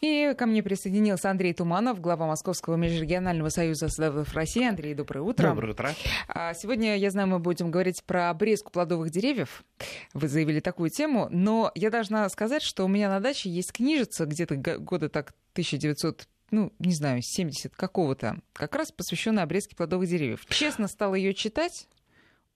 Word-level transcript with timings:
И 0.00 0.34
ко 0.36 0.46
мне 0.46 0.62
присоединился 0.62 1.30
Андрей 1.30 1.54
Туманов, 1.54 2.00
глава 2.00 2.26
Московского 2.26 2.76
межрегионального 2.76 3.48
союза 3.48 3.88
садоводов 3.88 4.34
России. 4.34 4.66
Андрей, 4.66 4.94
доброе 4.94 5.22
утро. 5.22 5.48
Доброе 5.48 5.72
утро. 5.72 5.94
А, 6.28 6.52
сегодня, 6.54 6.96
я 6.96 7.10
знаю, 7.10 7.28
мы 7.28 7.38
будем 7.38 7.70
говорить 7.70 8.04
про 8.04 8.28
обрезку 8.30 8.70
плодовых 8.70 9.10
деревьев. 9.10 9.64
Вы 10.12 10.28
заявили 10.28 10.60
такую 10.60 10.90
тему, 10.90 11.28
но 11.30 11.72
я 11.74 11.90
должна 11.90 12.28
сказать, 12.28 12.62
что 12.62 12.84
у 12.84 12.88
меня 12.88 13.08
на 13.08 13.20
даче 13.20 13.48
есть 13.48 13.72
книжица 13.72 14.26
где-то 14.26 14.56
года 14.56 15.08
так 15.08 15.32
1900 15.52 16.28
ну, 16.52 16.72
не 16.78 16.92
знаю, 16.92 17.22
70 17.22 17.74
какого-то, 17.74 18.38
как 18.52 18.76
раз 18.76 18.92
посвященная 18.92 19.42
обрезке 19.42 19.74
плодовых 19.74 20.08
деревьев. 20.08 20.46
Честно, 20.48 20.86
стала 20.86 21.16
ее 21.16 21.34
читать, 21.34 21.88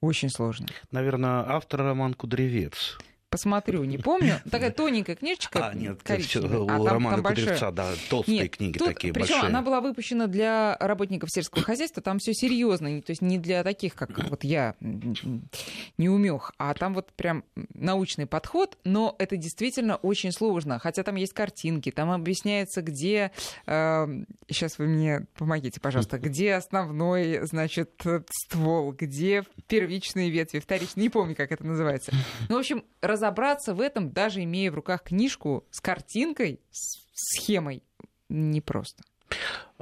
очень 0.01 0.29
сложно. 0.29 0.65
Наверное, 0.89 1.43
автор 1.47 1.81
роман 1.81 2.15
Кудревец 2.15 2.97
посмотрю, 3.31 3.83
не 3.85 3.97
помню. 3.97 4.41
Такая 4.51 4.71
тоненькая 4.71 5.15
книжечка. 5.15 5.69
А, 5.69 5.73
нет, 5.73 6.03
коричневая. 6.03 6.59
у 6.59 6.65
а, 6.65 6.77
там, 6.77 6.87
Романа 6.87 7.23
там 7.23 7.33
Кудревца, 7.33 7.71
да, 7.71 7.93
толстые 8.09 8.41
нет, 8.41 8.57
книги 8.57 8.77
тут, 8.77 8.87
такие 8.89 9.13
причем 9.13 9.35
большие. 9.35 9.49
она 9.49 9.61
была 9.61 9.79
выпущена 9.79 10.27
для 10.27 10.77
работников 10.79 11.31
сельского 11.31 11.63
хозяйства, 11.63 12.03
там 12.03 12.19
все 12.19 12.33
серьезно, 12.33 13.01
то 13.01 13.09
есть 13.11 13.21
не 13.21 13.37
для 13.37 13.63
таких, 13.63 13.95
как 13.95 14.29
вот 14.29 14.43
я, 14.43 14.75
не 14.79 16.09
умех, 16.09 16.51
а 16.57 16.73
там 16.73 16.93
вот 16.93 17.13
прям 17.13 17.45
научный 17.73 18.27
подход, 18.27 18.77
но 18.83 19.15
это 19.17 19.37
действительно 19.37 19.95
очень 19.95 20.33
сложно, 20.33 20.77
хотя 20.77 21.03
там 21.03 21.15
есть 21.15 21.33
картинки, 21.33 21.89
там 21.89 22.11
объясняется, 22.11 22.81
где, 22.81 23.31
э, 23.65 24.07
сейчас 24.49 24.77
вы 24.77 24.87
мне 24.87 25.25
помогите, 25.37 25.79
пожалуйста, 25.79 26.17
где 26.19 26.55
основной, 26.55 27.47
значит, 27.47 28.03
ствол, 28.29 28.91
где 28.91 29.43
первичные 29.67 30.29
ветви, 30.29 30.59
вторичные, 30.59 31.03
не 31.03 31.09
помню, 31.09 31.33
как 31.33 31.53
это 31.53 31.65
называется. 31.65 32.11
Ну, 32.49 32.57
в 32.57 32.59
общем, 32.59 32.83
раз 33.01 33.20
разобраться 33.21 33.73
в 33.73 33.81
этом, 33.81 34.11
даже 34.11 34.43
имея 34.43 34.71
в 34.71 34.75
руках 34.75 35.03
книжку 35.03 35.65
с 35.69 35.79
картинкой, 35.79 36.59
с 36.71 37.05
схемой, 37.13 37.83
непросто. 38.29 39.03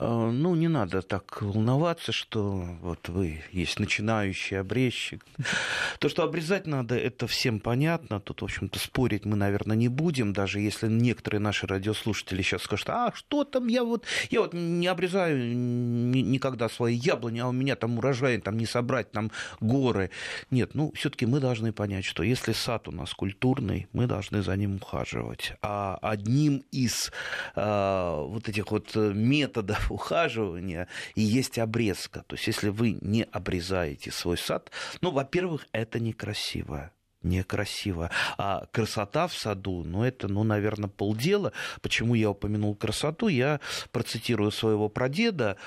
А, 0.01 0.31
ну, 0.31 0.55
не 0.55 0.69
надо 0.69 1.01
так 1.01 1.41
волноваться, 1.41 2.13
что 2.13 2.63
вот 2.81 3.09
вы 3.09 3.41
есть 3.51 3.79
начинающий 3.79 4.57
обрезчик. 4.57 5.25
То, 5.99 6.07
что 6.07 6.23
обрезать 6.23 6.67
надо, 6.67 6.95
это 6.95 7.27
всем 7.27 7.59
понятно. 7.59 8.21
Тут, 8.21 8.41
в 8.41 8.45
общем-то, 8.45 8.79
спорить 8.79 9.25
мы, 9.25 9.35
наверное, 9.35 9.75
не 9.75 9.89
будем, 9.89 10.31
даже 10.31 10.61
если 10.61 10.87
некоторые 10.87 11.41
наши 11.41 11.67
радиослушатели 11.67 12.41
сейчас 12.41 12.61
скажут, 12.61 12.89
а 12.89 13.11
что 13.13 13.43
там, 13.43 13.67
я 13.67 13.83
вот, 13.83 14.05
я 14.29 14.39
вот 14.39 14.53
не 14.53 14.87
обрезаю 14.87 15.57
никогда 15.57 16.69
свои 16.69 16.95
яблони, 16.95 17.39
а 17.39 17.47
у 17.47 17.51
меня 17.51 17.75
там 17.75 17.97
урожай 17.97 18.37
там 18.39 18.57
не 18.57 18.65
собрать, 18.65 19.11
там 19.11 19.31
горы. 19.59 20.11
Нет, 20.49 20.75
ну, 20.75 20.93
все 20.95 21.09
таки 21.09 21.25
мы 21.25 21.41
должны 21.41 21.73
понять, 21.73 22.05
что 22.05 22.23
если 22.23 22.53
сад 22.53 22.87
у 22.87 22.91
нас 22.91 23.13
культурный, 23.13 23.87
мы 23.91 24.07
должны 24.07 24.43
за 24.43 24.55
ним 24.55 24.75
ухаживать. 24.75 25.53
А 25.61 25.99
одним 26.01 26.63
из 26.71 27.11
а, 27.55 28.23
вот 28.23 28.47
этих 28.47 28.71
вот 28.71 28.95
методов 28.95 29.88
ухаживания 29.91 30.87
и 31.15 31.21
есть 31.21 31.59
обрезка. 31.59 32.23
То 32.27 32.35
есть 32.35 32.47
если 32.47 32.69
вы 32.69 32.97
не 33.01 33.23
обрезаете 33.23 34.11
свой 34.11 34.37
сад, 34.37 34.71
ну, 35.01 35.11
во-первых, 35.11 35.67
это 35.71 35.99
некрасиво 35.99 36.91
некрасиво. 37.23 38.09
А 38.37 38.65
красота 38.71 39.27
в 39.27 39.33
саду, 39.33 39.83
ну, 39.83 40.03
это, 40.03 40.27
ну, 40.27 40.43
наверное, 40.43 40.89
полдела. 40.89 41.51
Почему 41.81 42.15
я 42.15 42.29
упомянул 42.29 42.75
красоту? 42.75 43.27
Я 43.27 43.59
процитирую 43.91 44.51
своего 44.51 44.89
прадеда, 44.89 45.57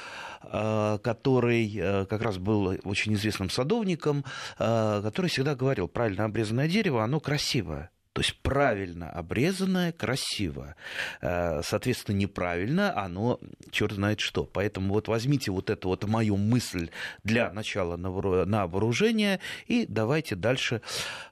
э, 0.42 0.98
который 1.02 1.70
э, 1.76 2.06
как 2.06 2.22
раз 2.22 2.38
был 2.38 2.78
очень 2.84 3.14
известным 3.14 3.50
садовником, 3.50 4.24
э, 4.58 5.00
который 5.02 5.28
всегда 5.28 5.54
говорил, 5.54 5.88
правильно 5.88 6.24
обрезанное 6.24 6.68
дерево, 6.68 7.04
оно 7.04 7.20
красивое. 7.20 7.90
То 8.12 8.20
есть 8.20 8.36
правильно 8.42 9.10
обрезанное 9.10 9.92
красиво. 9.92 10.76
Э, 11.20 11.62
соответственно, 11.62 12.16
неправильно 12.16 12.96
оно 12.96 13.40
черт 13.70 13.92
знает 13.92 14.20
что. 14.20 14.44
Поэтому 14.44 14.92
вот 14.94 15.08
возьмите 15.08 15.50
вот 15.50 15.70
эту 15.70 15.88
вот 15.88 16.04
мою 16.04 16.36
мысль 16.36 16.90
для 17.24 17.52
начала 17.52 17.96
на 17.96 18.10
вооружение 18.66 19.40
и 19.66 19.86
давайте 19.88 20.36
дальше 20.36 20.82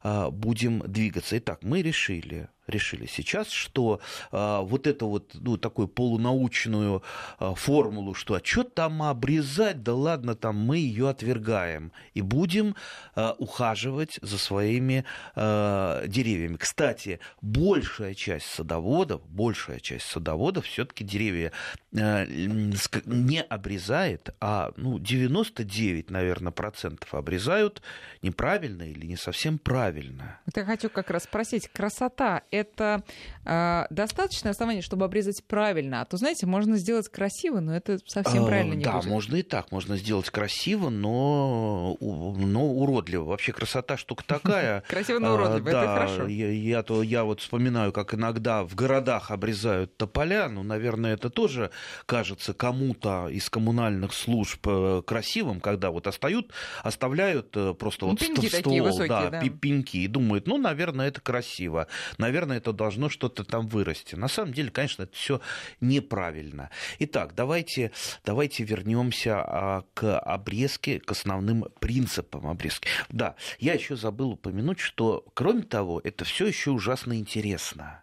э, 0.02 0.30
будем 0.30 0.80
двигаться. 0.80 1.36
Итак, 1.38 1.58
мы 1.62 1.82
решили 1.82 2.48
решили 2.70 3.06
сейчас, 3.06 3.50
что 3.50 4.00
э, 4.32 4.60
вот 4.62 4.86
эту 4.86 5.08
вот 5.08 5.32
ну, 5.34 5.56
такую 5.56 5.88
полунаучную 5.88 7.02
э, 7.38 7.52
формулу, 7.56 8.14
что 8.14 8.34
а 8.34 8.40
что 8.42 8.64
там 8.64 9.02
обрезать, 9.02 9.82
да 9.82 9.94
ладно, 9.94 10.34
там 10.34 10.56
мы 10.56 10.78
ее 10.78 11.08
отвергаем 11.08 11.92
и 12.14 12.22
будем 12.22 12.76
э, 13.16 13.32
ухаживать 13.38 14.18
за 14.22 14.38
своими 14.38 15.04
деревьями. 15.34 16.56
Кстати, 16.56 17.20
большая 17.40 18.14
часть 18.14 18.46
садоводов, 18.46 19.22
большая 19.28 19.80
часть 19.80 20.06
садоводов 20.06 20.66
все-таки 20.66 21.04
деревья 21.04 21.52
не 21.92 23.42
обрезает, 23.42 24.34
а 24.40 24.72
ну, 24.76 24.98
99, 24.98 26.10
наверное, 26.10 26.52
процентов 26.52 27.14
обрезают 27.14 27.82
неправильно 28.22 28.82
или 28.82 29.06
не 29.06 29.16
совсем 29.16 29.58
правильно. 29.58 30.38
Вот 30.46 30.56
я 30.56 30.64
хочу 30.64 30.90
как 30.90 31.10
раз 31.10 31.24
спросить, 31.24 31.68
красота 31.68 32.42
это 32.60 33.02
э, 33.44 33.84
достаточное 33.90 34.52
основание, 34.52 34.82
чтобы 34.82 35.04
обрезать 35.04 35.44
правильно. 35.44 36.00
А 36.00 36.04
то, 36.04 36.16
знаете, 36.16 36.46
можно 36.46 36.76
сделать 36.76 37.08
красиво, 37.08 37.60
но 37.60 37.74
это 37.74 37.98
совсем 38.06 38.46
правильно 38.46 38.74
не 38.74 38.84
да, 38.84 38.92
будет. 38.92 39.04
Да, 39.04 39.10
можно 39.10 39.36
и 39.36 39.42
так. 39.42 39.72
Можно 39.72 39.96
сделать 39.96 40.30
красиво, 40.30 40.90
но, 40.90 41.96
но 42.00 42.66
уродливо. 42.66 43.24
Вообще 43.24 43.52
красота 43.52 43.96
штука 43.96 44.24
такая. 44.26 44.82
Красиво, 44.88 45.18
но 45.18 45.34
уродливо. 45.34 45.68
Это 45.68 45.86
хорошо. 45.86 46.26
Я, 46.26 46.82
то, 46.82 47.02
я 47.02 47.24
вот 47.24 47.40
вспоминаю, 47.40 47.92
как 47.92 48.14
иногда 48.14 48.64
в 48.64 48.74
городах 48.74 49.30
обрезают 49.30 49.96
тополя. 49.96 50.48
Ну, 50.48 50.62
наверное, 50.62 51.14
это 51.14 51.30
тоже 51.30 51.70
кажется 52.06 52.54
кому-то 52.54 53.28
из 53.28 53.48
коммунальных 53.50 54.12
служб 54.12 54.66
э, 54.66 55.02
красивым, 55.06 55.60
когда 55.60 55.90
вот 55.90 56.06
остают, 56.06 56.52
оставляют 56.82 57.56
э, 57.56 57.74
просто 57.74 58.06
ну, 58.06 58.10
вот 58.12 58.20
ствол, 58.20 58.98
да, 59.06 59.30
да, 59.30 59.40
пеньки, 59.60 59.98
и 59.98 60.06
думают, 60.06 60.46
ну, 60.46 60.58
наверное, 60.58 61.08
это 61.08 61.20
красиво. 61.20 61.86
Наверное, 62.18 62.39
наверное, 62.40 62.58
это 62.58 62.72
должно 62.72 63.08
что-то 63.08 63.44
там 63.44 63.68
вырасти. 63.68 64.14
На 64.14 64.28
самом 64.28 64.52
деле, 64.52 64.70
конечно, 64.70 65.02
это 65.02 65.14
все 65.14 65.40
неправильно. 65.80 66.70
Итак, 66.98 67.34
давайте, 67.34 67.92
давайте 68.24 68.64
вернемся 68.64 69.42
а, 69.42 69.84
к 69.94 70.18
обрезке, 70.18 71.00
к 71.00 71.10
основным 71.10 71.66
принципам 71.80 72.46
обрезки. 72.46 72.88
Да, 73.10 73.36
я 73.58 73.74
еще 73.74 73.96
забыл 73.96 74.30
упомянуть, 74.32 74.80
что, 74.80 75.24
кроме 75.34 75.62
того, 75.62 76.00
это 76.02 76.24
все 76.24 76.46
еще 76.46 76.70
ужасно 76.70 77.18
интересно. 77.18 78.02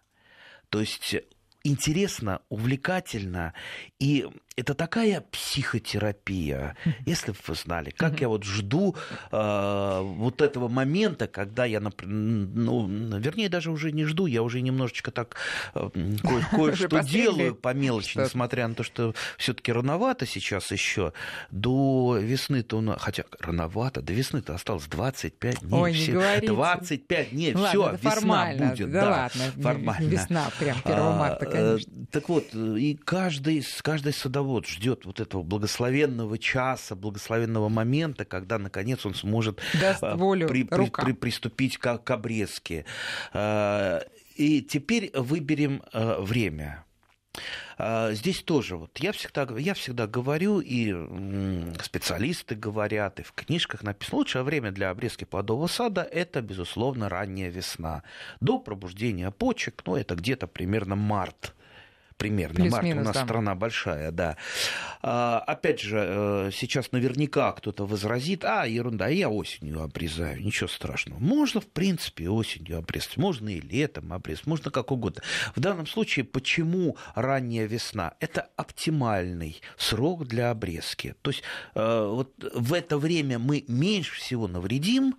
То 0.68 0.80
есть 0.80 1.16
интересно, 1.64 2.40
увлекательно 2.48 3.54
и 3.98 4.28
это 4.58 4.74
такая 4.74 5.20
психотерапия, 5.30 6.76
если 7.06 7.30
бы 7.30 7.38
вы 7.46 7.54
знали, 7.54 7.90
как 7.90 8.20
я 8.20 8.28
вот 8.28 8.42
жду 8.42 8.96
э, 9.30 10.00
вот 10.02 10.42
этого 10.42 10.66
момента, 10.66 11.28
когда 11.28 11.64
я, 11.64 11.80
ну, 11.80 13.18
вернее, 13.18 13.48
даже 13.48 13.70
уже 13.70 13.92
не 13.92 14.04
жду, 14.04 14.26
я 14.26 14.42
уже 14.42 14.60
немножечко 14.60 15.12
так 15.12 15.36
э, 15.74 15.90
кое-что 16.50 16.98
делаю 17.04 17.54
по 17.54 17.72
мелочи, 17.72 18.18
несмотря 18.18 18.66
на 18.66 18.74
то, 18.74 18.82
что 18.82 19.14
все-таки 19.36 19.70
рановато 19.70 20.26
сейчас 20.26 20.72
еще. 20.72 21.12
До 21.52 22.18
весны-то, 22.20 22.78
у 22.78 22.98
хотя 22.98 23.24
рановато, 23.38 24.02
до 24.02 24.12
весны-то 24.12 24.54
осталось 24.54 24.86
25 24.86 25.60
дней. 25.60 25.80
Ой, 25.80 25.92
не 25.92 26.06
говорите. 26.08 26.48
25 26.48 27.30
дней, 27.30 27.54
все, 27.54 27.96
весна 28.02 28.54
будет. 28.56 28.90
Да, 28.90 29.00
да 29.00 29.10
ладно, 29.10 29.62
формально. 29.62 30.08
Весна, 30.08 30.50
прям 30.58 30.78
1 30.82 30.98
марта, 30.98 31.46
а, 31.46 31.50
конечно. 31.50 31.92
Так 32.10 32.28
вот, 32.28 32.52
и 32.54 32.98
каждый, 33.04 33.64
каждый 33.82 34.12
садовод 34.12 34.47
вот 34.54 34.66
ждет 34.66 35.04
вот 35.04 35.20
этого 35.20 35.42
благословенного 35.42 36.38
часа, 36.38 36.94
благословенного 36.94 37.68
момента, 37.68 38.24
когда, 38.24 38.58
наконец, 38.58 39.04
он 39.06 39.14
сможет 39.14 39.60
а, 40.00 40.16
волю, 40.16 40.48
при, 40.48 40.64
при, 40.64 40.90
при, 40.90 41.12
приступить 41.12 41.78
к, 41.78 41.98
к 41.98 42.10
обрезке. 42.10 42.84
А, 43.32 44.02
и 44.36 44.62
теперь 44.62 45.10
выберем 45.14 45.82
а, 45.92 46.20
время. 46.20 46.84
Здесь 48.10 48.42
тоже 48.42 48.76
вот 48.76 48.98
я 48.98 49.12
всегда, 49.12 49.46
я 49.56 49.72
всегда 49.74 50.08
говорю, 50.08 50.58
и 50.58 50.92
специалисты 51.80 52.56
говорят, 52.56 53.20
и 53.20 53.22
в 53.22 53.30
книжках 53.30 53.84
написано, 53.84 54.18
лучшее 54.18 54.42
время 54.42 54.72
для 54.72 54.90
обрезки 54.90 55.22
плодового 55.22 55.68
сада– 55.68 56.02
это, 56.12 56.40
безусловно, 56.42 57.08
ранняя 57.08 57.50
весна. 57.50 58.02
До 58.40 58.58
пробуждения 58.58 59.30
почек, 59.30 59.82
ну, 59.86 59.94
это 59.94 60.16
где-то 60.16 60.48
примерно 60.48 60.96
март 60.96 61.54
примерно. 62.18 62.64
Март 62.66 62.84
у 62.84 62.94
нас 62.96 63.14
да. 63.14 63.24
страна 63.24 63.54
большая, 63.54 64.10
да. 64.10 64.36
А, 65.00 65.38
опять 65.46 65.80
же, 65.80 66.04
э, 66.06 66.50
сейчас 66.52 66.92
наверняка 66.92 67.52
кто-то 67.52 67.86
возразит, 67.86 68.44
а, 68.44 68.66
ерунда, 68.66 69.08
я 69.08 69.30
осенью 69.30 69.82
обрезаю, 69.82 70.42
ничего 70.42 70.68
страшного. 70.68 71.18
Можно, 71.20 71.60
в 71.60 71.68
принципе, 71.68 72.28
осенью 72.28 72.78
обрезать, 72.78 73.16
можно 73.16 73.48
и 73.48 73.60
летом 73.60 74.12
обрезать, 74.12 74.46
можно 74.46 74.70
как 74.70 74.90
угодно. 74.90 75.22
В 75.54 75.60
данном 75.60 75.86
случае, 75.86 76.24
почему 76.24 76.96
ранняя 77.14 77.66
весна? 77.66 78.14
Это 78.20 78.48
оптимальный 78.56 79.62
срок 79.76 80.26
для 80.26 80.50
обрезки. 80.50 81.14
То 81.22 81.30
есть 81.30 81.42
э, 81.74 82.06
вот 82.06 82.32
в 82.52 82.72
это 82.72 82.98
время 82.98 83.38
мы 83.38 83.64
меньше 83.68 84.16
всего 84.16 84.48
навредим, 84.48 85.14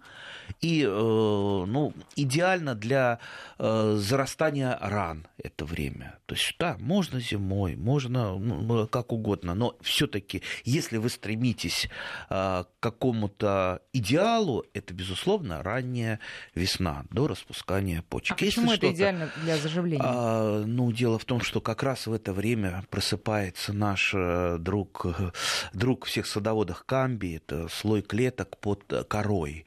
и 0.61 0.83
э, 0.83 0.87
ну, 0.87 1.93
идеально 2.15 2.75
для 2.75 3.19
зарастания 3.57 4.77
ран 4.81 5.27
это 5.37 5.65
время. 5.65 6.17
То 6.25 6.35
есть, 6.35 6.55
да, 6.59 6.77
можно 6.79 7.19
зимой, 7.19 7.75
можно 7.75 8.37
ну, 8.37 8.87
как 8.87 9.11
угодно, 9.11 9.55
но 9.55 9.75
все-таки, 9.81 10.43
если 10.63 10.97
вы 10.97 11.09
стремитесь 11.09 11.89
а, 12.29 12.65
к 12.65 12.67
какому-то 12.79 13.81
идеалу, 13.93 14.65
это, 14.73 14.93
безусловно, 14.93 15.63
ранняя 15.63 16.19
весна 16.55 17.03
до 17.09 17.27
распускания 17.27 18.03
почек. 18.09 18.33
А 18.33 18.35
почему 18.35 18.71
это 18.71 18.91
идеально 18.91 19.31
для 19.43 19.57
заживления? 19.57 20.03
А, 20.05 20.63
ну, 20.65 20.91
дело 20.91 21.17
в 21.17 21.25
том, 21.25 21.41
что 21.41 21.61
как 21.61 21.83
раз 21.83 22.07
в 22.07 22.13
это 22.13 22.33
время 22.33 22.83
просыпается 22.89 23.73
наш 23.73 24.13
э, 24.13 24.57
друг, 24.59 25.05
друг 25.73 26.05
всех 26.05 26.27
садоводов 26.27 26.83
Камби, 26.85 27.37
это 27.37 27.67
слой 27.69 28.01
клеток 28.01 28.57
под 28.57 28.83
корой. 29.07 29.65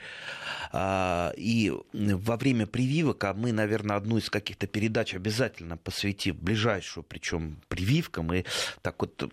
А, 0.72 1.32
и 1.36 1.72
во 1.92 2.36
время 2.36 2.66
прививок, 2.66 3.24
а 3.24 3.34
мы, 3.34 3.52
наверное, 3.52 3.96
одну 3.96 4.16
из 4.16 4.30
каких-то 4.30 4.66
передач 4.66 5.14
обязательно 5.14 5.76
посвятим 5.76 6.36
ближайшую, 6.36 7.04
причем 7.04 7.60
прививкам, 7.68 8.32
и 8.32 8.44
так 8.80 9.00
вот 9.00 9.30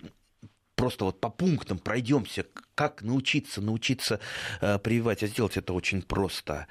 просто 0.75 1.05
вот 1.05 1.21
по 1.21 1.29
пунктам 1.29 1.79
пройдемся, 1.79 2.45
как 2.75 3.01
научиться, 3.01 3.61
научиться 3.61 4.19
э, 4.61 4.79
прививать, 4.79 5.23
а 5.23 5.27
сделать 5.27 5.57
это 5.57 5.73
очень 5.73 6.01
просто. 6.01 6.67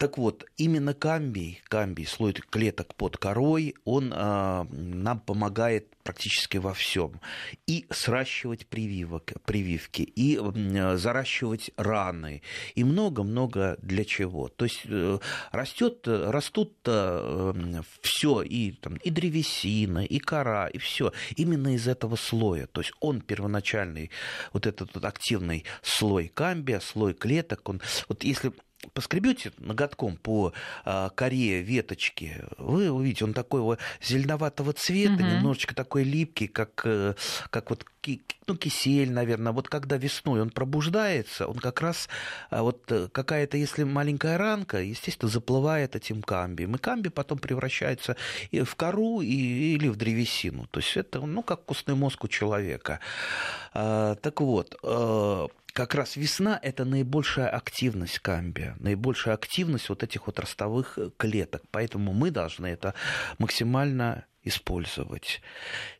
Так 0.00 0.16
вот, 0.16 0.46
именно 0.56 0.94
камбий, 0.94 1.60
камбий, 1.68 2.06
слой 2.06 2.32
клеток 2.32 2.94
под 2.94 3.18
корой, 3.18 3.74
он 3.84 4.14
а, 4.16 4.66
нам 4.70 5.20
помогает 5.20 5.94
практически 6.04 6.56
во 6.56 6.72
всем. 6.72 7.20
И 7.66 7.84
сращивать 7.90 8.66
прививок, 8.66 9.34
прививки, 9.44 10.00
и 10.00 10.38
а, 10.40 10.96
заращивать 10.96 11.70
раны, 11.76 12.40
и 12.74 12.82
много-много 12.82 13.76
для 13.82 14.06
чего. 14.06 14.48
То 14.48 14.64
есть 14.64 14.80
э, 14.86 15.18
растет, 15.52 16.08
растут 16.08 16.78
э, 16.86 17.82
все, 18.00 18.40
и, 18.40 18.72
там, 18.72 18.96
и 18.96 19.10
древесина, 19.10 20.02
и 20.02 20.18
кора, 20.18 20.68
и 20.68 20.78
все 20.78 21.12
именно 21.36 21.74
из 21.74 21.86
этого 21.86 22.16
слоя. 22.16 22.66
То 22.68 22.80
есть 22.80 22.94
он 23.00 23.20
первоначальный, 23.20 24.10
вот 24.54 24.66
этот 24.66 24.94
вот 24.94 25.04
активный 25.04 25.66
слой 25.82 26.28
камбия, 26.28 26.80
слой 26.80 27.12
клеток, 27.12 27.68
он, 27.68 27.82
вот 28.08 28.24
если 28.24 28.54
поскребете 28.94 29.52
ноготком 29.58 30.16
по 30.16 30.52
а, 30.84 31.10
коре 31.10 31.62
веточки, 31.62 32.44
вы 32.58 32.90
увидите, 32.90 33.24
он 33.24 33.34
такой 33.34 33.60
вот 33.60 33.78
зеленоватого 34.02 34.72
цвета, 34.72 35.14
угу. 35.14 35.22
немножечко 35.22 35.74
такой 35.74 36.04
липкий, 36.04 36.48
как, 36.48 36.82
э, 36.84 37.14
как 37.50 37.70
вот 37.70 37.84
ну, 38.46 38.56
кисель, 38.56 39.12
наверное. 39.12 39.52
Вот 39.52 39.68
когда 39.68 39.96
весной 39.96 40.40
он 40.40 40.50
пробуждается, 40.50 41.46
он 41.46 41.58
как 41.58 41.80
раз 41.80 42.08
а, 42.50 42.62
вот 42.62 42.90
э, 42.90 43.08
какая-то, 43.12 43.56
если 43.56 43.84
маленькая 43.84 44.38
ранка, 44.38 44.80
естественно, 44.80 45.30
заплывает 45.30 45.94
этим 45.94 46.22
камбием. 46.22 46.74
И 46.74 46.78
камби 46.78 47.08
потом 47.08 47.38
превращается 47.38 48.16
в 48.50 48.74
кору, 48.74 49.20
и, 49.20 49.74
или 49.74 49.88
в 49.88 49.96
древесину. 49.96 50.66
То 50.70 50.80
есть 50.80 50.96
это, 50.96 51.20
ну, 51.20 51.42
как 51.42 51.64
костный 51.64 51.94
мозг 51.94 52.24
у 52.24 52.28
человека. 52.28 53.00
А, 53.72 54.14
так 54.16 54.40
вот, 54.40 54.76
э, 54.82 55.46
как 55.72 55.94
раз 55.94 56.16
весна– 56.16 56.58
это 56.62 56.84
наибольшая 56.84 57.48
активность 57.48 58.18
камбия, 58.18 58.76
наибольшая 58.78 59.34
активность 59.34 59.88
вот 59.88 60.02
этих 60.02 60.26
вот 60.26 60.38
ростовых 60.38 60.98
клеток. 61.16 61.62
Поэтому 61.70 62.12
мы 62.12 62.30
должны 62.30 62.66
это 62.66 62.94
максимально 63.38 64.26
использовать. 64.42 65.40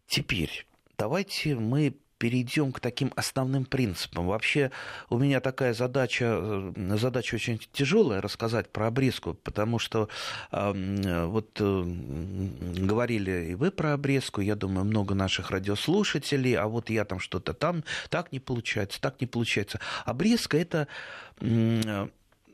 Теперь 0.06 0.66
давайте 0.98 1.54
мы 1.54 1.96
перейдем 2.20 2.70
к 2.70 2.80
таким 2.80 3.12
основным 3.16 3.64
принципам. 3.64 4.26
Вообще 4.26 4.70
у 5.08 5.18
меня 5.18 5.40
такая 5.40 5.72
задача, 5.72 6.26
э, 6.76 6.96
задача 6.98 7.34
очень 7.34 7.58
тяжелая 7.72 8.20
рассказать 8.20 8.68
про 8.68 8.88
обрезку, 8.88 9.32
потому 9.32 9.78
что 9.78 10.10
э, 10.52 11.24
вот 11.26 11.48
э, 11.58 11.82
говорили 12.76 13.52
и 13.52 13.54
вы 13.54 13.70
про 13.70 13.94
обрезку, 13.94 14.42
я 14.42 14.54
думаю, 14.54 14.84
много 14.84 15.14
наших 15.14 15.50
радиослушателей, 15.50 16.54
а 16.56 16.66
вот 16.66 16.90
я 16.90 17.06
там 17.06 17.20
что-то 17.20 17.54
там, 17.54 17.84
так 18.10 18.32
не 18.32 18.38
получается, 18.38 19.00
так 19.00 19.18
не 19.22 19.26
получается. 19.26 19.80
Обрезка 20.04 20.58
это 20.58 20.88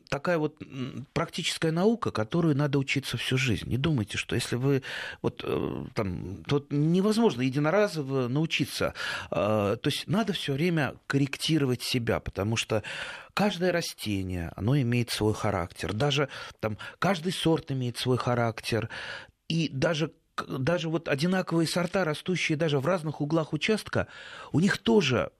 такая 0.09 0.39
вот 0.39 0.57
практическая 1.13 1.73
наука, 1.73 2.11
которую 2.11 2.57
надо 2.57 2.79
учиться 2.79 3.17
всю 3.17 3.37
жизнь. 3.37 3.69
Не 3.69 3.77
думайте, 3.77 4.19
что 4.19 4.35
если 4.35 4.57
вы 4.57 4.83
вот 5.23 5.43
э, 5.45 5.85
там, 5.95 6.45
тут 6.45 6.71
невозможно 6.71 7.43
единоразово 7.43 8.29
научиться. 8.29 8.95
А, 9.31 9.77
то 9.77 9.89
есть 9.89 10.07
надо 10.07 10.33
все 10.33 10.53
время 10.53 10.95
корректировать 11.07 11.83
себя, 11.83 12.21
потому 12.21 12.57
что 12.57 12.83
каждое 13.35 13.73
растение, 13.73 14.53
оно 14.57 14.79
имеет 14.79 15.11
свой 15.11 15.35
характер. 15.35 15.93
Даже 15.93 16.29
там 16.61 16.79
каждый 16.99 17.33
сорт 17.33 17.71
имеет 17.73 17.99
свой 17.99 18.19
характер. 18.19 18.89
И 19.49 19.69
даже 19.69 20.13
даже 20.49 20.89
вот 20.89 21.09
одинаковые 21.09 21.67
сорта, 21.67 22.05
растущие 22.05 22.59
даже 22.59 22.79
в 22.79 22.87
разных 22.87 23.21
углах 23.21 23.53
участка, 23.53 24.07
у 24.53 24.61
них 24.61 24.79
тоже 24.79 25.31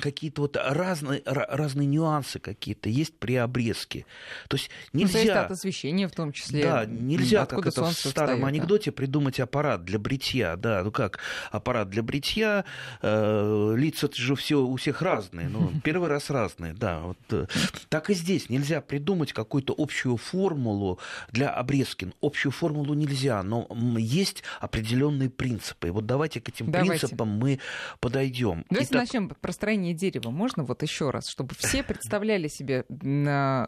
какие-то 0.00 0.42
вот 0.42 0.56
разные, 0.56 1.22
разные 1.24 1.86
нюансы 1.86 2.38
какие-то 2.38 2.88
есть 2.88 3.18
при 3.18 3.36
обрезке. 3.36 4.06
То 4.48 4.56
есть 4.56 4.70
ну, 4.92 5.00
нельзя... 5.00 5.34
Ну, 5.34 5.40
от 5.40 5.50
освещения 5.52 6.08
в 6.08 6.12
том 6.12 6.32
числе. 6.32 6.62
Да, 6.62 6.84
нельзя, 6.84 7.46
как 7.46 7.66
это 7.66 7.84
в 7.84 7.92
старом 7.92 8.36
встает, 8.36 8.44
анекдоте, 8.44 8.90
да? 8.90 8.96
придумать 8.96 9.40
аппарат 9.40 9.84
для 9.84 9.98
бритья. 9.98 10.56
Да, 10.56 10.82
ну 10.82 10.90
как, 10.90 11.18
аппарат 11.50 11.88
для 11.90 12.02
бритья, 12.02 12.64
э, 13.02 13.74
лица 13.76 14.08
же 14.12 14.36
все 14.36 14.60
у 14.60 14.76
всех 14.76 15.02
разные, 15.02 15.48
ну, 15.48 15.72
первый 15.84 16.08
раз 16.08 16.30
разные, 16.30 16.74
да. 16.74 17.00
Вот, 17.00 17.18
э, 17.30 17.46
так 17.88 18.10
и 18.10 18.14
здесь 18.14 18.48
нельзя 18.48 18.80
придумать 18.80 19.32
какую-то 19.32 19.74
общую 19.76 20.16
формулу 20.16 20.98
для 21.30 21.50
обрезки. 21.50 22.12
Общую 22.20 22.52
формулу 22.52 22.94
нельзя, 22.94 23.42
но 23.42 23.66
есть 23.98 24.42
определенные 24.60 25.30
принципы. 25.30 25.88
И 25.88 25.90
вот 25.90 26.06
давайте 26.06 26.40
к 26.40 26.48
этим 26.48 26.70
давайте. 26.70 27.00
принципам 27.00 27.28
мы 27.28 27.60
подойдем. 28.00 28.64
Давайте 28.70 28.90
Итак... 28.90 29.02
начнем 29.02 29.28
про 29.28 29.52
строение 29.52 29.85
строение 29.86 29.94
дерева 29.94 30.30
можно 30.30 30.64
вот 30.64 30.82
еще 30.82 31.10
раз, 31.10 31.28
чтобы 31.28 31.54
все 31.54 31.82
представляли 31.82 32.48
себе, 32.48 32.84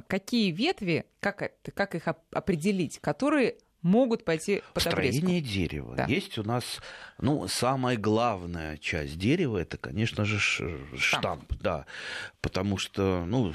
какие 0.09 0.50
ветви, 0.50 1.06
как, 1.20 1.53
как 1.75 1.94
их 1.94 2.09
определить, 2.32 2.99
которые 3.00 3.56
могут 3.82 4.25
пойти 4.25 4.62
под 4.75 4.82
Строение 4.82 5.20
обрезку. 5.20 5.49
дерева. 5.55 5.94
Да. 5.97 6.05
Есть 6.06 6.37
у 6.38 6.43
нас, 6.43 6.81
ну, 7.20 7.47
самая 7.47 7.97
главная 7.97 8.76
часть 8.76 9.19
дерева, 9.19 9.59
это, 9.59 9.76
конечно 9.76 10.25
же, 10.25 10.41
штамп, 10.41 10.97
штамп 10.97 11.53
да, 11.62 11.87
потому 12.41 12.76
что, 12.76 13.25
ну, 13.25 13.53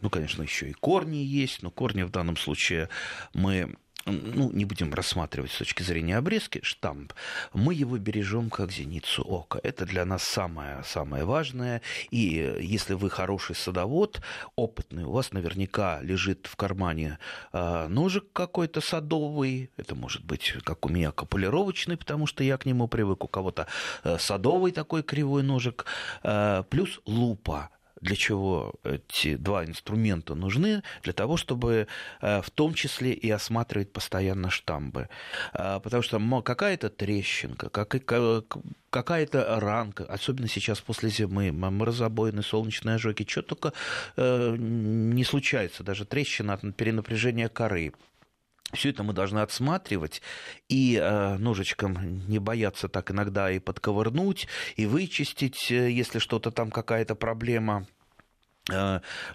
ну, 0.00 0.10
конечно, 0.10 0.42
еще 0.44 0.68
и 0.68 0.72
корни 0.72 1.16
есть, 1.16 1.62
но 1.62 1.72
корни 1.72 2.02
в 2.04 2.10
данном 2.10 2.36
случае 2.36 2.88
мы 3.34 3.74
ну, 4.10 4.50
не 4.52 4.64
будем 4.64 4.92
рассматривать 4.92 5.52
с 5.52 5.58
точки 5.58 5.82
зрения 5.82 6.16
обрезки, 6.16 6.60
штамп, 6.62 7.12
мы 7.52 7.74
его 7.74 7.98
бережем 7.98 8.50
как 8.50 8.72
зеницу 8.72 9.22
ока. 9.22 9.60
Это 9.62 9.86
для 9.86 10.04
нас 10.04 10.22
самое, 10.22 10.82
самое 10.84 11.24
важное. 11.24 11.82
И 12.10 12.56
если 12.60 12.94
вы 12.94 13.10
хороший 13.10 13.54
садовод, 13.54 14.20
опытный, 14.56 15.04
у 15.04 15.12
вас 15.12 15.32
наверняка 15.32 16.00
лежит 16.02 16.46
в 16.46 16.56
кармане 16.56 17.18
а, 17.52 17.88
ножик 17.88 18.24
какой-то 18.32 18.80
садовый, 18.80 19.70
это 19.76 19.94
может 19.94 20.24
быть, 20.24 20.54
как 20.64 20.86
у 20.86 20.88
меня, 20.88 21.12
капулировочный, 21.12 21.96
потому 21.96 22.26
что 22.26 22.44
я 22.44 22.56
к 22.58 22.66
нему 22.66 22.88
привык, 22.88 23.24
у 23.24 23.28
кого-то 23.28 23.66
э, 24.04 24.18
садовый 24.18 24.72
такой 24.72 25.02
кривой 25.02 25.42
ножик, 25.42 25.84
э, 26.22 26.64
плюс 26.68 27.00
лупа 27.06 27.70
для 28.00 28.16
чего 28.16 28.74
эти 28.84 29.36
два 29.36 29.64
инструмента 29.64 30.34
нужны? 30.34 30.82
Для 31.02 31.12
того, 31.12 31.36
чтобы 31.36 31.86
э, 32.20 32.42
в 32.42 32.50
том 32.50 32.74
числе 32.74 33.12
и 33.12 33.30
осматривать 33.30 33.92
постоянно 33.92 34.50
штамбы. 34.50 35.08
Э, 35.52 35.80
потому 35.82 36.02
что 36.02 36.18
какая-то 36.42 36.90
трещинка, 36.90 37.68
какая-то 38.90 39.60
ранка, 39.60 40.04
особенно 40.04 40.48
сейчас 40.48 40.80
после 40.80 41.10
зимы, 41.10 41.52
морозобоины, 41.52 42.42
солнечные 42.42 42.96
ожоги, 42.96 43.26
что 43.28 43.42
только 43.42 43.72
э, 44.16 44.56
не 44.58 45.24
случается, 45.24 45.82
даже 45.82 46.04
трещина 46.04 46.54
от 46.54 46.76
перенапряжения 46.76 47.48
коры. 47.48 47.92
Все 48.72 48.90
это 48.90 49.02
мы 49.02 49.14
должны 49.14 49.38
отсматривать 49.38 50.20
и 50.68 51.00
э, 51.00 51.38
ножичком 51.38 52.26
не 52.28 52.38
бояться 52.38 52.88
так 52.88 53.10
иногда 53.10 53.50
и 53.50 53.60
подковырнуть, 53.60 54.46
и 54.76 54.84
вычистить, 54.84 55.70
э, 55.70 55.90
если 55.90 56.18
что-то 56.18 56.50
там 56.50 56.70
какая-то 56.70 57.14
проблема 57.14 57.86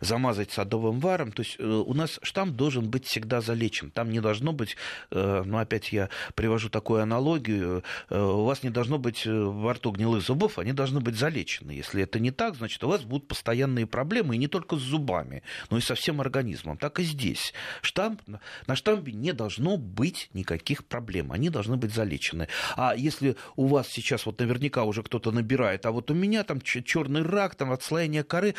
замазать 0.02 0.52
садовым 0.52 1.00
варом. 1.00 1.32
То 1.32 1.42
есть 1.42 1.56
э, 1.60 1.64
у 1.64 1.94
нас 1.94 2.20
штамм 2.22 2.56
должен 2.56 2.90
быть 2.90 3.06
всегда 3.06 3.42
залечен. 3.42 3.92
Там 3.92 4.12
не 4.12 4.22
должно 4.22 4.54
быть, 4.54 4.78
э, 5.12 5.44
ну 5.46 5.58
опять 5.58 5.92
я 5.92 6.10
привожу 6.36 6.70
такую 6.70 7.02
аналогию, 7.02 7.84
у 8.10 8.44
вас 8.44 8.64
не 8.64 8.70
должно 8.70 8.98
быть 8.98 9.26
во 9.26 9.74
рту 9.74 9.92
гнилых 9.92 10.24
зубов, 10.24 10.60
они 10.60 10.74
должны 10.74 11.00
быть 11.00 11.16
залечены. 11.16 11.72
Если 11.72 12.04
это 12.04 12.20
не 12.20 12.32
так, 12.32 12.56
значит 12.56 12.84
у 12.84 12.88
вас 12.88 13.02
будут 13.02 13.28
постоянные 13.28 13.88
проблемы, 13.88 14.36
и 14.36 14.38
не 14.38 14.48
только 14.48 14.78
с 14.78 14.82
зубами, 14.82 15.44
но 15.70 15.78
и 15.78 15.82
со 15.82 15.96
всем 15.96 16.22
организмом. 16.22 16.78
Так 16.78 17.00
и 17.00 17.04
здесь. 17.04 17.54
Штамп, 17.82 18.22
на 18.68 18.76
штампе 18.76 19.12
не 19.12 19.34
должно 19.34 19.78
быть 19.78 20.30
никаких 20.34 20.86
проблем, 20.86 21.32
они 21.32 21.50
должны 21.50 21.78
быть 21.78 21.94
залечены. 21.94 22.48
А 22.76 22.96
если 22.96 23.36
у 23.56 23.68
вас 23.68 23.88
сейчас 23.88 24.26
вот 24.26 24.40
наверняка 24.40 24.84
уже 24.84 25.04
кто-то 25.04 25.32
набирает, 25.32 25.86
а 25.86 25.92
вот 25.92 26.12
у 26.12 26.14
меня 26.14 26.44
там 26.44 26.62
черный 26.62 27.24
рак, 27.24 27.56
там 27.56 27.72
отслоение 27.72 28.24
коры, 28.24 28.56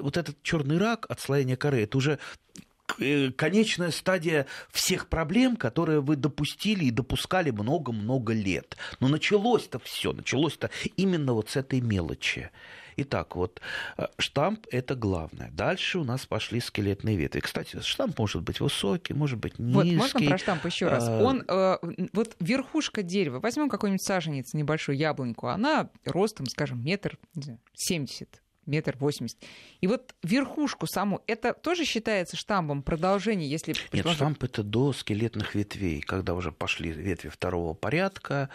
вот 0.00 0.16
этот 0.16 0.42
черный 0.42 0.78
рак, 0.78 1.06
отслоение 1.08 1.56
коры, 1.56 1.82
это 1.82 1.98
уже 1.98 2.18
э, 2.98 3.30
конечная 3.32 3.90
стадия 3.90 4.46
всех 4.70 5.08
проблем, 5.08 5.56
которые 5.56 6.00
вы 6.00 6.16
допустили 6.16 6.84
и 6.84 6.90
допускали 6.90 7.50
много-много 7.50 8.32
лет. 8.32 8.76
Но 9.00 9.08
началось-то 9.08 9.78
все, 9.78 10.12
началось-то 10.12 10.70
именно 10.96 11.32
вот 11.32 11.50
с 11.50 11.56
этой 11.56 11.80
мелочи. 11.80 12.50
Итак, 13.00 13.36
вот 13.36 13.60
э, 13.96 14.06
штамп– 14.18 14.66
это 14.72 14.96
главное. 14.96 15.52
Дальше 15.52 16.00
у 16.00 16.04
нас 16.04 16.26
пошли 16.26 16.58
скелетные 16.58 17.16
ветви. 17.16 17.38
Кстати, 17.38 17.80
штамп 17.80 18.18
может 18.18 18.42
быть 18.42 18.58
высокий, 18.58 19.14
может 19.14 19.38
быть 19.38 19.56
низкий. 19.60 19.96
Вот 19.96 20.14
можно 20.14 20.28
про 20.28 20.38
штамп 20.38 20.66
еще 20.66 20.88
раз? 20.88 21.06
А, 21.06 21.22
Он, 21.22 21.44
э, 21.46 21.78
вот 22.12 22.34
верхушка 22.40 23.04
дерева, 23.04 23.38
возьмем 23.38 23.68
какой-нибудь 23.68 24.02
саженец, 24.02 24.52
небольшую 24.52 24.98
яблоньку, 24.98 25.46
она 25.46 25.90
ростом, 26.06 26.46
скажем, 26.46 26.82
метр 26.84 27.20
семьдесят, 27.72 28.42
метр 28.68 28.96
восемьдесят. 28.98 29.38
И 29.80 29.86
вот 29.86 30.14
верхушку 30.22 30.86
саму, 30.86 31.22
это 31.26 31.52
тоже 31.54 31.84
считается 31.84 32.36
штампом 32.36 32.82
продолжения, 32.82 33.48
если... 33.48 33.74
Нет, 33.92 34.08
штамп 34.08 34.44
это 34.44 34.62
до 34.62 34.92
скелетных 34.92 35.54
ветвей, 35.54 36.00
когда 36.00 36.34
уже 36.34 36.52
пошли 36.52 36.90
ветви 36.90 37.28
второго 37.28 37.74
порядка, 37.74 38.50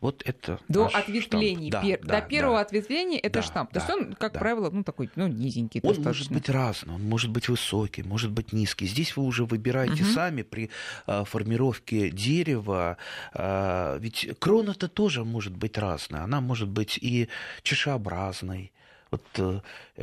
вот 0.00 0.22
это 0.26 0.60
До 0.68 0.86
ответвлений. 0.86 1.70
Да, 1.70 1.80
Пер... 1.80 2.00
да, 2.02 2.20
До 2.20 2.26
первого 2.26 2.58
да. 2.58 2.62
ответвления 2.62 3.18
это 3.18 3.40
да, 3.40 3.42
штамп. 3.42 3.72
То 3.72 3.80
да, 3.80 3.86
есть 3.86 3.94
он, 3.94 4.12
как 4.12 4.34
да. 4.34 4.38
правило, 4.40 4.70
ну 4.70 4.84
такой, 4.84 5.10
ну, 5.16 5.26
низенький. 5.26 5.80
Он 5.82 5.94
достаточно. 5.94 6.10
может 6.10 6.32
быть 6.32 6.48
разный, 6.50 6.94
он 6.94 7.02
может 7.02 7.30
быть 7.30 7.48
высокий, 7.48 8.02
может 8.02 8.30
быть 8.30 8.52
низкий. 8.52 8.86
Здесь 8.86 9.16
вы 9.16 9.24
уже 9.24 9.46
выбираете 9.46 10.04
угу. 10.04 10.12
сами 10.12 10.42
при 10.42 10.70
а, 11.06 11.24
формировке 11.24 12.10
дерева. 12.10 12.98
А, 13.32 13.96
ведь 13.98 14.28
крона-то 14.38 14.88
тоже 14.88 15.24
может 15.24 15.56
быть 15.56 15.78
разная. 15.78 16.24
Она 16.24 16.42
может 16.42 16.68
быть 16.68 16.98
и 17.00 17.28
чашеобразной. 17.62 18.72
Вот 19.10 19.22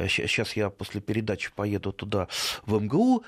сейчас 0.07 0.55
э, 0.55 0.62
я 0.62 0.69
после 0.69 1.01
передачи 1.01 1.51
поеду 1.53 1.91
туда 1.91 2.27
в 2.65 2.81
МГУ, 2.81 3.24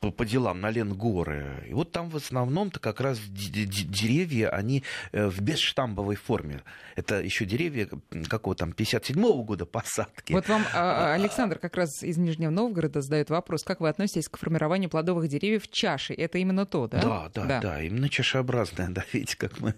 по, 0.00 0.10
по 0.10 0.24
делам 0.24 0.60
на 0.60 0.70
Ленгоры. 0.70 1.64
И 1.68 1.74
вот 1.74 1.90
там 1.90 2.08
в 2.08 2.16
основном-то 2.16 2.78
как 2.78 3.00
раз 3.00 3.18
деревья, 3.20 4.48
они 4.50 4.84
э, 5.12 5.26
в 5.26 5.40
бесштамбовой 5.40 6.16
форме. 6.16 6.62
Это 6.94 7.20
еще 7.20 7.44
деревья 7.44 7.88
какого 8.28 8.54
там 8.54 8.70
57-го 8.70 9.42
года 9.42 9.66
посадки. 9.66 10.32
Вот 10.32 10.48
вам 10.48 10.62
а, 10.72 11.12
а, 11.12 11.14
Александр 11.14 11.58
как 11.58 11.76
раз 11.76 12.02
из 12.02 12.16
Нижнего 12.16 12.50
Новгорода 12.50 13.00
задает 13.00 13.30
вопрос, 13.30 13.64
как 13.64 13.80
вы 13.80 13.88
относитесь 13.88 14.28
к 14.28 14.38
формированию 14.38 14.88
плодовых 14.88 15.28
деревьев 15.28 15.68
чаши? 15.68 16.14
Это 16.14 16.38
именно 16.38 16.64
то, 16.64 16.86
да? 16.86 17.02
Да, 17.02 17.30
да, 17.34 17.44
да, 17.44 17.60
да 17.60 17.82
именно 17.82 18.08
чашеобразное. 18.08 18.88
Да, 18.98 19.04
видите, 19.12 19.36
как 19.36 19.60
мы 19.60 19.74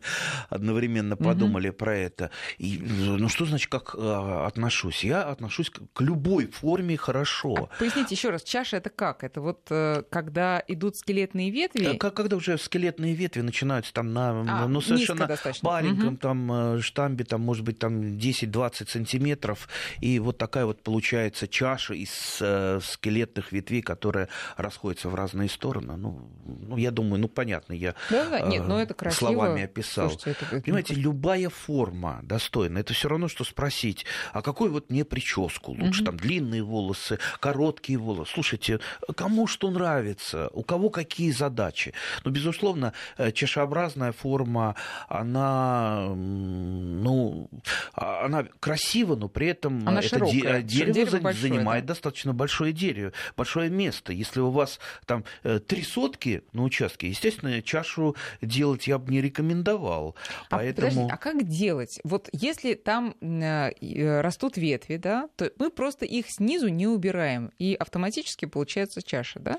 одновременно 0.49 1.17
подумали 1.17 1.69
угу. 1.69 1.77
про 1.77 1.97
это. 1.97 2.31
И, 2.57 2.79
ну 2.79 3.29
что 3.29 3.45
значит, 3.45 3.69
как 3.69 3.95
а, 3.99 4.47
отношусь? 4.47 5.05
Я 5.05 5.23
отношусь 5.23 5.71
к 5.71 6.01
любой 6.01 6.47
форме 6.47 6.97
хорошо. 6.97 7.69
А, 7.71 7.79
поясните 7.79 8.15
еще 8.15 8.31
раз, 8.31 8.43
чаша 8.43 8.79
это 8.79 8.89
как? 8.89 9.25
Это 9.25 9.41
вот 9.41 9.67
э, 9.71 10.03
когда 10.11 10.63
идут 10.67 10.97
скелетные 10.97 11.51
ветви. 11.51 11.97
Как, 11.97 12.15
когда 12.15 12.37
уже 12.37 12.59
скелетные 12.59 13.15
ветви 13.15 13.41
начинаются 13.41 13.93
там 13.93 14.13
на 14.13 14.65
а, 14.65 14.67
ну, 14.67 14.81
совершенно 14.81 15.29
маленьком 15.63 16.09
угу. 16.09 16.17
там 16.17 16.53
э, 16.53 16.81
штамбе, 16.81 17.25
там, 17.25 17.41
может 17.41 17.65
быть, 17.65 17.79
там 17.79 18.01
10-20 18.01 18.91
сантиметров, 18.91 19.69
и 20.01 20.19
вот 20.19 20.37
такая 20.37 20.67
вот 20.67 20.83
получается 20.83 21.47
чаша 21.47 21.95
из 21.95 22.39
э, 22.41 22.81
скелетных 22.83 23.53
ветвей, 23.53 23.83
которая 23.83 24.29
расходится 24.57 25.09
в 25.09 25.15
разные 25.15 25.49
стороны. 25.49 25.97
Ну, 25.97 26.29
ну 26.45 26.77
я 26.77 26.91
думаю, 26.91 27.21
ну 27.21 27.29
понятно, 27.29 27.73
я 27.73 27.95
да, 28.11 28.29
да. 28.29 28.41
Нет, 28.41 28.65
ну, 28.67 28.79
это 28.79 28.95
красиво. 28.95 29.31
словами 29.31 29.63
описал. 29.63 30.11
Слушайте, 30.11 30.31
это, 30.31 30.57
это 30.57 30.65
Понимаете, 30.65 30.93
это... 30.95 31.03
любая 31.03 31.49
форма 31.49 32.21
достойна. 32.23 32.79
Это 32.79 32.95
все 32.95 33.09
равно, 33.09 33.29
что 33.29 33.45
спросить, 33.45 34.05
а 34.33 34.43
какой 34.43 34.71
вот 34.71 34.91
мне 34.91 35.05
прическу 35.05 35.73
лучше? 35.73 36.03
Угу. 36.03 36.07
Там 36.07 36.17
длинные 36.17 36.63
волосы, 36.63 37.19
короткие 37.39 37.99
волосы. 37.99 38.33
Слушайте, 38.35 38.81
кому 39.15 39.47
что 39.47 39.71
нравится? 39.71 40.00
Нравится, 40.01 40.49
у 40.53 40.63
кого 40.63 40.91
какие 40.91 41.31
задачи. 41.31 41.93
Но, 42.25 42.31
безусловно, 42.31 42.93
э, 43.19 43.33
чашеобразная 43.33 44.13
форма, 44.13 44.75
она, 45.09 46.07
ну, 46.15 47.49
а, 47.95 48.25
она 48.25 48.47
красива, 48.61 49.17
но 49.17 49.29
при 49.29 49.49
этом 49.49 49.87
она 49.87 50.01
это 50.01 50.09
широкая. 50.09 50.63
дерево, 50.63 50.93
дерево 50.93 51.19
большое, 51.19 51.49
занимает 51.49 51.85
да? 51.85 51.95
достаточно 51.95 52.33
большое 52.33 52.73
дерево, 52.73 53.13
большое 53.37 53.71
место. 53.71 54.13
Если 54.13 54.41
у 54.41 54.51
вас 54.51 54.81
там 55.07 55.25
э, 55.43 55.59
три 55.61 55.83
сотки 55.83 56.43
на 56.53 56.63
участке, 56.63 57.09
естественно, 57.09 57.63
чашу 57.63 58.17
делать 58.41 58.87
я 58.87 58.99
бы 58.99 59.13
не 59.13 59.21
рекомендовал. 59.21 60.15
А, 60.49 60.57
Поэтому... 60.57 61.09
а 61.11 61.17
как 61.17 61.47
делать? 61.47 62.01
Вот 62.05 62.29
если 62.33 62.75
там 62.75 63.15
э, 63.21 64.21
растут 64.21 64.57
ветви, 64.57 64.97
да, 64.97 65.29
то 65.37 65.51
мы 65.59 65.71
просто 65.71 66.07
их 66.07 66.27
снизу 66.29 66.69
не 66.69 66.87
убираем, 66.87 67.53
и 67.59 67.75
автоматически 67.75 68.47
получается 68.47 69.03
чаша, 69.03 69.41
да? 69.41 69.59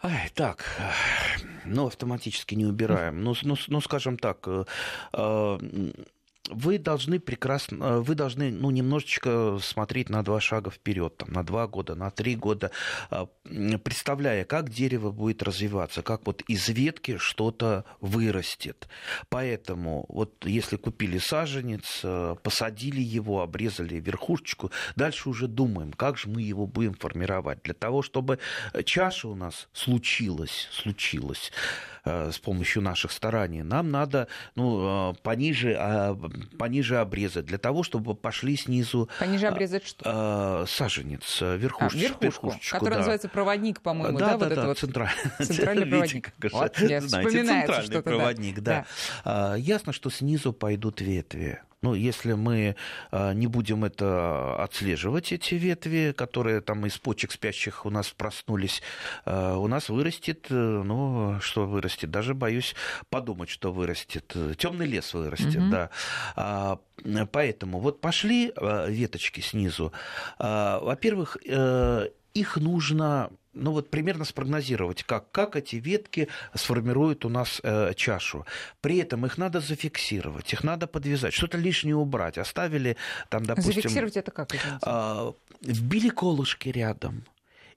Ай, 0.00 0.30
так, 0.34 0.64
ну, 1.64 1.86
автоматически 1.86 2.54
не 2.54 2.66
убираем. 2.66 3.24
Ну, 3.24 3.34
ну, 3.42 3.56
ну 3.66 3.80
скажем 3.80 4.16
так, 4.16 4.46
э, 4.46 4.64
э, 5.12 5.58
вы 6.50 6.78
должны 6.78 7.20
прекрасно, 7.20 7.84
э, 7.84 7.98
вы 8.00 8.14
должны 8.14 8.50
ну, 8.50 8.70
немножечко 8.70 9.58
смотреть 9.62 10.08
на 10.08 10.22
два 10.22 10.40
шага 10.40 10.70
вперед, 10.70 11.16
там, 11.16 11.32
на 11.32 11.42
два 11.44 11.66
года, 11.66 11.94
на 11.94 12.10
три 12.10 12.36
года, 12.36 12.70
э, 13.10 13.26
представляя, 13.82 14.44
как 14.44 14.70
дерево 14.70 15.10
будет 15.10 15.42
развиваться, 15.42 16.02
как 16.02 16.26
вот 16.26 16.42
из 16.42 16.68
ветки 16.68 17.18
что-то 17.18 17.84
вырастет. 18.00 18.88
Поэтому 19.28 20.06
вот 20.08 20.44
если 20.46 20.76
купили 20.76 21.18
саженец, 21.18 22.00
э, 22.02 22.36
посадили 22.42 23.00
его, 23.00 23.42
обрезали 23.42 23.96
верхушечку, 23.96 24.70
дальше 24.96 25.28
уже 25.28 25.48
думаем, 25.48 25.92
как 25.92 26.18
же 26.18 26.28
мы 26.28 26.42
его 26.42 26.66
будем 26.66 26.94
формировать. 26.94 27.62
Для 27.62 27.74
того, 27.74 28.02
чтобы 28.02 28.38
чаша 28.84 29.28
у 29.28 29.34
нас 29.34 29.68
случилась, 29.72 30.68
случилась 30.72 31.52
с 32.04 32.38
помощью 32.38 32.80
наших 32.80 33.12
стараний, 33.12 33.62
нам 33.62 33.90
надо 33.90 34.28
ну, 34.54 35.14
пониже 35.22 35.74
а, 35.78 36.16
пониже 36.58 36.98
обрезать, 36.98 37.46
для 37.46 37.58
того, 37.58 37.82
чтобы 37.82 38.14
пошли 38.14 38.56
снизу... 38.56 39.08
Пониже 39.18 39.46
а, 39.46 39.50
обрезать 39.50 39.86
что? 39.86 40.02
А, 40.04 40.64
саженец, 40.66 41.40
верхушечку. 41.40 41.98
А, 42.20 42.24
верхушку, 42.24 42.54
которая 42.70 42.94
да. 42.94 42.98
называется 42.98 43.28
проводник, 43.28 43.80
по-моему, 43.80 44.18
да? 44.18 44.36
Да, 44.36 44.38
вот 44.38 44.54
да, 44.54 44.66
вот 44.66 44.78
центральный, 44.78 45.14
центральный 45.44 45.86
проводник. 45.86 46.32
Вот, 46.52 46.76
знаете, 46.76 47.44
центральный 47.44 48.02
проводник, 48.02 48.60
да. 48.60 48.86
да. 49.24 49.56
Ясно, 49.56 49.92
что 49.92 50.10
снизу 50.10 50.52
пойдут 50.52 51.00
ветви. 51.00 51.60
Ну, 51.80 51.94
если 51.94 52.32
мы 52.32 52.74
а, 53.12 53.32
не 53.32 53.46
будем 53.46 53.84
это 53.84 54.60
отслеживать, 54.62 55.32
эти 55.32 55.54
ветви, 55.54 56.12
которые 56.16 56.60
там 56.60 56.84
из 56.86 56.98
почек 56.98 57.30
спящих 57.30 57.86
у 57.86 57.90
нас 57.90 58.10
проснулись, 58.10 58.82
а, 59.24 59.56
у 59.56 59.68
нас 59.68 59.88
вырастет, 59.88 60.46
э, 60.50 60.54
ну, 60.54 61.38
что 61.40 61.66
вырастет, 61.66 62.10
даже 62.10 62.34
боюсь 62.34 62.74
подумать, 63.10 63.48
что 63.48 63.72
вырастет. 63.72 64.34
Темный 64.58 64.86
лес 64.86 65.14
вырастет, 65.14 65.62
угу. 65.62 65.70
да. 65.70 65.90
А, 66.34 66.80
поэтому 67.30 67.78
вот 67.78 68.00
пошли 68.00 68.52
веточки 68.88 69.40
снизу. 69.40 69.92
Во-первых, 70.38 71.36
э, 71.46 72.08
их 72.38 72.56
нужно 72.56 73.30
ну 73.54 73.72
вот 73.72 73.90
примерно 73.90 74.24
спрогнозировать, 74.24 75.02
как, 75.02 75.32
как 75.32 75.56
эти 75.56 75.76
ветки 75.76 76.28
сформируют 76.54 77.24
у 77.24 77.28
нас 77.28 77.60
э, 77.64 77.92
чашу. 77.94 78.46
При 78.80 78.98
этом 78.98 79.26
их 79.26 79.36
надо 79.36 79.60
зафиксировать, 79.60 80.52
их 80.52 80.62
надо 80.62 80.86
подвязать, 80.86 81.34
что-то 81.34 81.58
лишнее 81.58 81.96
убрать. 81.96 82.38
Оставили 82.38 82.96
там, 83.30 83.44
допустим... 83.44 83.74
Зафиксировать 83.74 84.16
это 84.16 84.30
как? 84.30 84.54
Э, 84.86 85.32
вбили 85.62 86.08
колышки 86.08 86.68
рядом 86.68 87.24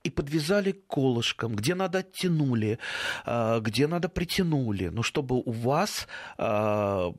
и 0.04 0.10
подвязали 0.10 0.72
к 0.72 0.88
колышкам, 0.88 1.56
где 1.56 1.76
надо 1.76 2.00
оттянули, 2.00 2.80
а, 3.24 3.60
где 3.60 3.88
надо 3.88 4.10
притянули, 4.10 4.88
ну, 4.88 5.04
чтобы 5.04 5.36
у 5.36 5.52
вас 5.52 6.08
а, 6.38 7.14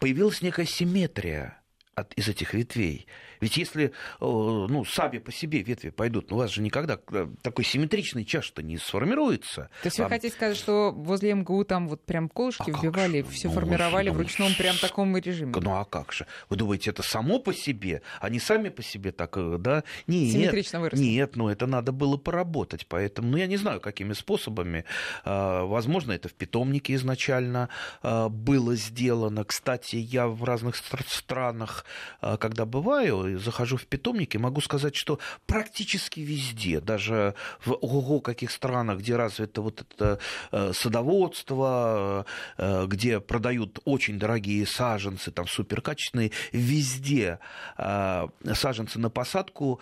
появилась 0.00 0.42
некая 0.42 0.66
симметрия 0.66 1.60
от, 1.94 2.12
из 2.14 2.28
этих 2.28 2.54
ветвей. 2.54 3.06
Ведь 3.40 3.56
если 3.56 3.92
ну, 4.20 4.84
сами 4.84 5.18
по 5.18 5.32
себе 5.32 5.62
ветви 5.62 5.90
пойдут, 5.90 6.30
ну, 6.30 6.36
у 6.36 6.40
вас 6.40 6.50
же 6.50 6.62
никогда 6.62 6.98
э, 7.12 7.28
такой 7.42 7.64
симметричный 7.64 8.24
чаш-то 8.24 8.62
не 8.62 8.78
сформируется. 8.78 9.70
То 9.82 9.86
есть 9.86 9.98
вы 9.98 10.04
а... 10.04 10.08
хотите 10.08 10.34
сказать, 10.34 10.56
что 10.56 10.92
возле 10.92 11.34
МГУ 11.34 11.64
там 11.64 11.88
вот 11.88 12.04
прям 12.04 12.28
колышки 12.28 12.70
а 12.70 12.78
вбивали, 12.78 13.22
все 13.22 13.48
ну, 13.48 13.54
формировали 13.54 14.08
ну, 14.08 14.14
в 14.14 14.18
ручном 14.18 14.54
прям 14.54 14.76
таком 14.76 15.16
режиме? 15.16 15.54
Ну 15.60 15.74
а 15.74 15.84
как 15.84 16.12
же? 16.12 16.26
Вы 16.48 16.56
думаете, 16.56 16.90
это 16.90 17.02
само 17.02 17.38
по 17.38 17.52
себе? 17.52 18.02
Они 18.20 18.38
сами 18.38 18.68
по 18.68 18.82
себе 18.82 19.12
так, 19.12 19.36
э, 19.36 19.56
да? 19.58 19.84
Нет, 20.06 20.32
Симметрично 20.32 20.80
выросли? 20.80 21.02
Нет, 21.02 21.36
ну 21.36 21.48
это 21.48 21.66
надо 21.66 21.92
было 21.92 22.16
поработать. 22.16 22.86
Поэтому, 22.86 23.30
ну 23.30 23.36
я 23.36 23.46
не 23.46 23.56
знаю, 23.56 23.80
какими 23.80 24.12
способами. 24.12 24.84
Возможно, 25.24 26.12
это 26.12 26.28
в 26.28 26.34
питомнике 26.34 26.94
изначально 26.94 27.68
было 28.02 28.74
сделано. 28.76 29.44
Кстати, 29.44 29.96
я 29.96 30.28
в 30.28 30.44
разных 30.44 30.76
странах, 30.76 31.84
когда 32.20 32.64
бываю, 32.64 33.35
захожу 33.38 33.76
в 33.76 33.86
питомники, 33.86 34.36
могу 34.36 34.60
сказать, 34.60 34.96
что 34.96 35.18
практически 35.46 36.20
везде, 36.20 36.80
даже 36.80 37.34
в 37.64 37.72
ого 37.72 38.20
каких 38.20 38.50
странах, 38.50 38.98
где 38.98 39.16
развито 39.16 39.62
вот 39.62 39.82
это 39.82 40.18
э, 40.52 40.72
садоводство, 40.72 42.26
э, 42.58 42.86
где 42.86 43.20
продают 43.20 43.78
очень 43.84 44.18
дорогие 44.18 44.66
саженцы, 44.66 45.30
там 45.30 45.46
суперкачественные, 45.46 46.32
везде 46.52 47.38
э, 47.78 48.26
саженцы 48.54 48.98
на 48.98 49.10
посадку 49.10 49.80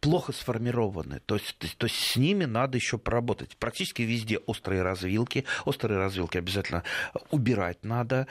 плохо 0.00 0.32
сформированы. 0.32 1.20
То 1.26 1.36
есть, 1.36 1.56
то 1.58 1.86
есть 1.86 1.96
с 1.96 2.16
ними 2.16 2.44
надо 2.44 2.78
еще 2.78 2.98
поработать. 2.98 3.56
Практически 3.56 4.02
везде 4.02 4.38
острые 4.38 4.82
развилки. 4.82 5.44
Острые 5.64 5.98
развилки 5.98 6.38
обязательно 6.38 6.82
убирать 7.30 7.84
надо 7.84 8.26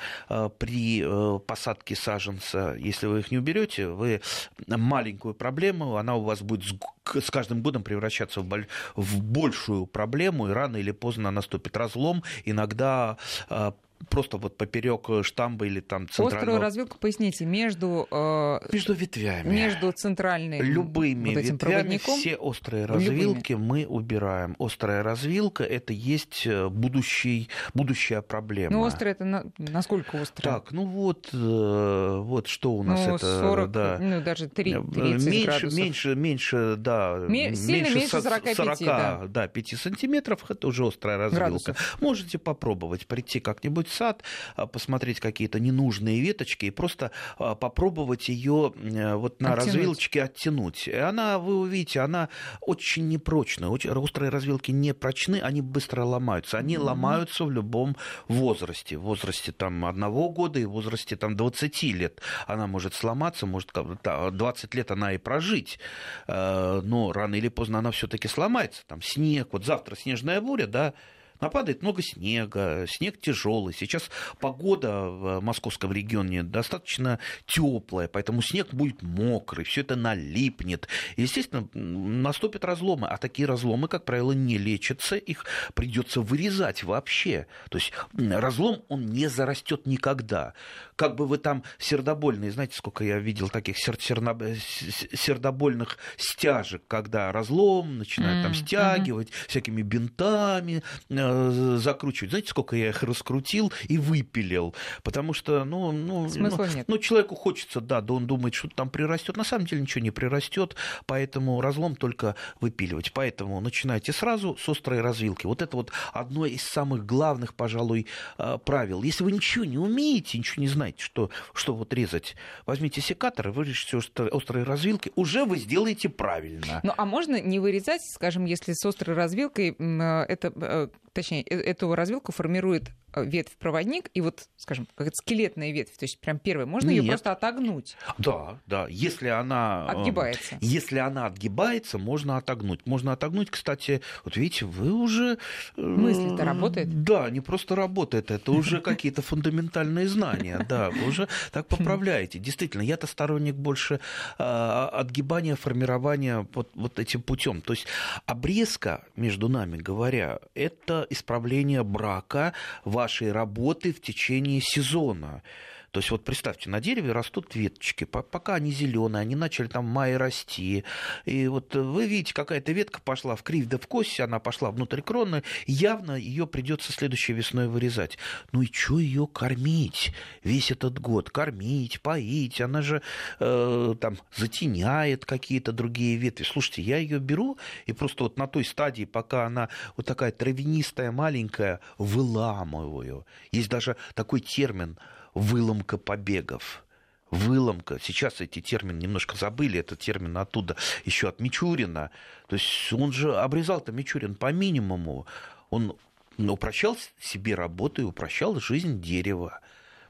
при 0.58 1.04
посадке 1.40 1.96
саженца. 1.96 2.76
Если 2.80 3.08
вы 3.08 3.20
их 3.20 3.32
не 3.32 3.38
уберете, 3.38 3.87
вы 3.94 4.22
маленькую 4.68 5.34
проблему, 5.34 5.98
она 5.98 6.16
у 6.16 6.24
вас 6.24 6.42
будет 6.42 6.82
с 7.04 7.32
каждым 7.32 7.62
годом 7.62 7.84
превращаться 7.84 8.42
в, 8.42 9.22
большую 9.22 9.86
проблему, 9.86 10.50
и 10.50 10.52
рано 10.52 10.78
или 10.78 10.92
поздно 10.92 11.32
наступит 11.32 11.78
разлом. 11.78 12.24
Иногда 12.46 13.18
а, 13.50 13.74
просто 14.10 14.38
вот 14.38 14.58
поперек 14.58 15.10
штамба 15.24 15.66
или 15.66 15.80
там 15.80 16.08
центрального... 16.08 16.38
Острую 16.38 16.62
развилку, 16.62 16.98
поясните, 17.00 17.46
между... 17.46 18.08
Э, 18.12 18.60
между 18.72 18.94
ветвями. 18.94 19.50
Между 19.50 19.92
центральными 19.92 20.64
Любыми 20.64 21.36
вот 21.36 21.44
ветвями 21.44 21.98
все 21.98 22.36
острые 22.36 22.86
развилки 22.86 23.54
Любыми. 23.54 23.68
мы 23.68 23.86
убираем. 23.86 24.56
Острая 24.60 25.04
развилка– 25.04 25.64
это 25.66 25.94
есть 25.94 26.46
э, 26.46 26.70
будущий, 26.70 27.50
будущая 27.74 28.22
проблема. 28.22 28.76
Ну, 28.76 28.86
острая– 28.86 29.14
это 29.16 29.26
на, 29.26 29.46
насколько 29.58 30.22
острая? 30.22 30.56
Так, 30.56 30.72
ну 30.72 30.86
вот, 30.86 31.30
э, 31.34 32.20
вот 32.24 32.48
что 32.48 32.74
у 32.74 32.84
нас 32.84 33.06
ну, 33.06 33.16
это... 33.16 33.40
40, 33.40 33.72
да. 33.72 33.98
ну 34.00 34.22
даже 34.22 34.48
3, 34.48 34.74
30 34.94 34.98
меньше, 34.98 35.46
градусов. 35.46 35.80
Меньше, 35.80 36.16
меньше, 36.16 36.76
да. 36.78 37.18
Ме- 37.28 37.56
сильно 37.56 37.90
меньше 37.90 38.08
45, 38.22 38.56
40, 38.56 38.80
да. 38.80 39.22
да, 39.28 39.48
5 39.48 39.68
сантиметров– 39.78 40.46
это 40.50 40.68
уже 40.68 40.88
острая 40.88 41.18
развилка. 41.18 41.38
Градусов. 41.38 41.98
Можете 42.02 42.38
попробовать 42.38 43.08
прийти 43.08 43.40
как-нибудь 43.40 43.87
в 43.90 43.94
сад, 43.94 44.24
а, 44.56 44.68
посмотреть 44.68 45.20
какие-то 45.20 45.60
ненужные 45.60 46.20
веточки 46.22 46.66
и 46.66 46.72
просто 46.72 47.12
а, 47.38 47.56
попробовать 47.56 48.30
ее 48.30 48.74
э, 48.76 49.16
вот 49.16 49.42
на 49.42 49.54
оттянуть. 49.54 49.66
развилочке 49.66 50.24
оттянуть. 50.24 50.88
И 50.88 50.96
она, 50.96 51.40
вы 51.40 51.58
увидите, 51.58 52.02
она 52.02 52.30
очень 52.62 53.08
непрочная. 53.08 53.70
Очень, 53.70 53.92
острые 53.92 54.30
развилки 54.30 54.72
не 54.72 54.94
прочны, 54.94 55.42
они 55.42 55.62
быстро 55.62 56.04
ломаются. 56.04 56.58
Они 56.58 56.76
mm-hmm. 56.76 56.80
ломаются 56.80 57.44
в 57.46 57.52
любом 57.52 57.96
возрасте. 58.28 58.98
В 58.98 59.02
возрасте 59.02 59.52
там 59.52 59.86
одного 59.86 60.30
года 60.30 60.60
и 60.60 60.66
в 60.66 60.72
возрасте 60.72 61.16
там 61.16 61.36
20 61.36 61.84
лет. 61.84 62.22
Она 62.46 62.68
может 62.68 62.94
сломаться, 62.94 63.46
может 63.46 63.72
20 63.74 64.76
лет 64.76 64.92
она 64.92 65.14
и 65.14 65.18
прожить. 65.18 65.80
Э, 66.28 66.82
но 66.84 67.12
рано 67.12 67.36
или 67.36 67.50
поздно 67.50 67.80
она 67.80 67.92
все-таки 67.92 68.28
сломается. 68.28 68.84
Там 68.88 69.02
снег, 69.02 69.50
вот 69.52 69.66
завтра 69.66 69.96
снежная 69.96 70.42
буря, 70.42 70.68
да, 70.68 70.94
Нападает 71.40 71.82
много 71.82 72.02
снега, 72.02 72.86
снег 72.88 73.20
тяжелый. 73.20 73.74
Сейчас 73.74 74.10
погода 74.40 75.04
в 75.04 75.40
московском 75.42 75.92
регионе 75.92 76.44
достаточно 76.44 77.20
теплая, 77.46 78.08
поэтому 78.08 78.42
снег 78.42 78.74
будет 78.74 79.02
мокрый, 79.02 79.66
все 79.66 79.82
это 79.82 79.96
налипнет. 79.96 80.88
Естественно, 81.16 81.68
наступят 81.74 82.66
разломы, 82.66 83.08
а 83.08 83.18
такие 83.18 83.48
разломы, 83.48 83.88
как 83.88 84.06
правило, 84.06 84.32
не 84.32 84.58
лечатся, 84.58 85.16
их 85.16 85.46
придется 85.74 86.22
вырезать 86.22 86.84
вообще. 86.84 87.48
То 87.70 87.78
есть 87.78 87.94
разлом, 88.18 88.84
он 88.88 89.06
не 89.06 89.28
зарастет 89.28 89.86
никогда. 89.86 90.54
Как 90.98 91.16
бы 91.16 91.26
вы 91.26 91.38
там 91.38 91.64
сердобольные, 91.80 92.52
знаете, 92.52 92.76
сколько 92.76 93.06
я 93.06 93.20
видел 93.20 93.48
таких 93.48 93.78
сер- 93.78 93.98
серно- 93.98 94.38
сердобольных 94.58 95.98
стяжек, 96.18 96.84
когда 96.88 97.32
разлом 97.32 98.00
начинают 98.00 98.40
mm-hmm. 98.40 98.44
там 98.44 98.54
стягивать 98.54 99.32
всякими 99.48 99.82
бинтами, 99.82 100.84
э, 101.10 101.38
Э, 101.38 101.78
закручивать. 101.78 102.32
Знаете, 102.32 102.50
сколько 102.50 102.76
я 102.76 102.90
их 102.90 103.04
раскрутил 103.04 103.72
и 103.88 103.98
выпилил? 103.98 104.76
Потому 105.04 105.34
что, 105.34 105.64
ну, 105.66 105.92
ну, 105.92 106.30
Смысла 106.30 106.66
ну, 106.66 106.76
нет. 106.76 106.86
ну 106.88 106.98
человеку 106.98 107.36
хочется, 107.36 107.80
да, 107.80 108.02
да, 108.02 108.14
он 108.14 108.28
думает, 108.28 108.54
что 108.54 108.68
там 108.70 108.90
прирастет. 108.90 109.38
На 109.38 109.44
самом 109.44 109.66
деле 109.66 109.82
ничего 109.82 110.04
не 110.04 110.12
прирастет, 110.12 110.76
поэтому 111.06 111.62
разлом 111.62 111.96
только 111.96 112.36
выпиливать. 112.60 113.14
Поэтому 113.14 113.60
начинайте 113.62 114.14
сразу 114.14 114.58
с 114.60 114.68
острой 114.68 115.02
развилки. 115.02 115.46
Вот 115.46 115.62
это 115.62 115.78
вот 115.78 115.92
одно 116.14 116.46
из 116.46 116.64
самых 116.64 117.06
главных, 117.06 117.54
пожалуй, 117.54 118.08
э, 118.38 118.58
правил. 118.66 119.04
Если 119.04 119.24
вы 119.24 119.32
ничего 119.32 119.66
не 119.66 119.78
умеете, 119.78 120.38
ничего 120.38 120.62
не 120.62 120.70
знаете, 120.70 120.87
что, 120.98 121.30
что 121.54 121.74
вот 121.74 121.94
резать, 121.94 122.36
возьмите 122.66 123.02
секатор 123.02 123.50
и 123.50 123.52
вырежьте 123.52 123.98
острые 123.98 124.64
развилки, 124.64 125.12
уже 125.16 125.46
вы 125.46 125.58
сделаете 125.58 126.10
правильно. 126.10 126.80
Ну, 126.84 126.94
а 126.96 127.06
можно 127.06 127.40
не 127.42 127.60
вырезать, 127.60 128.02
скажем, 128.14 128.46
если 128.46 128.74
с 128.74 128.86
острой 128.86 129.16
развилкой 129.16 129.76
э, 129.78 130.26
это 130.28 130.90
точнее, 131.18 131.42
э, 131.50 131.56
эту 131.56 131.96
развилку 131.96 132.32
формирует 132.32 132.92
э, 133.12 133.26
ветвь-проводник, 133.26 134.12
и 134.14 134.22
вот, 134.22 134.48
скажем, 134.56 134.88
как 134.94 135.08
скелетная 135.16 135.72
ветвь, 135.72 135.98
то 135.98 136.04
есть 136.04 136.20
прям 136.20 136.38
первая, 136.38 136.68
можно 136.68 136.92
ее 136.92 137.02
просто 137.02 137.32
отогнуть? 137.32 137.98
Да, 138.20 138.60
да, 138.68 138.86
если 138.88 139.30
она... 139.30 139.88
Э, 139.90 139.98
отгибается. 139.98 140.58
Если 140.62 141.00
она 141.00 141.26
отгибается, 141.26 141.98
можно 141.98 142.38
отогнуть. 142.38 142.86
Можно 142.86 143.14
отогнуть, 143.14 143.50
кстати, 143.50 144.02
вот 144.26 144.38
видите, 144.38 144.66
вы 144.66 144.92
уже... 144.92 145.40
Мысли-то 145.76 146.46
работает? 146.46 147.04
Да, 147.04 147.32
не 147.32 147.42
просто 147.42 147.76
работает, 147.76 148.30
это 148.30 148.52
уже 148.52 148.80
какие-то 148.80 149.24
фундаментальные 149.24 150.08
знания, 150.08 150.64
да, 150.70 150.92
вы 150.92 151.08
уже 151.08 151.28
так 151.52 151.68
поправляете. 151.68 152.38
Действительно, 152.38 152.84
я-то 152.84 153.08
сторонник 153.08 153.56
больше 153.56 154.00
отгибания, 154.38 155.56
формирования 155.56 156.48
вот, 156.54 156.70
вот 156.76 157.00
этим 157.00 157.24
путем. 157.24 157.62
То 157.62 157.74
есть 157.74 157.88
обрезка, 158.28 159.04
между 159.16 159.50
нами 159.50 159.78
говоря, 159.78 160.40
это 160.54 161.07
исправление 161.10 161.84
брака 161.84 162.54
вашей 162.86 163.32
работы 163.32 163.94
в 163.94 164.02
течение 164.02 164.62
сезона. 164.62 165.44
То 165.92 166.00
есть 166.00 166.12
вот 166.12 166.24
представьте, 166.26 166.70
на 166.70 166.82
дереве 166.82 167.12
растут 167.12 167.56
веточки, 167.56 168.04
пока 168.04 168.56
они 168.56 168.72
зеленые, 168.72 169.22
они 169.22 169.36
начали 169.36 169.68
там 169.68 169.86
в 169.86 169.90
мае 169.90 170.18
расти. 170.18 170.84
И 171.26 171.48
вот 171.48 171.76
вы 171.76 172.08
видите, 172.08 172.34
какая-то 172.34 172.72
ветка 172.74 173.00
пошла 173.02 173.36
в 173.36 173.44
кривь 173.44 173.68
да 173.68 173.78
в 173.78 173.88
кость, 173.88 174.20
она 174.20 174.40
пошла 174.40 174.70
внутрь 174.72 175.02
кроны, 175.02 175.44
явно 175.66 176.12
ее 176.12 176.46
придется 176.46 176.92
следующей 176.92 177.34
весной 177.34 177.68
вырезать. 177.68 178.18
Ну 178.52 178.62
и 178.62 178.72
что 178.72 179.00
ее 179.00 179.28
кормить 179.28 180.14
весь 180.44 180.72
этот 180.72 181.00
год? 181.00 181.30
Кормить, 181.30 182.02
поить, 182.02 182.60
она 182.60 182.82
же 182.82 183.02
э, 183.40 183.96
там 184.00 184.18
затеняет 184.36 185.26
какие-то 185.26 185.72
другие 185.72 186.18
ветви. 186.18 186.44
Слушайте, 186.44 186.82
я 186.82 186.98
ее 186.98 187.20
беру 187.20 187.58
и 187.86 187.94
просто 187.94 188.26
вот 188.26 188.38
на 188.38 188.48
той 188.48 188.66
стадии, 188.66 189.06
пока 189.06 189.46
она 189.46 189.70
вот 189.96 190.06
такая 190.06 190.32
травянистая, 190.32 191.12
маленькая, 191.12 191.80
выламываю. 191.98 193.26
Есть 193.52 193.70
даже 193.70 193.96
такой 194.14 194.42
термин– 194.42 195.00
выломка 195.34 195.98
побегов. 195.98 196.84
Выломка. 197.30 198.00
Сейчас 198.02 198.40
эти 198.40 198.62
термины 198.62 199.00
немножко 199.00 199.36
забыли, 199.36 199.80
это 199.80 199.96
термин 199.96 200.38
оттуда 200.38 200.78
еще 201.04 201.28
от 201.28 201.40
Мичурина. 201.40 202.12
То 202.48 202.56
есть 202.56 202.94
он 202.94 203.12
же 203.12 203.36
обрезал-то 203.36 203.92
Мичурин 203.92 204.36
по 204.36 204.52
минимуму. 204.52 205.26
Он 205.70 205.98
упрощал 206.38 206.98
себе 207.20 207.56
работу 207.56 208.02
и 208.02 208.06
упрощал 208.06 208.60
жизнь 208.60 209.02
дерева. 209.02 209.60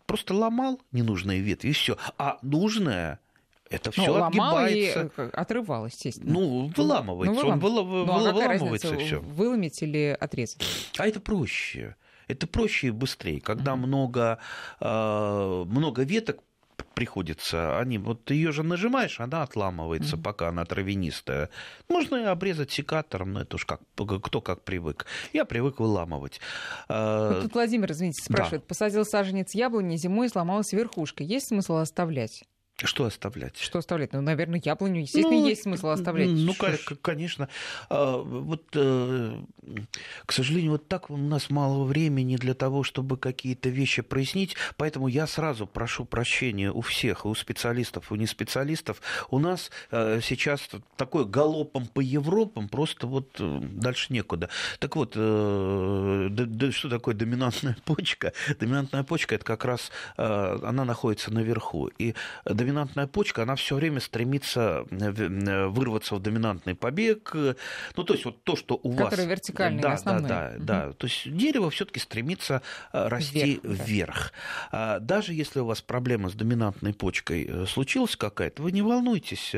Просто 0.05 0.33
ломал 0.33 0.79
ненужные 0.91 1.41
ветви, 1.41 1.69
и 1.69 1.73
все. 1.73 1.97
А 2.17 2.37
нужное 2.41 3.19
это 3.69 3.91
все 3.91 4.17
ну, 4.17 4.23
отгибается. 4.23 5.11
И 5.17 5.21
отрывал, 5.33 5.87
естественно. 5.87 6.31
Ну, 6.31 6.71
выламывается. 6.75 7.33
Ну, 7.33 7.41
вылам... 7.41 7.53
Он 7.53 7.59
вылам... 7.59 8.05
ну, 8.05 8.13
а 8.13 8.31
выламывается 8.31 8.97
все. 8.97 9.19
Выломить 9.19 9.81
или 9.81 10.15
отрезать? 10.19 10.63
А 10.97 11.07
это 11.07 11.19
проще. 11.19 11.95
Это 12.27 12.47
проще 12.47 12.87
и 12.87 12.91
быстрее. 12.91 13.39
Когда 13.41 13.75
много, 13.75 14.39
э, 14.79 15.63
много 15.67 16.03
веток 16.03 16.41
приходится, 16.93 17.79
они, 17.79 17.97
вот 17.99 18.31
ее 18.31 18.51
же 18.51 18.63
нажимаешь, 18.63 19.19
она 19.19 19.43
отламывается, 19.43 20.15
mm-hmm. 20.15 20.23
пока 20.23 20.49
она 20.49 20.65
травянистая. 20.65 21.49
Можно 21.89 22.15
и 22.17 22.23
обрезать 22.23 22.71
секатором, 22.71 23.33
но 23.33 23.41
это 23.41 23.55
уж 23.55 23.65
как, 23.65 23.81
кто 23.95 24.41
как 24.41 24.63
привык. 24.63 25.05
Я 25.31 25.45
привык 25.45 25.79
выламывать. 25.79 26.41
А, 26.89 27.33
вот 27.33 27.43
тут 27.43 27.53
Владимир, 27.53 27.91
извините, 27.91 28.23
спрашивает, 28.23 28.63
да. 28.63 28.67
посадил 28.67 29.05
саженец 29.05 29.53
яблони, 29.53 29.95
зимой 29.95 30.29
сломалась 30.29 30.73
верхушка. 30.73 31.23
Есть 31.23 31.49
смысл 31.49 31.75
оставлять? 31.75 32.43
Что 32.83 33.05
оставлять? 33.05 33.57
Что 33.57 33.79
оставлять? 33.79 34.13
Ну, 34.13 34.21
наверное, 34.21 34.61
яблоню, 34.63 35.01
естественно, 35.01 35.35
ну, 35.35 35.47
есть 35.47 35.63
смысл 35.63 35.87
оставлять. 35.87 36.29
Ну, 36.29 36.53
Ш- 36.53 36.95
конечно. 37.01 37.49
А, 37.89 38.17
вот, 38.17 38.65
э, 38.75 39.41
к 40.27 40.31
сожалению, 40.31 40.73
вот 40.73 40.87
так 40.87 41.09
у 41.09 41.17
нас 41.17 41.49
мало 41.49 41.85
времени 41.85 42.35
для 42.35 42.53
того, 42.53 42.83
чтобы 42.83 43.17
какие-то 43.17 43.69
вещи 43.69 44.03
прояснить, 44.03 44.55
поэтому 44.77 45.07
я 45.07 45.25
сразу 45.25 45.65
прошу 45.65 46.05
прощения 46.05 46.71
у 46.71 46.81
всех, 46.81 47.25
у 47.25 47.33
специалистов, 47.33 48.11
у 48.11 48.15
неспециалистов. 48.15 49.01
У 49.31 49.39
нас 49.39 49.71
э, 49.89 50.19
сейчас 50.21 50.69
такой 50.97 51.25
галопом 51.25 51.87
по 51.87 51.99
Европам, 51.99 52.69
просто 52.69 53.07
вот 53.07 53.37
э, 53.39 53.59
дальше 53.59 54.13
некуда. 54.13 54.49
Так 54.77 54.95
вот, 54.95 55.13
что 55.13 56.89
такое 56.91 57.15
доминантная 57.15 57.75
почка? 57.85 58.33
Доминантная 58.59 59.01
почка– 59.03 59.33
это 59.37 59.45
как 59.45 59.65
раз, 59.65 59.91
она 60.15 60.85
находится 60.85 61.33
наверху. 61.33 61.87
И 61.97 62.13
доминантная 62.67 63.07
почка, 63.07 63.43
она 63.43 63.55
все 63.55 63.75
время 63.75 63.99
стремится 64.01 64.85
вырваться 64.89 66.15
в 66.15 66.19
доминантный 66.19 66.75
побег. 66.75 67.31
Ну, 67.33 68.03
то 68.03 68.13
есть 68.13 68.25
вот 68.25 68.43
то, 68.43 68.55
что 68.55 68.79
у 68.81 68.95
Который 68.95 69.21
вас... 69.21 69.27
Вертикальный, 69.27 69.81
да, 69.81 69.93
основной. 69.93 70.29
Да, 70.29 70.49
да, 70.49 70.55
угу. 70.55 70.63
да. 70.65 70.93
То 70.93 71.07
есть 71.07 71.31
дерево 71.31 71.69
все-таки 71.69 71.99
стремится 71.99 72.61
расти 72.91 73.59
вверх. 73.63 73.87
вверх. 73.87 74.33
Да. 74.71 74.99
Даже 74.99 75.33
если 75.33 75.59
у 75.59 75.65
вас 75.65 75.81
проблема 75.81 76.29
с 76.29 76.33
доминантной 76.33 76.93
почкой 76.93 77.67
случилась 77.67 78.15
какая-то, 78.15 78.61
вы 78.61 78.71
не 78.71 78.81
волнуйтесь. 78.81 79.55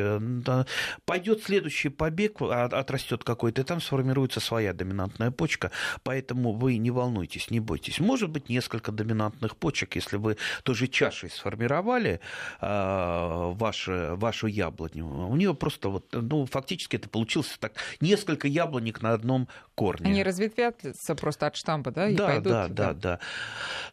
Пойдет 1.05 1.43
следующий 1.43 1.89
побег, 1.89 2.41
а, 2.41 2.65
отрастет 2.65 3.23
какой-то, 3.23 3.61
и 3.61 3.63
там 3.63 3.81
сформируется 3.81 4.39
своя 4.39 4.73
доминантная 4.73 5.31
почка. 5.31 5.71
Поэтому 6.03 6.53
вы 6.53 6.77
не 6.77 6.91
волнуйтесь, 6.91 7.49
не 7.49 7.59
бойтесь. 7.59 7.99
Может 7.99 8.29
быть, 8.29 8.49
несколько 8.49 8.91
доминантных 8.91 9.57
почек, 9.57 9.95
если 9.95 10.17
вы 10.17 10.37
тоже 10.63 10.87
чашей 10.87 11.29
сформировали 11.29 12.19
э, 12.99 13.53
вашу, 13.53 14.15
вашу 14.15 14.47
яблоню. 14.47 15.27
У 15.29 15.35
нее 15.35 15.53
просто 15.53 15.89
вот, 15.89 16.07
ну, 16.11 16.45
фактически 16.45 16.95
это 16.95 17.09
получилось 17.09 17.57
так 17.59 17.73
несколько 18.01 18.47
яблонек 18.47 19.01
на 19.01 19.13
одном 19.13 19.47
корне. 19.75 20.09
Они 20.09 20.23
разветвятся 20.23 21.15
просто 21.15 21.47
от 21.47 21.55
штампа, 21.55 21.91
да? 21.91 22.09
И 22.09 22.15
да, 22.15 22.27
пойдут, 22.27 22.51
да, 22.51 22.67
да, 22.67 22.93
да. 22.93 23.19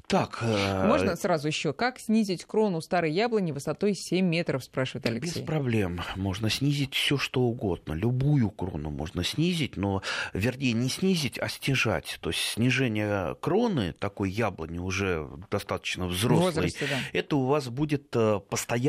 Так. 0.06 0.38
Э... 0.42 0.86
Можно 0.86 1.16
сразу 1.16 1.46
еще, 1.46 1.72
как 1.72 1.98
снизить 1.98 2.44
крону 2.44 2.80
старой 2.80 3.12
яблони 3.12 3.52
высотой 3.52 3.94
7 3.94 4.26
метров, 4.26 4.64
спрашивает 4.64 5.06
Алексей. 5.06 5.40
Без 5.40 5.46
проблем. 5.46 6.00
Можно 6.16 6.50
снизить 6.50 6.94
все 6.94 7.16
что 7.16 7.42
угодно. 7.42 7.92
Любую 7.92 8.50
крону 8.50 8.90
можно 8.90 9.24
снизить, 9.24 9.76
но, 9.76 10.02
вернее, 10.32 10.72
не 10.72 10.88
снизить, 10.88 11.38
а 11.38 11.48
стяжать. 11.48 12.18
То 12.20 12.30
есть 12.30 12.40
снижение 12.40 13.36
кроны 13.40 13.92
такой 13.92 14.30
яблони 14.30 14.78
уже 14.78 15.28
достаточно 15.50 16.06
взрослой, 16.06 16.46
возрасте, 16.46 16.86
да. 16.88 16.98
это 17.12 17.36
у 17.36 17.46
вас 17.46 17.68
будет 17.68 18.14
э, 18.14 18.40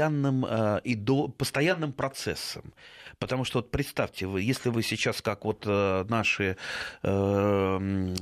постоянным, 0.07 0.45
э, 0.45 0.81
и 0.83 0.95
до, 0.95 1.27
постоянным 1.27 1.91
процессом. 1.91 2.73
Потому 3.19 3.45
что 3.45 3.59
вот 3.59 3.71
представьте, 3.71 4.27
вы, 4.27 4.43
если 4.43 4.69
вы 4.69 4.83
сейчас, 4.83 5.23
как 5.23 5.43
вот 5.43 5.63
э, 5.65 6.05
наши 6.07 6.55
э, 7.01 8.15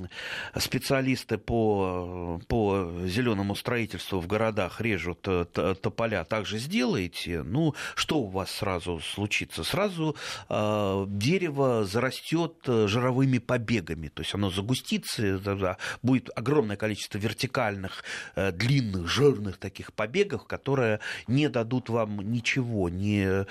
специалисты 0.57 1.37
по, 1.37 2.39
по 2.47 2.89
зеленому 3.05 3.55
строительству 3.55 4.21
в 4.21 4.27
городах 4.27 4.79
режут 4.79 5.27
э, 5.27 5.45
тополя, 5.81 6.23
так 6.23 6.45
же 6.45 6.59
сделаете, 6.59 7.43
ну, 7.43 7.75
что 7.95 8.19
у 8.19 8.27
вас 8.27 8.49
сразу 8.51 9.01
случится? 9.01 9.65
Сразу 9.65 10.15
э, 10.47 11.05
дерево 11.09 11.83
зарастет 11.83 12.53
жировыми 12.65 13.39
побегами, 13.39 14.07
то 14.07 14.21
есть 14.21 14.33
оно 14.33 14.49
загустится, 14.49 15.77
будет 16.03 16.29
огромное 16.37 16.77
количество 16.77 17.17
вертикальных, 17.17 18.05
э, 18.35 18.53
длинных, 18.53 19.09
жирных 19.09 19.57
таких 19.57 19.91
побегов, 19.91 20.45
которые 20.45 21.01
не 21.27 21.49
дадут 21.49 21.89
вам 21.89 22.31
ничего, 22.31 22.87
ни 22.87 23.45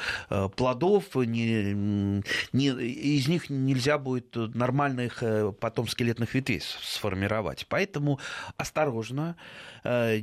плодов, 0.56 1.04
не, 1.34 2.22
не, 2.52 2.68
из 2.68 3.28
них 3.28 3.50
нельзя 3.50 3.98
будет 3.98 4.36
нормальных 4.36 5.22
э, 5.22 5.52
потом 5.52 5.88
скелетных 5.88 6.34
ветвей 6.34 6.60
сформировать. 6.60 7.66
Поэтому 7.68 8.20
осторожно, 8.56 9.36
э, 9.82 10.20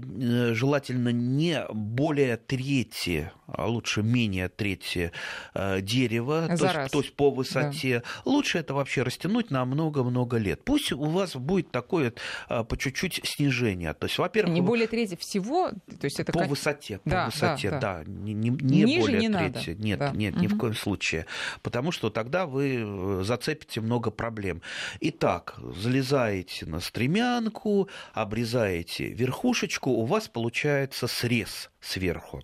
желательно 0.53 1.09
не 1.09 1.65
более 1.71 2.37
трети, 2.37 3.31
а 3.53 3.67
лучше 3.67 4.03
менее 4.03 4.49
трети 4.49 5.11
э, 5.53 5.81
дерева, 5.81 6.47
то 6.47 6.65
есть, 6.65 6.91
то 6.91 6.99
есть 6.99 7.15
по 7.15 7.31
высоте. 7.31 7.99
Да. 7.99 8.31
Лучше 8.31 8.59
это 8.59 8.73
вообще 8.73 9.03
растянуть 9.03 9.51
на 9.51 9.65
много-много 9.65 10.37
лет. 10.37 10.63
Пусть 10.63 10.91
у 10.91 11.05
вас 11.05 11.35
будет 11.35 11.71
такое 11.71 12.13
по 12.47 12.77
чуть-чуть 12.77 13.21
снижение. 13.23 13.93
То 13.93 14.07
есть, 14.07 14.17
во-первых, 14.17 14.53
не 14.53 14.61
более 14.61 14.87
трети 14.87 15.15
всего, 15.15 15.69
то 15.69 16.05
есть 16.05 16.19
это 16.19 16.31
по 16.31 16.39
как... 16.39 16.49
высоте, 16.49 16.99
по 16.99 17.09
да, 17.09 17.25
высоте, 17.27 17.69
да, 17.71 17.79
да. 17.79 18.03
да. 18.03 18.11
Не, 18.11 18.33
не, 18.33 18.49
не 18.49 18.83
Ниже 18.83 19.01
более 19.01 19.19
не 19.19 19.29
трети. 19.29 19.69
Надо. 19.69 19.83
Нет, 19.83 19.99
да. 19.99 20.11
нет, 20.11 20.35
ни 20.37 20.47
угу. 20.47 20.55
в 20.55 20.57
коем 20.57 20.75
случае, 20.75 21.25
потому 21.61 21.91
что 21.91 22.09
тогда 22.09 22.45
вы 22.45 22.83
э, 22.83 23.23
зацепите 23.23 23.81
много 23.81 24.11
проблем. 24.11 24.61
Итак, 24.99 25.55
залезаете 25.77 26.65
на 26.65 26.79
стремянку, 26.79 27.89
обрезаете 28.13 29.09
верхушечку, 29.09 29.91
у 29.91 30.05
вас 30.05 30.27
получается 30.27 31.07
срез 31.07 31.69
сверху. 31.79 32.43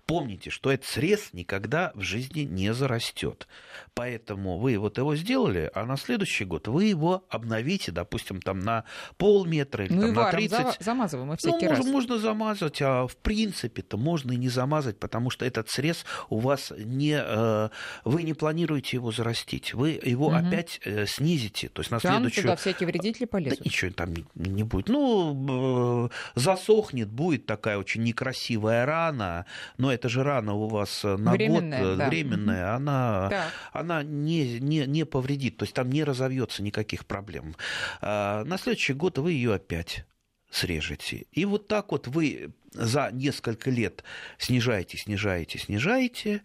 Помните, 0.11 0.49
что 0.49 0.71
этот 0.71 0.85
срез 0.87 1.29
никогда 1.31 1.91
в 1.95 2.01
жизни 2.01 2.41
не 2.41 2.73
зарастет. 2.73 3.47
Поэтому 3.93 4.57
вы 4.57 4.77
вот 4.77 4.97
его 4.97 5.15
сделали, 5.15 5.71
а 5.73 5.85
на 5.85 5.95
следующий 5.95 6.43
год 6.43 6.67
вы 6.67 6.85
его 6.85 7.23
обновите, 7.29 7.93
допустим, 7.93 8.41
там 8.41 8.59
на 8.59 8.83
полметра 9.17 9.85
или 9.85 9.93
ну 9.93 10.01
там, 10.13 10.13
на 10.13 10.31
30. 10.31 10.57
За- 10.57 10.75
замазываем 10.79 11.29
мы 11.29 11.37
всякий 11.37 11.65
ну, 11.65 11.69
раз. 11.69 11.77
Можно, 11.79 11.93
можно 11.93 12.17
замазать, 12.17 12.81
а 12.81 13.07
в 13.07 13.15
принципе-то 13.15 13.97
можно 13.97 14.33
и 14.33 14.37
не 14.37 14.49
замазать, 14.49 14.99
потому 14.99 15.29
что 15.29 15.45
этот 15.45 15.69
срез 15.69 16.05
у 16.29 16.39
вас 16.39 16.73
не... 16.77 17.17
Э, 17.17 17.69
вы 18.03 18.23
не 18.23 18.33
планируете 18.33 18.97
его 18.97 19.11
зарастить. 19.11 19.73
Вы 19.73 19.99
его 20.03 20.27
угу. 20.27 20.35
опять 20.35 20.81
э, 20.83 21.05
снизите. 21.05 21.69
То 21.69 21.81
есть 21.81 21.91
на 21.91 21.99
там 21.99 22.15
следующую... 22.15 22.43
туда 22.43 22.55
всякие 22.57 22.87
вредители 22.87 23.25
полезут. 23.25 23.59
Да 23.59 23.65
ничего 23.65 23.91
там 23.91 24.13
не, 24.13 24.25
не 24.35 24.63
будет. 24.63 24.89
Ну, 24.89 26.07
э, 26.07 26.09
засохнет, 26.35 27.09
будет 27.09 27.45
такая 27.45 27.77
очень 27.77 28.03
некрасивая 28.03 28.85
рана, 28.85 29.45
но 29.77 29.91
это 29.91 30.00
же 30.09 30.23
рана 30.23 30.53
у 30.53 30.67
вас 30.67 31.03
на 31.03 31.31
временная, 31.31 31.83
год, 31.83 31.97
да. 31.97 32.09
временная, 32.09 32.75
она... 32.75 33.29
Так 33.29 33.51
она 33.71 34.03
не, 34.03 34.59
не, 34.59 34.85
не 34.85 35.05
повредит, 35.05 35.57
то 35.57 35.63
есть 35.63 35.73
там 35.73 35.91
не 35.91 36.03
разовьется 36.03 36.63
никаких 36.63 37.05
проблем. 37.05 37.55
А 38.01 38.43
на 38.43 38.57
следующий 38.57 38.93
год 38.93 39.17
вы 39.17 39.33
ее 39.33 39.55
опять 39.55 40.05
срежете. 40.49 41.25
И 41.31 41.45
вот 41.45 41.67
так 41.67 41.91
вот 41.91 42.07
вы 42.07 42.51
за 42.73 43.09
несколько 43.11 43.69
лет 43.69 44.03
снижаете, 44.37 44.97
снижаете, 44.97 45.59
снижаете. 45.59 46.41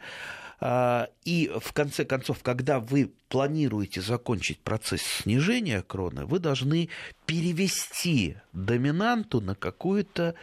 А, 0.59 1.09
и 1.25 1.51
в 1.61 1.73
конце 1.73 2.05
концов, 2.05 2.43
когда 2.43 2.81
вы 2.81 3.13
планируете 3.29 4.01
закончить 4.01 4.61
процесс 4.61 5.03
снижения 5.03 5.83
кроны, 5.83 6.25
вы 6.25 6.39
должны 6.39 6.89
перевести 7.27 8.37
доминанту 8.53 9.41
на 9.41 9.55
какую-то 9.55 10.35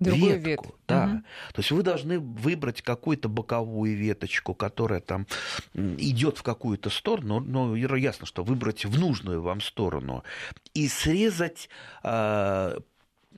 Другую 0.00 0.40
ветку. 0.40 0.64
ветвь. 0.64 0.78
Да. 0.88 1.04
Угу. 1.04 1.22
То 1.54 1.60
есть 1.60 1.70
вы 1.70 1.82
должны 1.82 2.18
выбрать 2.18 2.82
какую-то 2.82 3.28
боковую 3.28 3.96
веточку, 3.96 4.54
которая 4.54 5.00
там 5.00 5.26
идет 5.74 6.38
в 6.38 6.42
какую-то 6.42 6.90
сторону, 6.90 7.40
но 7.40 7.76
ясно, 7.76 8.26
что 8.26 8.42
выбрать 8.42 8.84
в 8.84 8.98
нужную 8.98 9.42
вам 9.42 9.60
сторону 9.60 10.24
и 10.72 10.88
срезать 10.88 11.68
э, 12.02 12.78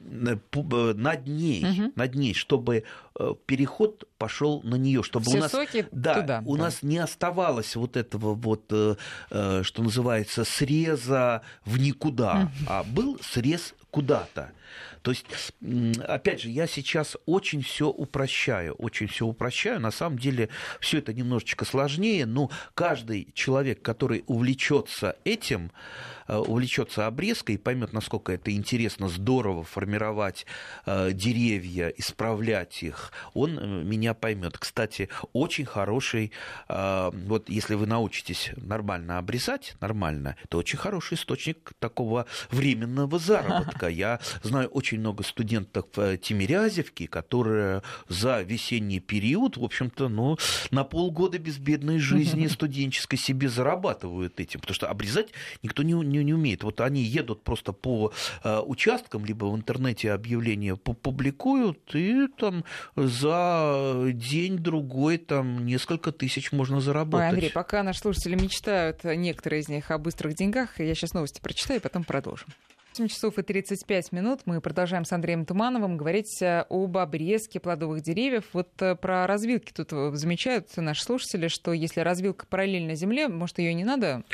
над 0.04 1.26
ней, 1.26 1.64
угу. 1.64 1.92
над 1.96 2.14
ней, 2.14 2.34
чтобы 2.34 2.84
э, 3.18 3.34
переход 3.46 4.08
пошел 4.18 4.62
на 4.62 4.76
нее, 4.76 5.02
чтобы 5.02 5.26
Все 5.26 5.38
у 5.38 5.40
нас, 5.40 5.52
соки 5.52 5.86
да, 5.92 6.20
туда, 6.20 6.42
у 6.46 6.56
да. 6.56 6.64
нас 6.64 6.82
не 6.82 6.98
оставалось 6.98 7.76
вот 7.76 7.96
этого 7.96 8.34
вот, 8.34 8.64
э, 8.70 9.62
что 9.62 9.82
называется, 9.82 10.44
среза 10.44 11.42
в 11.64 11.78
никуда, 11.78 12.50
угу. 12.60 12.66
а 12.68 12.84
был 12.84 13.18
срез 13.22 13.74
куда-то. 13.90 14.52
То 15.02 15.10
есть, 15.10 15.26
опять 16.06 16.42
же, 16.42 16.48
я 16.48 16.66
сейчас 16.66 17.16
очень 17.26 17.62
все 17.62 17.88
упрощаю, 17.88 18.74
очень 18.74 19.06
все 19.08 19.26
упрощаю. 19.26 19.80
На 19.80 19.90
самом 19.90 20.18
деле 20.18 20.48
все 20.80 20.98
это 20.98 21.12
немножечко 21.12 21.64
сложнее, 21.64 22.26
но 22.26 22.50
каждый 22.74 23.28
человек, 23.34 23.82
который 23.82 24.24
увлечется 24.26 25.16
этим, 25.24 25.72
э, 26.28 26.36
увлечется 26.36 27.06
обрезкой 27.06 27.56
и 27.56 27.58
поймет, 27.58 27.92
насколько 27.92 28.32
это 28.32 28.52
интересно, 28.52 29.08
здорово 29.08 29.64
формировать 29.64 30.46
э, 30.86 31.12
деревья, 31.12 31.88
исправлять 31.88 32.82
их, 32.82 33.12
он 33.34 33.58
э, 33.58 33.66
меня 33.84 34.14
поймет. 34.14 34.58
Кстати, 34.58 35.08
очень 35.32 35.64
хороший, 35.64 36.32
вот 36.68 37.48
если 37.48 37.74
вы 37.74 37.86
научитесь 37.86 38.50
нормально 38.56 39.18
обрезать, 39.18 39.74
нормально, 39.80 40.36
это 40.44 40.58
очень 40.58 40.78
хороший 40.78 41.14
источник 41.14 41.72
такого 41.78 42.26
временного 42.50 43.18
заработка. 43.18 43.88
Я 43.88 44.20
знаю 44.42 44.61
очень 44.66 45.00
много 45.00 45.22
студентов 45.22 45.86
Тимирязевки, 46.20 47.06
которые 47.06 47.82
за 48.08 48.42
весенний 48.42 49.00
период, 49.00 49.56
в 49.56 49.64
общем-то, 49.64 50.08
ну, 50.08 50.36
на 50.70 50.84
полгода 50.84 51.38
безбедной 51.38 51.98
жизни 51.98 52.46
студенческой 52.48 53.16
себе 53.16 53.48
зарабатывают 53.48 54.40
этим, 54.40 54.60
потому 54.60 54.74
что 54.74 54.88
обрезать 54.88 55.28
никто 55.62 55.82
не, 55.82 55.92
не, 55.92 56.24
не 56.24 56.34
умеет. 56.34 56.62
Вот 56.62 56.80
они 56.80 57.02
едут 57.02 57.42
просто 57.42 57.72
по 57.72 58.12
э, 58.44 58.60
участкам, 58.60 59.24
либо 59.24 59.46
в 59.46 59.56
интернете 59.56 60.12
объявления 60.12 60.76
публикуют, 60.76 61.94
и 61.94 62.26
там 62.38 62.64
за 62.96 64.10
день-другой 64.12 65.18
там 65.18 65.64
несколько 65.64 66.12
тысяч 66.12 66.52
можно 66.52 66.80
заработать. 66.80 67.26
Ой, 67.26 67.28
Андрей, 67.30 67.50
пока 67.50 67.82
наши 67.82 68.00
слушатели 68.00 68.34
мечтают, 68.34 69.04
некоторые 69.04 69.60
из 69.60 69.68
них, 69.68 69.90
о 69.90 69.98
быстрых 69.98 70.34
деньгах, 70.34 70.80
я 70.80 70.94
сейчас 70.94 71.12
новости 71.12 71.40
прочитаю, 71.40 71.80
и 71.80 71.82
потом 71.82 72.04
продолжим. 72.04 72.48
8 72.92 73.08
часов 73.08 73.38
и 73.38 73.42
35 73.42 74.12
минут. 74.12 74.40
Мы 74.44 74.60
продолжаем 74.60 75.06
с 75.06 75.12
Андреем 75.12 75.46
Тумановым 75.46 75.96
говорить 75.96 76.42
э, 76.42 76.66
об 76.68 76.98
обрезке 76.98 77.58
плодовых 77.58 78.02
деревьев. 78.02 78.44
Вот 78.52 78.68
э, 78.82 78.96
про 78.96 79.26
развилки 79.26 79.72
тут 79.72 79.94
э, 79.94 80.10
замечают 80.12 80.76
наши 80.76 81.02
слушатели, 81.02 81.48
что 81.48 81.72
если 81.72 82.00
развилка 82.00 82.44
параллельно 82.44 82.94
земле, 82.94 83.28
может, 83.28 83.60
ее 83.60 83.72
не 83.72 83.84
надо 83.84 84.24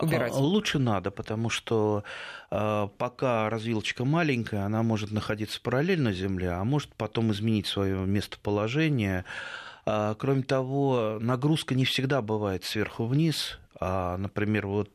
убирать? 0.00 0.32
А, 0.34 0.38
лучше 0.38 0.78
надо, 0.78 1.10
потому 1.10 1.50
что 1.50 2.02
пока 2.48 3.50
развилочка 3.50 4.06
маленькая, 4.06 4.64
она 4.64 4.82
может 4.82 5.10
находиться 5.10 5.60
параллельно 5.60 6.14
земле, 6.14 6.52
а 6.52 6.64
может 6.64 6.94
потом 6.94 7.30
изменить 7.32 7.66
свое 7.66 8.06
местоположение. 8.06 9.26
А, 9.84 10.14
кроме 10.14 10.44
того, 10.44 11.18
нагрузка 11.20 11.74
не 11.74 11.84
всегда 11.84 12.22
бывает 12.22 12.64
сверху 12.64 13.04
вниз. 13.04 13.58
А, 13.78 14.16
например, 14.16 14.66
вот 14.66 14.94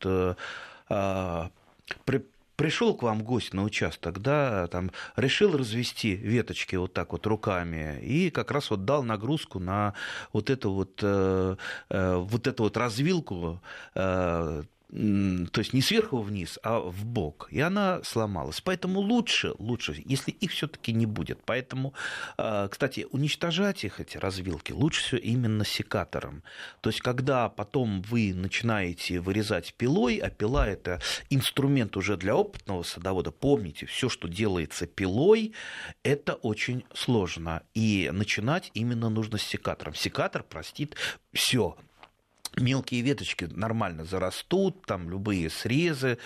при 2.06 2.26
пришел 2.58 2.96
к 2.96 3.04
вам 3.04 3.24
гость 3.24 3.54
на 3.54 3.64
участок, 3.64 4.20
да, 4.20 4.68
там, 4.68 4.92
решил 5.16 5.56
развести 5.56 6.16
веточки 6.16 6.76
вот 6.76 6.92
так 6.92 7.14
вот 7.14 7.26
руками 7.26 8.00
и 8.02 8.30
как 8.32 8.52
раз 8.52 8.70
вот 8.72 8.84
дал 8.84 9.04
нагрузку 9.04 9.60
на 9.60 9.94
вот 10.34 10.50
эту 10.50 10.72
вот, 10.72 11.00
э, 11.02 11.56
э, 11.90 12.16
вот 12.16 12.48
эту 12.48 12.64
вот 12.64 12.76
развилку 12.76 13.62
э, 13.96 14.64
то 14.90 15.60
есть 15.60 15.74
не 15.74 15.82
сверху 15.82 16.22
вниз, 16.22 16.60
а 16.64 16.80
в 16.80 17.06
бок, 17.06 17.50
и 17.52 17.60
она 17.60 18.02
сломалась. 18.04 18.62
Поэтому 18.62 19.02
лучше, 19.02 19.54
лучше, 19.60 20.02
если 20.06 20.32
их 20.32 20.52
все-таки 20.52 20.94
не 20.94 21.06
будет. 21.06 21.40
Поэтому, 21.44 21.94
а, 22.38 22.70
кстати, 22.70 23.06
уничтожать 23.12 23.84
их 23.84 24.00
эти 24.00 24.18
развилки 24.18 24.72
лучше 24.72 25.02
всего 25.02 25.20
именно 25.20 25.66
секатором. 25.66 26.42
То 26.80 26.90
есть, 26.90 27.02
когда 27.02 27.50
потом 27.50 28.02
вы 28.02 28.34
начинаете 28.34 29.20
вырезать 29.20 29.74
пилой, 29.74 30.18
а 30.18 30.30
пила 30.30 30.66
это 30.66 31.02
инструмент 31.30 31.98
уже 31.98 32.16
для 32.16 32.38
опытного 32.38 32.84
садовода. 32.84 33.32
Помните, 33.32 33.88
все, 33.88 34.08
что 34.08 34.30
делается 34.30 34.88
пилой, 34.88 35.54
это 36.04 36.36
очень 36.36 36.86
сложно. 36.94 37.64
И 37.74 38.10
начинать 38.14 38.72
именно 38.74 39.10
нужно 39.10 39.38
с 39.38 39.44
секатором. 39.44 39.96
Секатор 39.96 40.44
простит 40.44 40.96
все 41.34 41.76
мелкие 42.58 43.02
веточки 43.02 43.46
нормально 43.46 44.06
зарастут, 44.06 44.86
там 44.86 45.10
любые 45.10 45.50
срезы, 45.50 46.18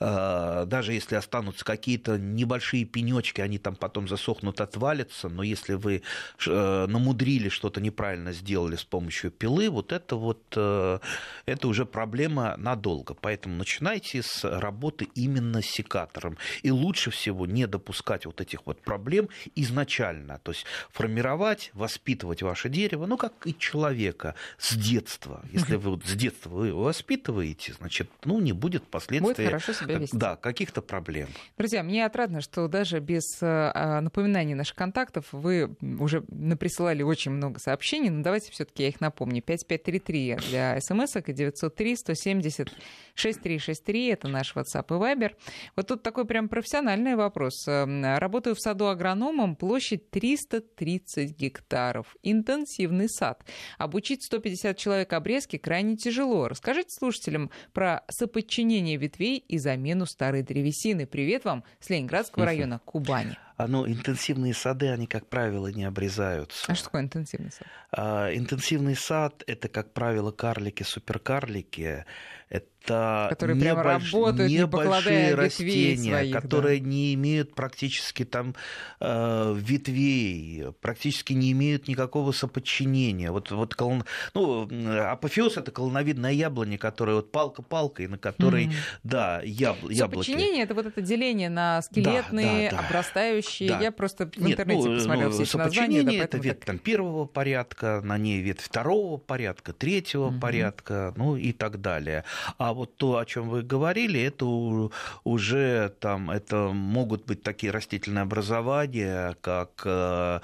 а, 0.00 0.64
даже 0.66 0.92
если 0.92 1.14
останутся 1.14 1.64
какие-то 1.64 2.18
небольшие 2.18 2.84
пенечки, 2.84 3.40
они 3.40 3.58
там 3.58 3.76
потом 3.76 4.08
засохнут, 4.08 4.60
отвалятся, 4.60 5.28
но 5.28 5.42
если 5.42 5.74
вы 5.74 6.02
э, 6.46 6.86
намудрили 6.86 7.48
что-то 7.48 7.80
неправильно 7.80 8.32
сделали 8.32 8.76
с 8.76 8.84
помощью 8.84 9.30
пилы, 9.30 9.70
вот 9.70 9.92
это 9.92 10.16
вот, 10.16 10.42
э, 10.56 10.98
это 11.46 11.68
уже 11.68 11.86
проблема 11.86 12.56
надолго. 12.56 13.14
Поэтому 13.14 13.56
начинайте 13.56 14.22
с 14.22 14.44
работы 14.44 15.08
именно 15.14 15.62
с 15.62 15.66
секатором. 15.66 16.36
И 16.62 16.70
лучше 16.70 17.10
всего 17.10 17.46
не 17.46 17.66
допускать 17.66 18.26
вот 18.26 18.40
этих 18.40 18.66
вот 18.66 18.80
проблем 18.82 19.28
изначально. 19.54 20.40
То 20.42 20.52
есть 20.52 20.66
формировать, 20.90 21.70
воспитывать 21.74 22.42
ваше 22.42 22.68
дерево, 22.68 23.06
ну, 23.06 23.16
как 23.16 23.46
и 23.46 23.56
человека 23.56 24.34
с 24.58 24.74
детства. 24.74 25.42
Если 25.64 25.76
вы 25.76 25.90
вот 25.90 26.04
с 26.04 26.14
детства 26.14 26.50
вы 26.50 26.74
воспитываете, 26.74 27.74
значит, 27.74 28.10
ну, 28.24 28.40
не 28.40 28.52
будет 28.52 28.84
последствий. 28.84 29.28
Будет 29.28 29.46
хорошо 29.46 29.72
себя 29.72 29.98
вести. 29.98 30.16
Да, 30.16 30.36
каких-то 30.36 30.82
проблем. 30.82 31.28
Друзья, 31.56 31.82
мне 31.82 32.04
отрадно, 32.04 32.40
что 32.40 32.68
даже 32.68 33.00
без 33.00 33.24
э, 33.40 33.46
а, 33.46 34.00
напоминаний 34.00 34.54
наших 34.54 34.76
контактов 34.76 35.26
вы 35.32 35.76
уже 35.98 36.24
наприсылали 36.28 37.02
очень 37.02 37.32
много 37.32 37.58
сообщений, 37.60 38.10
но 38.10 38.22
давайте 38.22 38.50
все-таки 38.52 38.82
я 38.82 38.88
их 38.88 39.00
напомню. 39.00 39.42
5533 39.42 40.38
для 40.48 40.80
смс 40.80 41.16
и 41.16 41.32
903 41.32 41.96
170 41.96 42.72
6363 43.14 44.06
это 44.08 44.28
наш 44.28 44.54
WhatsApp 44.54 44.86
и 44.88 44.92
Viber. 44.92 45.32
Вот 45.76 45.88
тут 45.88 46.02
такой 46.02 46.26
прям 46.26 46.48
профессиональный 46.48 47.14
вопрос. 47.14 47.66
Эм, 47.68 48.04
работаю 48.04 48.54
в 48.54 48.60
саду 48.60 48.88
агрономом, 48.88 49.56
площадь 49.56 50.10
330 50.10 51.36
гектаров. 51.36 52.16
Интенсивный 52.22 53.08
сад. 53.08 53.44
Обучить 53.78 54.24
150 54.24 54.76
человек 54.76 55.12
обрезки 55.12 55.53
крайне 55.58 55.96
тяжело. 55.96 56.48
Расскажите 56.48 56.94
слушателям 56.94 57.50
про 57.72 58.02
соподчинение 58.08 58.96
ветвей 58.96 59.38
и 59.38 59.58
замену 59.58 60.06
старой 60.06 60.42
древесины. 60.42 61.06
Привет 61.06 61.44
вам 61.44 61.64
с 61.80 61.90
Ленинградского 61.90 62.44
района 62.44 62.80
Кубани. 62.84 63.36
А, 63.56 63.68
ну, 63.68 63.86
интенсивные 63.86 64.52
сады, 64.52 64.88
они, 64.88 65.06
как 65.06 65.28
правило, 65.28 65.68
не 65.68 65.84
обрезаются. 65.84 66.64
А 66.66 66.74
что 66.74 66.86
такое 66.86 67.02
интенсивный 67.02 67.52
сад? 67.52 67.68
А, 67.92 68.34
интенсивный 68.34 68.96
сад– 68.96 69.44
это, 69.46 69.68
как 69.68 69.92
правило, 69.92 70.32
карлики, 70.32 70.82
суперкарлики. 70.82 72.04
Это 72.50 73.28
которые 73.30 73.58
прямо 73.58 73.80
небольш... 73.80 74.12
работают, 74.12 74.50
небольшие 74.50 75.28
не 75.28 75.34
растения, 75.34 76.10
своих, 76.10 76.36
которые 76.36 76.80
да. 76.80 76.86
не 76.86 77.14
имеют 77.14 77.54
практически 77.54 78.24
там 78.24 78.54
э, 79.00 79.54
ветвей, 79.56 80.66
практически 80.80 81.32
не 81.32 81.52
имеют 81.52 81.88
никакого 81.88 82.32
соподчинения. 82.32 83.32
Вот, 83.32 83.50
вот 83.50 83.74
колон... 83.74 84.04
ну, 84.34 84.68
апофеоз– 85.10 85.56
это 85.56 85.72
колоновидная 85.72 86.32
яблоня, 86.32 86.76
которая 86.76 87.16
вот 87.16 87.32
палка-палкой, 87.32 88.06
на 88.06 88.18
которой, 88.18 88.66
mm-hmm. 88.66 89.00
да, 89.02 89.40
яб... 89.42 89.78
яблоки. 89.88 90.26
Соподчинение– 90.30 90.62
это 90.64 90.74
вот 90.74 90.86
это 90.86 91.00
деление 91.00 91.48
на 91.48 91.80
скелетные, 91.82 92.70
да, 92.70 92.76
да, 92.76 92.82
да. 92.82 92.88
обрастающие. 92.88 93.43
Да. 93.60 93.80
Я 93.80 93.92
просто 93.92 94.26
в 94.26 94.36
Нет, 94.38 94.52
интернете 94.52 94.88
ну, 94.88 94.96
посмотрела 94.96 95.30
ну, 95.30 95.34
все 95.34 95.42
эти 95.44 95.56
названия. 95.56 96.02
Да, 96.02 96.12
это 96.12 96.38
ветвь 96.38 96.58
так... 96.58 96.64
там, 96.64 96.78
первого 96.78 97.26
порядка, 97.26 98.00
на 98.02 98.18
ней 98.18 98.40
ветвь 98.40 98.64
второго 98.64 99.18
порядка, 99.18 99.72
третьего 99.72 100.30
mm-hmm. 100.30 100.40
порядка, 100.40 101.14
ну 101.16 101.36
и 101.36 101.52
так 101.52 101.80
далее. 101.80 102.24
А 102.58 102.72
вот 102.72 102.96
то, 102.96 103.18
о 103.18 103.24
чем 103.24 103.48
вы 103.48 103.62
говорили, 103.62 104.20
это 104.20 104.46
уже 105.24 105.94
там, 106.00 106.30
это 106.30 106.70
могут 106.72 107.24
быть 107.24 107.42
такие 107.42 107.72
растительные 107.72 108.22
образования, 108.22 109.36
как 109.40 109.82
э, 109.84 110.40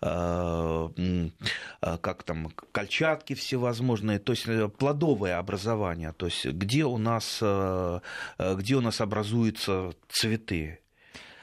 э, 0.00 0.88
э, 0.96 1.98
как 2.00 2.22
там 2.22 2.50
кольчатки 2.72 3.34
всевозможные, 3.34 4.18
то 4.18 4.32
есть 4.32 4.46
плодовое 4.78 5.38
образование, 5.38 6.12
то 6.12 6.26
есть 6.26 6.46
где 6.46 6.84
у 6.84 6.98
нас, 6.98 7.42
где 8.38 8.74
у 8.74 8.80
нас 8.80 9.00
образуются 9.00 9.92
цветы. 10.08 10.80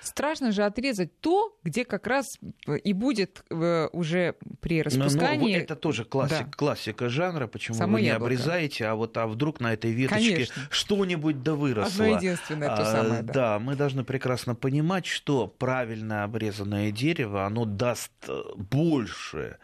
Страшно 0.03 0.51
же 0.51 0.63
отрезать 0.63 1.19
то, 1.19 1.57
где 1.63 1.85
как 1.85 2.07
раз 2.07 2.37
э, 2.67 2.77
и 2.77 2.93
будет 2.93 3.43
э, 3.49 3.87
уже 3.91 4.35
при 4.59 4.81
распускании... 4.81 5.53
Ну, 5.53 5.57
ну, 5.57 5.63
это 5.63 5.75
тоже 5.75 6.03
классик, 6.05 6.45
да. 6.45 6.51
классика 6.51 7.09
жанра, 7.09 7.47
почему 7.47 7.77
Само 7.77 7.93
вы 7.93 8.01
не 8.01 8.07
яблоко. 8.07 8.25
обрезаете, 8.25 8.85
а 8.87 8.95
вот 8.95 9.17
а 9.17 9.27
вдруг 9.27 9.59
на 9.59 9.73
этой 9.73 9.91
веточке 9.91 10.47
что-нибудь 10.69 11.41
да 11.43 11.55
выросло. 11.55 12.05
Одно 12.05 12.17
единственное, 12.17 12.67
то 12.67 12.81
а, 12.81 12.85
самое, 12.85 13.21
да. 13.21 13.33
Да, 13.33 13.59
мы 13.59 13.75
должны 13.75 14.03
прекрасно 14.03 14.55
понимать, 14.55 15.05
что 15.05 15.47
правильно 15.47 16.23
обрезанное 16.23 16.91
дерево, 16.91 17.45
оно 17.45 17.65
даст 17.65 18.11
э, 18.27 18.41
больше, 18.55 19.57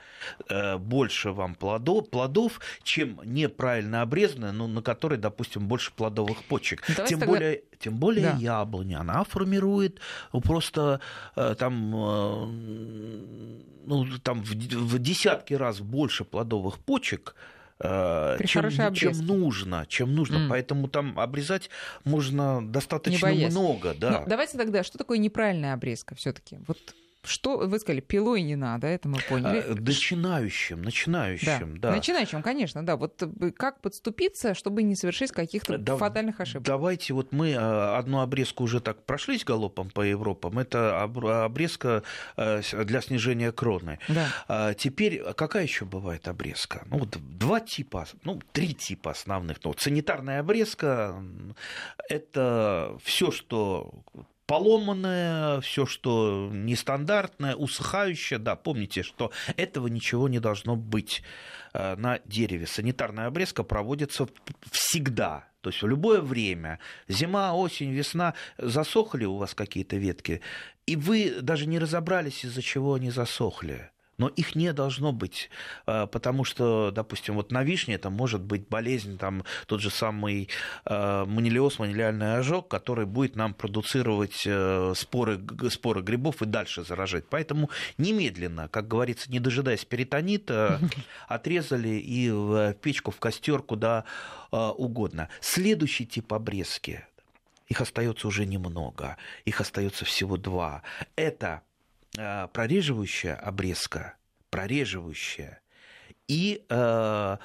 больше 0.80 1.32
вам 1.32 1.56
плодов, 1.56 2.10
плодов 2.10 2.60
чем 2.84 3.20
неправильно 3.24 4.02
обрезанное, 4.02 4.52
ну, 4.52 4.68
на 4.68 4.82
которой, 4.82 5.18
допустим, 5.18 5.68
больше 5.68 5.92
плодовых 5.94 6.44
почек. 6.44 6.84
Давайте 6.88 7.10
тем 7.10 7.20
тогда... 7.20 7.34
более, 7.34 7.64
тем 7.80 7.98
более 7.98 8.32
да. 8.32 8.38
яблоня, 8.38 9.00
она 9.00 9.24
формирует 9.24 10.00
просто 10.44 11.00
э, 11.36 11.56
там, 11.58 11.96
э, 11.96 12.46
ну, 13.86 14.06
там 14.22 14.44
в, 14.44 14.52
в 14.52 15.00
десятки 15.00 15.54
раз 15.54 15.80
больше 15.80 16.26
плодовых 16.26 16.80
почек, 16.80 17.36
э, 17.80 18.38
чем, 18.46 18.94
чем 18.94 19.14
нужно, 19.26 19.86
чем 19.88 20.14
нужно. 20.14 20.38
Mm. 20.38 20.50
Поэтому 20.50 20.90
там 20.90 21.18
обрезать 21.20 21.70
можно 22.04 22.62
достаточно 22.62 23.30
много. 23.30 23.94
Да. 23.94 24.12
Но 24.12 24.26
давайте 24.28 24.58
тогда, 24.58 24.84
что 24.84 24.98
такое 24.98 25.18
неправильная 25.18 25.74
обрезка 25.74 26.16
все-таки? 26.16 26.60
Вот 26.68 26.78
что 27.24 27.58
вы 27.58 27.80
сказали, 27.80 28.02
пилой 28.02 28.42
не 28.42 28.56
надо, 28.56 28.88
это 28.88 29.10
мы 29.10 29.20
поняли. 29.28 29.64
А, 29.68 29.76
начинающим, 29.76 30.82
начинающим, 30.82 31.78
да. 31.80 31.90
да. 31.90 31.96
Начинающим, 31.96 32.42
конечно, 32.42 32.86
да. 32.86 32.96
Вот 32.96 33.22
э, 33.22 33.52
как 33.52 33.82
подступиться, 33.82 34.54
чтобы 34.54 34.84
не 34.84 34.96
совершить 34.96 35.32
каких-то 35.32 35.78
да, 35.78 35.98
фатальных 35.98 36.40
ошибок? 36.40 36.64
Давайте 36.64 37.14
вот 37.14 37.32
мы 37.32 37.50
э, 37.52 37.58
одну 37.58 38.22
обрезку 38.22 38.64
уже 38.64 38.80
так 38.80 39.06
прошлись 39.06 39.44
галопом 39.44 39.90
по 39.90 40.02
Европам. 40.02 40.60
Это 40.60 41.04
обрезка 41.04 42.04
э, 42.38 42.62
для 42.86 43.02
снижения 43.02 43.52
кроны. 43.52 44.00
Да. 44.08 44.28
А 44.48 44.74
теперь 44.74 45.22
какая 45.34 45.64
еще 45.64 45.86
бывает 45.86 46.28
обрезка? 46.28 46.84
Ну, 46.90 47.00
вот 47.00 47.18
два 47.38 47.60
типа, 47.60 48.08
ну, 48.24 48.42
три 48.54 48.74
типа 48.74 49.12
основных. 49.12 49.58
Ну, 49.64 49.74
санитарная 49.78 50.40
обрезка– 50.40 51.22
это 52.10 52.98
все, 53.04 53.32
что 53.32 53.94
поломанное, 54.50 55.62
все, 55.62 55.86
что 55.86 56.50
нестандартное, 56.52 57.56
усыхающее, 57.56 58.40
да, 58.40 58.56
помните, 58.56 59.04
что 59.04 59.32
этого 59.58 59.86
ничего 59.86 60.28
не 60.28 60.40
должно 60.40 60.76
быть 60.76 61.22
э, 61.74 61.96
на 61.96 62.20
дереве. 62.26 62.66
Санитарная 62.66 63.28
обрезка 63.28 63.62
проводится 63.62 64.28
всегда, 64.72 65.48
то 65.62 65.70
есть 65.70 65.84
в 65.84 65.88
любое 65.88 66.22
время, 66.22 66.80
зима, 67.08 67.54
осень, 67.54 67.92
весна, 67.92 68.34
засохли 68.58 69.26
у 69.26 69.38
вас 69.38 69.54
какие-то 69.54 69.98
ветки, 69.98 70.42
и 70.88 70.96
вы 70.96 71.42
даже 71.42 71.68
не 71.68 71.78
разобрались, 71.78 72.44
из-за 72.44 72.64
чего 72.64 72.96
они 72.96 73.12
засохли 73.12 73.92
но 74.20 74.28
их 74.28 74.56
не 74.56 74.72
должно 74.74 75.12
быть, 75.12 75.50
э, 75.88 76.06
потому 76.08 76.44
что, 76.44 76.92
допустим, 76.92 77.36
вот 77.36 77.52
на 77.52 77.64
вишне 77.64 77.96
это 77.96 78.10
может 78.10 78.42
быть 78.42 78.68
болезнь, 78.68 79.18
там 79.18 79.44
тот 79.66 79.82
же 79.82 79.90
самый 79.90 80.50
э, 80.86 81.26
манилиоз, 81.26 81.80
манилиальный 81.80 82.38
ожог, 82.38 82.68
который 82.68 83.06
будет 83.06 83.36
нам 83.36 83.54
продуцировать 83.54 84.44
э, 84.46 84.94
споры, 84.96 85.40
споры 85.70 86.02
грибов 86.02 86.42
и 86.42 86.46
дальше 86.46 86.84
заражать. 86.84 87.26
Поэтому 87.30 87.70
немедленно, 87.98 88.68
как 88.68 88.88
говорится, 88.88 89.32
не 89.32 89.40
дожидаясь 89.40 89.86
перитонита, 89.86 90.80
отрезали 91.28 91.90
и 91.90 92.30
в 92.30 92.74
печку, 92.74 93.12
в 93.12 93.20
костер, 93.20 93.62
куда 93.62 94.04
угодно. 94.52 95.30
Следующий 95.42 96.08
тип 96.08 96.34
обрезки, 96.34 97.06
их 97.68 97.82
остается 97.82 98.28
уже 98.28 98.46
немного, 98.46 99.18
их 99.46 99.62
остается 99.62 100.04
всего 100.04 100.38
два. 100.38 100.82
Это 101.16 101.62
прореживающая 102.16 103.36
обрезка, 103.36 104.16
прореживающая. 104.50 105.62
И 106.28 106.66
э, 106.70 107.38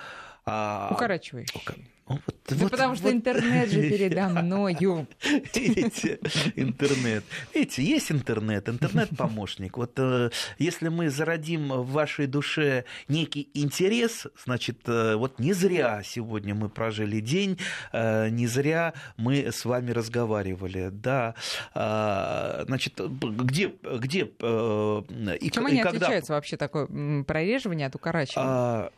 э, 0.47 0.89
укорачивающая. 0.91 1.61
Вот, 2.07 2.21
да 2.47 2.57
вот, 2.57 2.71
потому 2.71 2.95
что 2.97 3.05
вот. 3.05 3.15
интернет 3.15 3.71
же 3.71 3.89
передо 3.89 4.29
мною. 4.29 5.07
Видите, 5.55 6.19
интернет. 6.55 7.25
Видите, 7.55 7.83
есть 7.83 8.13
интернет, 8.13 8.69
интернет-помощник. 8.69 9.79
Вот 9.79 9.93
э, 9.97 10.29
если 10.59 10.89
мы 10.89 11.09
зародим 11.09 11.69
в 11.69 11.91
вашей 11.93 12.27
душе 12.27 12.85
некий 13.09 13.49
интерес, 13.55 14.27
значит, 14.45 14.81
э, 14.87 15.15
вот 15.17 15.39
не 15.39 15.55
зря 15.55 16.03
сегодня 16.05 16.55
мы 16.55 16.69
прожили 16.69 17.21
день, 17.21 17.59
э, 17.93 18.29
не 18.29 18.47
зря 18.49 18.93
мы 19.17 19.51
с 19.51 19.65
вами 19.65 19.91
разговаривали. 19.91 20.91
Да, 20.93 21.35
э, 21.75 22.65
значит, 22.67 23.01
где... 23.01 23.73
где 23.83 24.25
и, 24.25 25.51
Чем 25.51 25.69
и 25.69 25.71
они 25.71 25.81
когда... 25.81 25.99
отличаются 25.99 26.35
вообще 26.35 26.59
такое 26.59 26.87
прореживание 27.25 27.87
от 27.87 27.95
укорачивания? 27.95 28.91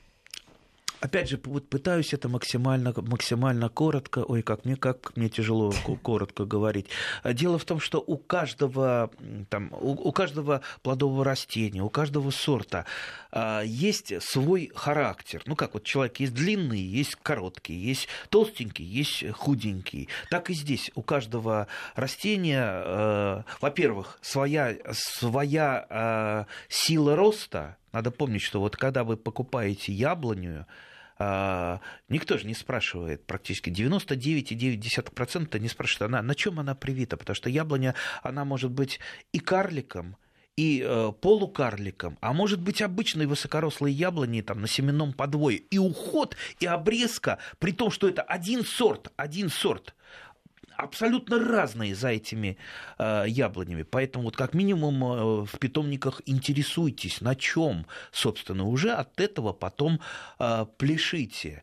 А, 1.07 1.09
опять 1.09 1.29
же, 1.29 1.41
вот 1.45 1.69
пытаюсь 1.69 2.13
это 2.13 2.29
максимально, 2.29 2.93
максимально 2.97 3.69
коротко, 3.69 4.25
ой, 4.25 4.43
как 4.43 4.65
мне, 4.65 4.75
как 4.77 5.17
мне 5.17 5.29
тяжело 5.29 5.73
коротко 6.03 6.45
говорить. 6.45 6.87
Дело 7.25 7.59
в 7.59 7.65
том, 7.65 7.79
что 7.79 8.03
у 8.05 8.17
каждого, 8.17 9.11
там, 9.49 9.71
у, 9.73 9.93
у 9.93 10.13
каждого 10.13 10.63
плодового 10.83 11.25
растения, 11.25 11.83
у 11.83 11.91
каждого 11.91 12.31
сорта 12.31 12.87
а, 13.31 13.63
есть 13.63 14.21
свой 14.21 14.73
характер. 14.75 15.43
Ну, 15.47 15.55
как 15.55 15.75
вот 15.75 15.85
человек 15.85 16.19
есть 16.19 16.35
длинный, 16.35 16.81
есть 16.81 17.17
короткий, 17.23 17.75
есть 17.75 18.09
толстенький, 18.29 18.85
есть 18.85 19.31
худенький. 19.33 20.09
Так 20.31 20.51
и 20.51 20.55
здесь 20.55 20.91
у 20.97 21.03
каждого 21.03 21.69
растения, 21.95 22.63
а, 22.65 23.45
во-первых, 23.61 24.19
своя, 24.23 24.77
своя 24.93 25.87
а, 25.89 26.47
сила 26.69 27.15
роста, 27.15 27.77
надо 27.93 28.11
помнить, 28.11 28.43
что 28.43 28.61
вот 28.61 28.77
когда 28.77 29.05
вы 29.05 29.17
покупаете 29.17 29.93
яблоню, 29.93 30.67
а, 30.69 30.96
никто 31.19 32.37
же 32.39 32.47
не 32.47 32.55
спрашивает, 32.55 33.27
практически. 33.27 33.71
99,9% 33.71 35.59
не 35.59 35.69
спрашивает, 35.69 36.11
она, 36.11 36.23
на 36.23 36.35
чем 36.35 36.61
она 36.61 36.75
привита, 36.75 37.17
потому 37.17 37.35
что 37.35 37.49
яблоня, 37.49 37.95
она 38.23 38.45
может 38.45 38.71
быть 38.71 39.01
и 39.33 39.39
карликом, 39.39 40.17
и 40.57 40.83
э, 40.85 41.13
полукарликом, 41.21 42.19
а 42.21 42.33
может 42.33 42.61
быть 42.61 42.81
обычной 42.83 43.27
высокорослой 43.27 43.93
яблони 43.93 44.41
там, 44.41 44.61
на 44.61 44.69
семенном 44.69 45.13
подвое. 45.13 45.57
И 45.57 45.79
уход, 45.79 46.37
и 46.61 46.67
обрезка, 46.67 47.39
при 47.59 47.73
том, 47.73 47.91
что 47.91 48.09
это 48.09 48.23
один 48.23 48.65
сорт, 48.65 49.13
один 49.17 49.51
сорт– 49.51 49.95
абсолютно 50.77 51.39
разные 51.39 51.95
за 51.95 52.09
этими 52.09 52.57
э, 52.99 53.25
яблонями. 53.29 53.83
Поэтому 53.83 54.25
вот 54.25 54.37
как 54.37 54.55
минимум 54.55 55.05
э, 55.05 55.45
в 55.45 55.59
питомниках 55.59 56.23
интересуйтесь, 56.27 57.21
на 57.21 57.35
чем, 57.35 57.87
собственно, 58.13 58.65
уже 58.65 58.93
от 58.93 59.21
этого 59.21 59.53
потом 59.53 60.01
э, 60.39 60.67
пляшите. 60.77 61.63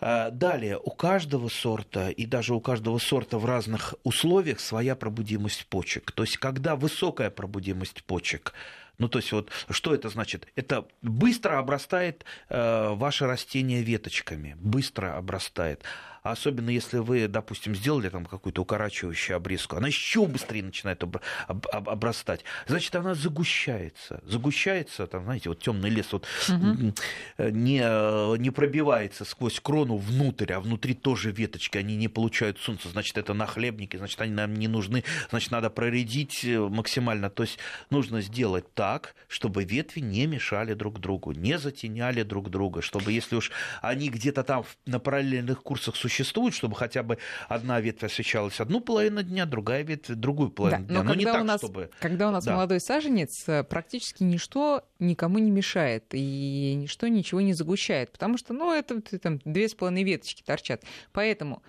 Э, 0.00 0.30
далее, 0.30 0.78
у 0.78 0.90
каждого 0.90 1.48
сорта 1.48 2.08
и 2.08 2.26
даже 2.26 2.54
у 2.54 2.60
каждого 2.60 2.98
сорта 2.98 3.38
в 3.38 3.44
разных 3.44 3.94
условиях 4.02 4.60
своя 4.60 4.96
пробудимость 4.96 5.66
почек. 5.66 6.12
То 6.12 6.22
есть, 6.22 6.38
когда 6.38 6.76
высокая 6.76 7.30
пробудимость 7.30 8.04
почек, 8.04 8.54
ну, 9.00 9.08
то 9.08 9.18
есть, 9.18 9.32
вот 9.32 9.50
что 9.70 9.94
это 9.94 10.10
значит? 10.10 10.46
Это 10.56 10.86
быстро 11.00 11.58
обрастает 11.58 12.24
э, 12.50 12.90
ваше 12.92 13.26
растение 13.26 13.82
веточками, 13.82 14.56
быстро 14.60 15.16
обрастает 15.16 15.82
особенно 16.22 16.70
если 16.70 16.98
вы, 16.98 17.28
допустим, 17.28 17.74
сделали 17.74 18.08
там 18.08 18.26
какую-то 18.26 18.62
укорачивающую 18.62 19.36
обрезку, 19.36 19.76
она 19.76 19.88
еще 19.88 20.26
быстрее 20.26 20.62
начинает 20.62 21.02
об, 21.02 21.16
об, 21.46 21.66
обрастать. 21.88 22.44
Значит, 22.66 22.94
она 22.94 23.14
загущается. 23.14 24.20
Загущается, 24.24 25.06
там, 25.06 25.24
знаете, 25.24 25.48
вот 25.48 25.60
темный 25.60 25.90
лес 25.90 26.12
вот 26.12 26.26
угу. 26.48 26.92
не, 27.38 28.38
не 28.38 28.50
пробивается 28.50 29.24
сквозь 29.24 29.60
крону 29.60 29.96
внутрь, 29.96 30.52
а 30.52 30.60
внутри 30.60 30.94
тоже 30.94 31.30
веточки, 31.30 31.78
они 31.78 31.96
не 31.96 32.08
получают 32.08 32.58
солнца, 32.58 32.88
значит, 32.88 33.16
это 33.16 33.34
нахлебники, 33.34 33.96
значит, 33.96 34.20
они 34.20 34.32
нам 34.32 34.54
не 34.54 34.68
нужны, 34.68 35.04
значит, 35.30 35.50
надо 35.50 35.70
проредить 35.70 36.44
э, 36.44 36.58
максимально. 36.58 37.30
То 37.30 37.44
есть 37.44 37.58
нужно 37.90 38.20
сделать 38.20 38.72
так, 38.74 38.89
чтобы 39.28 39.64
ветви 39.64 40.00
не 40.00 40.26
мешали 40.26 40.74
друг 40.74 41.00
другу, 41.00 41.32
не 41.32 41.58
затеняли 41.58 42.22
друг 42.22 42.50
друга, 42.50 42.82
чтобы 42.82 43.12
если 43.12 43.36
уж 43.36 43.50
они 43.82 44.08
где-то 44.08 44.42
там 44.42 44.64
на 44.86 44.98
параллельных 44.98 45.62
курсах 45.62 45.96
существуют, 45.96 46.54
чтобы 46.54 46.76
хотя 46.76 47.02
бы 47.02 47.18
одна 47.48 47.80
ветвь 47.80 48.04
освещалась 48.04 48.60
одну 48.60 48.80
половину 48.80 49.22
дня, 49.22 49.46
другая 49.46 49.82
ветвь 49.82 50.14
другую 50.14 50.50
половину 50.50 50.84
да, 50.84 50.88
дня. 50.88 51.02
Но, 51.02 51.08
но 51.10 51.14
не 51.14 51.24
так, 51.24 51.44
нас, 51.44 51.60
чтобы... 51.60 51.90
Когда 52.00 52.28
у 52.28 52.32
нас 52.32 52.44
да. 52.44 52.54
молодой 52.54 52.80
саженец, 52.80 53.44
э, 53.48 53.64
практически 53.64 54.22
ничто 54.22 54.84
никому 54.98 55.38
не 55.38 55.50
мешает, 55.50 56.04
и 56.12 56.74
ничто 56.76 57.08
ничего 57.08 57.40
не 57.40 57.52
загущает, 57.52 58.12
потому 58.12 58.38
что, 58.38 58.52
ну, 58.52 58.72
это 58.72 59.00
там 59.18 59.40
две 59.44 59.68
с 59.68 59.74
половиной 59.74 60.04
веточки 60.04 60.42
торчат. 60.42 60.82
Поэтому 61.12 61.62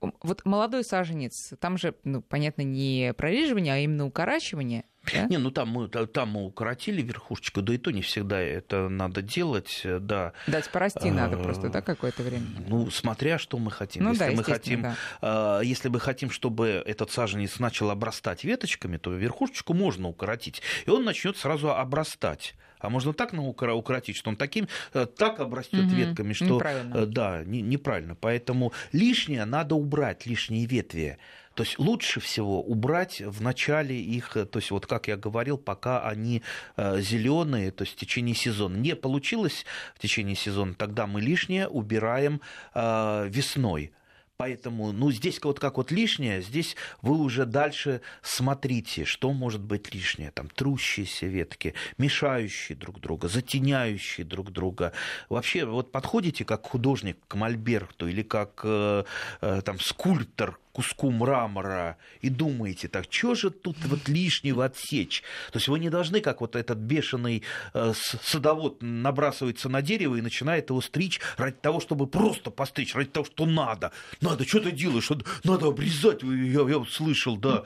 вот 0.00 0.44
молодой 0.44 0.84
саженец, 0.84 1.52
там 1.58 1.76
же, 1.76 1.94
ну, 2.04 2.22
понятно, 2.22 2.62
не 2.62 3.12
прореживание, 3.16 3.74
а 3.74 3.78
именно 3.78 4.06
укорачивание– 4.06 4.84
да? 5.12 5.26
Не, 5.26 5.38
ну 5.38 5.50
там 5.50 5.68
мы, 5.68 5.88
там 5.88 6.30
мы 6.30 6.46
укоротили 6.46 7.02
верхушечку, 7.02 7.62
да 7.62 7.74
и 7.74 7.78
то 7.78 7.90
не 7.90 8.02
всегда 8.02 8.40
это 8.40 8.88
надо 8.88 9.22
делать, 9.22 9.82
да. 9.84 10.32
Дать 10.46 10.70
порасти 10.70 11.08
надо 11.08 11.36
а, 11.36 11.42
просто, 11.42 11.68
да, 11.68 11.80
какое-то 11.80 12.22
время? 12.22 12.46
Ну, 12.66 12.90
смотря 12.90 13.38
что 13.38 13.58
мы 13.58 13.70
хотим. 13.70 14.04
Ну, 14.04 14.10
если 14.10 14.30
да, 14.30 14.32
мы 14.32 14.44
хотим, 14.44 14.82
да. 14.82 14.96
А, 15.20 15.60
если 15.60 15.88
мы 15.88 16.00
хотим, 16.00 16.30
чтобы 16.30 16.82
этот 16.84 17.10
саженец 17.10 17.58
начал 17.58 17.90
обрастать 17.90 18.44
веточками, 18.44 18.96
то 18.96 19.12
верхушечку 19.12 19.74
можно 19.74 20.08
укоротить, 20.08 20.62
и 20.86 20.90
он 20.90 21.04
начнет 21.04 21.36
сразу 21.36 21.70
обрастать. 21.70 22.54
А 22.80 22.88
можно 22.90 23.12
так 23.12 23.32
укоротить, 23.32 24.16
что 24.16 24.30
он 24.30 24.36
таким 24.36 24.68
э, 24.94 25.06
так 25.06 25.40
обрастет 25.40 25.86
угу, 25.86 25.94
ветками, 25.94 26.32
что 26.32 26.44
неправильно. 26.46 26.94
Э, 26.94 27.06
да, 27.06 27.42
неправильно. 27.44 28.14
Поэтому 28.14 28.72
лишнее 28.92 29.44
надо 29.44 29.74
убрать, 29.74 30.26
лишние 30.26 30.66
ветви. 30.66 31.18
То 31.54 31.64
есть 31.64 31.78
лучше 31.80 32.20
всего 32.20 32.62
убрать 32.62 33.20
в 33.20 33.42
начале 33.42 34.00
их, 34.00 34.34
то 34.34 34.48
есть 34.54 34.70
вот 34.70 34.86
как 34.86 35.08
я 35.08 35.16
говорил, 35.16 35.58
пока 35.58 36.08
они 36.08 36.42
э, 36.76 37.00
зеленые, 37.00 37.72
то 37.72 37.82
есть 37.82 37.94
в 37.94 37.96
течение 37.98 38.36
сезона. 38.36 38.76
Не 38.76 38.94
получилось 38.94 39.66
в 39.96 39.98
течение 39.98 40.36
сезона, 40.36 40.74
тогда 40.74 41.08
мы 41.08 41.20
лишнее 41.20 41.66
убираем 41.66 42.40
э, 42.74 43.28
весной. 43.28 43.92
Поэтому, 44.40 44.92
ну, 44.92 45.10
здесь 45.10 45.40
вот 45.42 45.58
как 45.58 45.78
вот 45.78 45.90
лишнее, 45.90 46.42
здесь 46.42 46.76
вы 47.02 47.16
уже 47.18 47.44
дальше 47.44 48.02
смотрите, 48.22 49.04
что 49.04 49.32
может 49.32 49.60
быть 49.60 49.92
лишнее. 49.92 50.30
Там 50.30 50.48
трущиеся 50.48 51.26
ветки, 51.26 51.74
мешающие 51.98 52.78
друг 52.78 53.00
друга, 53.00 53.26
затеняющие 53.26 54.24
друг 54.24 54.52
друга. 54.52 54.92
Вообще, 55.28 55.64
вот 55.64 55.90
подходите 55.90 56.44
как 56.44 56.64
художник 56.68 57.18
к 57.26 57.34
мольберту 57.34 58.06
или 58.06 58.22
как 58.22 58.60
э, 58.62 59.02
э, 59.40 59.60
там 59.62 59.80
скульптор 59.80 60.60
куску 60.78 61.10
мрамора 61.10 61.96
и 62.20 62.30
думаете 62.30 62.86
так, 62.86 63.06
что 63.10 63.34
же 63.34 63.50
тут 63.50 63.76
вот 63.86 64.08
лишнего 64.08 64.64
отсечь? 64.64 65.24
То 65.50 65.56
есть 65.56 65.66
вы 65.66 65.80
не 65.80 65.90
должны, 65.90 66.20
как 66.20 66.40
вот 66.40 66.54
этот 66.54 66.78
бешеный 66.78 67.42
э, 67.74 67.92
садовод 68.22 68.80
набрасывается 68.80 69.68
на 69.68 69.82
дерево 69.82 70.14
и 70.14 70.20
начинает 70.20 70.70
его 70.70 70.80
стричь 70.80 71.20
ради 71.36 71.56
того, 71.56 71.80
чтобы 71.80 72.06
просто 72.06 72.52
постричь, 72.52 72.94
ради 72.94 73.10
того, 73.10 73.26
что 73.26 73.44
надо. 73.44 73.90
Надо, 74.20 74.46
что 74.46 74.60
ты 74.60 74.70
делаешь? 74.70 75.10
Надо 75.42 75.66
обрезать, 75.66 76.22
я, 76.22 76.60
я 76.60 76.84
слышал, 76.88 77.36
да. 77.36 77.64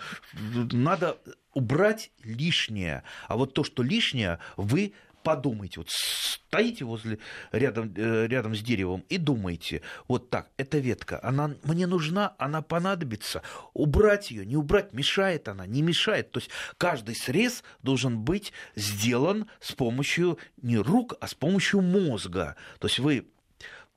Надо 0.72 1.18
убрать 1.52 2.12
лишнее. 2.24 3.02
А 3.28 3.36
вот 3.36 3.52
то, 3.52 3.62
что 3.62 3.82
лишнее, 3.82 4.38
вы 4.56 4.94
подумайте, 5.22 5.80
вот 5.80 5.88
стоите 5.90 6.84
возле, 6.84 7.18
рядом, 7.50 7.92
э, 7.96 8.26
рядом 8.26 8.54
с 8.54 8.60
деревом 8.60 9.04
и 9.08 9.18
думаете, 9.18 9.82
вот 10.08 10.30
так, 10.30 10.50
эта 10.56 10.78
ветка, 10.78 11.20
она 11.22 11.54
мне 11.64 11.86
нужна, 11.86 12.34
она 12.38 12.62
понадобится, 12.62 13.42
убрать 13.72 14.30
ее, 14.30 14.44
не 14.44 14.56
убрать, 14.56 14.92
мешает 14.92 15.48
она, 15.48 15.66
не 15.66 15.82
мешает. 15.82 16.30
То 16.30 16.40
есть 16.40 16.50
каждый 16.78 17.14
срез 17.14 17.64
должен 17.82 18.20
быть 18.20 18.52
сделан 18.76 19.46
с 19.60 19.72
помощью 19.72 20.38
не 20.60 20.78
рук, 20.78 21.14
а 21.20 21.26
с 21.26 21.34
помощью 21.34 21.80
мозга. 21.80 22.56
То 22.78 22.88
есть 22.88 22.98
вы 22.98 23.28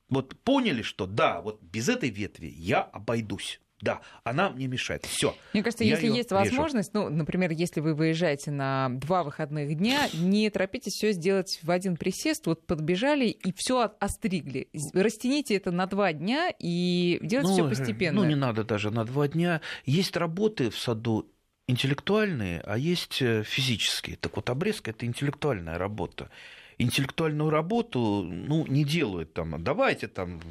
вот 0.09 0.37
поняли, 0.41 0.81
что 0.81 1.07
да, 1.07 1.41
вот 1.41 1.61
без 1.61 1.89
этой 1.89 2.09
ветви 2.09 2.47
я 2.47 2.81
обойдусь. 2.81 3.59
Да, 3.81 4.01
она 4.23 4.49
мне 4.49 4.67
мешает. 4.67 5.05
Все. 5.05 5.35
Мне 5.53 5.61
кажется, 5.61 5.83
Я 5.83 5.91
если 5.91 6.07
есть 6.07 6.31
возможность, 6.31 6.93
ну, 6.93 7.09
например, 7.09 7.51
если 7.51 7.81
вы 7.81 7.93
выезжаете 7.93 8.51
на 8.51 8.89
два 8.89 9.23
выходных 9.23 9.75
дня, 9.75 10.07
не 10.13 10.49
торопитесь 10.49 10.93
все 10.93 11.11
сделать 11.11 11.59
в 11.61 11.69
один 11.69 11.97
присест, 11.97 12.47
вот 12.47 12.65
подбежали 12.65 13.25
и 13.25 13.53
все 13.55 13.91
остригли. 13.99 14.69
Растяните 14.93 15.55
это 15.55 15.71
на 15.71 15.87
два 15.87 16.13
дня 16.13 16.51
и 16.57 17.19
делайте 17.21 17.51
все 17.51 17.63
Ну, 17.63 17.69
постепенно. 17.69 18.21
Ну, 18.21 18.27
не 18.27 18.35
надо 18.35 18.63
даже 18.63 18.91
на 18.91 19.03
два 19.03 19.27
дня. 19.27 19.61
Есть 19.85 20.15
работы 20.15 20.69
в 20.69 20.77
саду 20.77 21.29
интеллектуальные, 21.67 22.61
а 22.61 22.77
есть 22.77 23.21
э, 23.21 23.43
физические. 23.43 24.15
Так 24.17 24.35
вот, 24.37 24.49
обрезка– 24.49 24.91
это 24.91 25.05
интеллектуальная 25.05 25.77
работа. 25.77 26.29
Интеллектуальную 26.77 27.49
работу 27.49 28.23
ну, 28.23 28.65
не 28.67 28.83
делают 28.83 29.33
там. 29.33 29.63
Давайте 29.63 30.07
там, 30.07 30.41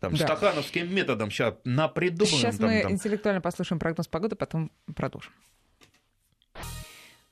там 0.00 0.14
Да. 0.14 0.26
стахановским 0.26 0.94
методом 0.94 1.30
сейчас 1.30 1.54
напридумаем. 1.64 2.36
Сейчас 2.36 2.56
там, 2.56 2.70
мы 2.70 2.82
там. 2.82 2.92
интеллектуально 2.92 3.40
послушаем 3.40 3.78
прогноз 3.78 4.06
погоды, 4.06 4.36
потом 4.36 4.70
продолжим. 4.94 5.32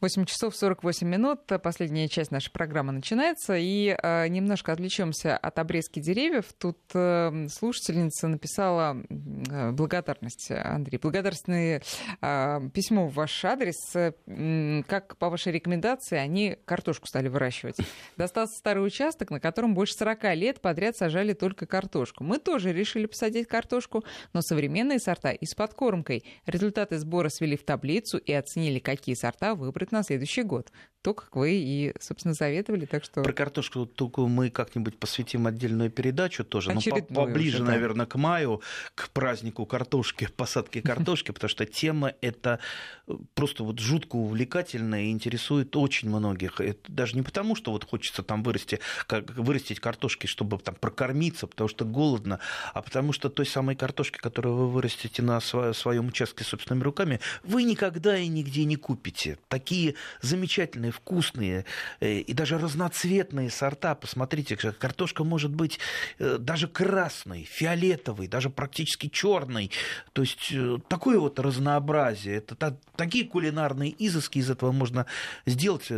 8 0.02 0.24
часов 0.24 0.56
48 0.56 1.06
минут, 1.06 1.42
последняя 1.62 2.08
часть 2.08 2.32
нашей 2.32 2.50
программы 2.50 2.90
начинается, 2.90 3.54
и 3.56 3.96
э, 3.96 4.26
немножко 4.26 4.72
отвлечемся 4.72 5.36
от 5.36 5.60
обрезки 5.60 6.00
деревьев. 6.00 6.46
Тут 6.58 6.78
э, 6.92 7.46
слушательница 7.48 8.26
написала 8.26 8.96
э, 9.08 9.70
благодарность, 9.70 10.50
Андрей, 10.50 10.98
благодарственное 10.98 11.82
э, 12.20 12.60
письмо 12.74 13.06
в 13.06 13.14
ваш 13.14 13.44
адрес, 13.44 13.76
э, 13.94 14.82
как 14.88 15.16
по 15.18 15.30
вашей 15.30 15.52
рекомендации 15.52 16.18
они 16.18 16.56
картошку 16.64 17.06
стали 17.06 17.28
выращивать. 17.28 17.76
Достался 18.16 18.58
старый 18.58 18.84
участок, 18.84 19.30
на 19.30 19.38
котором 19.38 19.72
больше 19.72 19.94
40 19.94 20.34
лет 20.34 20.60
подряд 20.60 20.96
сажали 20.96 21.32
только 21.32 21.64
картошку. 21.64 22.24
Мы 22.24 22.38
тоже 22.38 22.72
решили 22.72 23.06
посадить 23.06 23.46
картошку, 23.46 24.02
но 24.32 24.42
современные 24.42 24.98
сорта 24.98 25.30
и 25.30 25.46
с 25.46 25.54
подкормкой. 25.54 26.24
Результаты 26.44 26.98
сбора 26.98 27.28
свели 27.28 27.56
в 27.56 27.64
таблицу 27.64 28.18
и 28.18 28.32
оценили, 28.32 28.80
какие 28.80 29.14
сорта 29.14 29.54
выбрать 29.54 29.91
на 29.92 30.02
следующий 30.02 30.42
год. 30.42 30.72
То, 31.02 31.14
как 31.14 31.34
вы 31.34 31.54
и, 31.54 31.92
собственно, 31.98 32.32
заветовали, 32.32 32.84
так 32.84 33.02
что... 33.02 33.22
Про 33.22 33.32
картошку 33.32 33.86
только 33.86 34.20
мы 34.20 34.50
как-нибудь 34.50 34.96
посвятим 34.96 35.48
отдельную 35.48 35.90
передачу 35.90 36.44
тоже, 36.44 36.70
но 36.70 36.78
Очередную 36.78 37.26
поближе, 37.26 37.56
уже, 37.56 37.64
да. 37.64 37.72
наверное, 37.72 38.06
к 38.06 38.14
маю, 38.14 38.62
к 38.94 39.10
празднику 39.10 39.66
картошки, 39.66 40.28
посадки 40.36 40.80
картошки, 40.82 41.32
потому 41.32 41.48
что 41.48 41.66
тема 41.66 42.14
эта 42.20 42.60
э, 43.08 43.14
просто 43.34 43.64
вот 43.64 43.80
жутко 43.80 44.14
увлекательная 44.14 45.02
и 45.02 45.10
интересует 45.10 45.74
очень 45.74 46.08
многих. 46.08 46.60
Это 46.60 46.92
даже 46.92 47.16
не 47.16 47.22
потому, 47.22 47.56
что 47.56 47.72
вот 47.72 47.84
хочется 47.84 48.22
там 48.22 48.44
вырасти, 48.44 48.78
как, 49.08 49.28
вырастить 49.30 49.80
картошки, 49.80 50.28
чтобы 50.28 50.58
там 50.58 50.76
прокормиться, 50.76 51.48
потому 51.48 51.66
что 51.66 51.84
голодно, 51.84 52.38
а 52.74 52.80
потому 52.80 53.12
что 53.12 53.28
той 53.28 53.46
самой 53.46 53.74
картошки, 53.74 54.18
которую 54.18 54.54
вы 54.54 54.68
вырастите 54.68 55.20
на 55.22 55.38
сво- 55.38 55.74
своем 55.74 56.06
участке 56.06 56.44
собственными 56.44 56.84
руками, 56.84 57.18
вы 57.42 57.64
никогда 57.64 58.16
и 58.16 58.28
нигде 58.28 58.64
не 58.64 58.76
купите. 58.76 59.38
Такие 59.48 59.96
замечательные, 60.20 60.91
вкусные 60.92 61.64
э, 62.00 62.18
и 62.18 62.32
даже 62.32 62.58
разноцветные 62.58 63.50
сорта. 63.50 63.94
Посмотрите, 63.94 64.56
картошка 64.56 65.24
может 65.24 65.54
быть 65.54 65.78
э, 66.18 66.38
даже 66.38 66.68
красной, 66.68 67.44
фиолетовой, 67.44 68.28
даже 68.28 68.50
практически 68.50 69.08
черной. 69.08 69.70
То 70.12 70.22
есть 70.22 70.52
э, 70.52 70.78
такое 70.88 71.18
вот 71.18 71.38
разнообразие. 71.40 72.36
Это 72.36 72.54
та- 72.54 72.76
такие 72.96 73.26
кулинарные 73.26 73.94
изыски 73.98 74.38
из 74.38 74.50
этого 74.50 74.72
можно 74.72 75.06
сделать. 75.46 75.88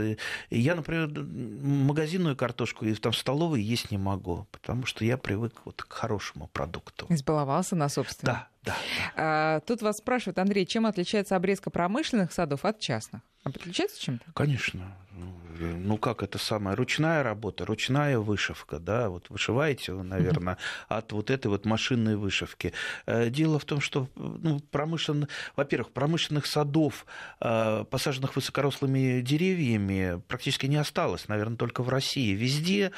Я, 0.51 0.74
например, 0.74 1.09
магазинную 1.09 2.36
картошку 2.36 2.84
и 2.86 2.95
там 2.95 3.12
столовой 3.12 3.62
есть 3.62 3.90
не 3.90 3.99
могу, 3.99 4.47
потому 4.51 4.86
что 4.86 5.05
я 5.05 5.18
привык 5.18 5.55
вот 5.64 5.82
к 5.82 5.92
хорошему 5.92 6.49
продукту. 6.49 7.07
Избаловался 7.09 7.76
на 7.76 7.88
собственном. 7.88 8.36
Да, 8.36 8.49
да. 8.64 8.76
А, 9.16 9.60
тут 9.60 9.82
вас 9.82 9.98
спрашивают, 9.98 10.38
Андрей, 10.38 10.66
чем 10.66 10.86
отличается 10.86 11.36
обрезка 11.36 11.70
промышленных 11.70 12.32
садов 12.32 12.64
от 12.64 12.80
частных? 12.80 13.22
А 13.44 13.50
Отличается 13.50 14.00
чем-то? 14.00 14.24
Конечно. 14.32 14.96
Ну, 15.16 15.26
э, 15.60 15.74
Ну, 15.76 15.96
как 15.98 16.22
это 16.22 16.38
самая 16.38 16.74
ручная 16.76 17.22
работа, 17.22 17.64
ручная 17.64 18.18
вышивка, 18.18 18.78
да, 18.78 19.08
вот 19.08 19.30
вышиваете 19.30 19.92
вы, 19.92 20.02
наверное, 20.02 20.58
от 20.88 21.12
вот 21.12 21.30
этой 21.30 21.46
вот 21.46 21.64
машинной 21.64 22.16
вышивки. 22.16 22.72
Э, 23.06 23.30
Дело 23.30 23.58
в 23.58 23.64
том, 23.64 23.80
что, 23.80 24.08
ну, 24.16 24.60
промышленно, 24.70 25.28
во-первых, 25.56 25.92
промышленных 25.92 26.46
садов, 26.46 27.06
э, 27.40 27.84
посаженных 27.90 28.34
высокорослыми 28.36 29.20
деревьями, 29.20 30.20
практически 30.26 30.66
не 30.66 30.76
осталось, 30.76 31.28
наверное, 31.28 31.56
только 31.56 31.82
в 31.82 31.88
России. 31.88 32.34
Везде 32.34 32.90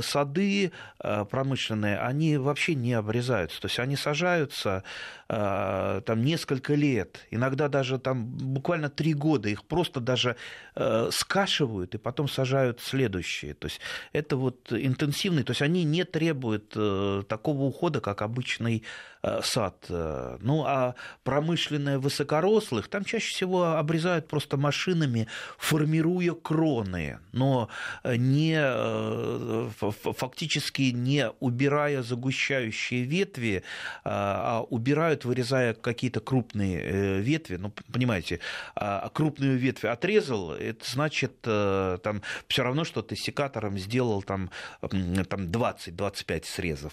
сады 0.00 0.72
промышленные, 0.98 1.98
они 1.98 2.36
вообще 2.36 2.74
не 2.74 2.94
обрезаются, 2.94 3.60
то 3.60 3.66
есть 3.66 3.78
они 3.78 3.96
сажаются 3.96 4.82
там 5.26 6.22
несколько 6.22 6.74
лет, 6.74 7.26
иногда 7.30 7.68
даже 7.68 7.98
там 7.98 8.26
буквально 8.26 8.90
три 8.90 9.14
года, 9.14 9.48
их 9.48 9.64
просто 9.64 10.00
даже 10.00 10.36
э, 10.74 11.08
скашивают 11.12 11.94
и 11.94 11.98
потом 11.98 12.28
сажают 12.28 12.80
следующие. 12.80 13.54
То 13.54 13.66
есть 13.66 13.80
это 14.12 14.36
вот 14.36 14.72
интенсивный, 14.72 15.42
то 15.42 15.52
есть 15.52 15.62
они 15.62 15.84
не 15.84 16.04
требуют 16.04 16.72
э, 16.76 17.22
такого 17.28 17.62
ухода, 17.62 18.00
как 18.00 18.22
обычный 18.22 18.78
э, 18.78 19.13
сад. 19.42 19.86
Э, 19.88 20.36
Ну 20.40 20.64
а 20.66 20.94
промышленные 21.22 21.98
высокорослых, 21.98 22.88
там 22.88 23.04
чаще 23.04 23.30
всего 23.32 23.64
обрезают 23.78 24.28
просто 24.28 24.56
машинами, 24.56 25.26
формируя 25.58 26.32
кроны, 26.34 27.18
но 27.32 27.68
не 28.04 28.56
э, 28.58 29.68
ф- 29.80 30.16
фактически 30.16 30.82
не 30.92 31.30
убирая 31.40 32.02
загущающие 32.02 33.04
ветви, 33.04 33.62
а 34.04 34.62
убирают, 34.68 35.24
вырезая 35.24 35.74
какие-то 35.74 36.20
крупные 36.20 36.80
э, 36.80 37.20
ветви. 37.20 37.56
Ну, 37.56 37.72
понимаете, 37.92 38.40
а 38.74 39.08
крупную 39.08 39.56
ветвь 39.58 39.84
отрезал, 39.84 40.52
это 40.52 40.88
значит, 40.90 41.32
э, 41.44 41.98
там 42.02 42.22
все 42.48 42.62
равно, 42.62 42.84
что 42.84 43.02
ты 43.02 43.16
секатором 43.16 43.78
сделал 43.78 44.22
там, 44.22 44.50
там 44.80 45.46
20-25 45.48 46.44
срезов. 46.44 46.92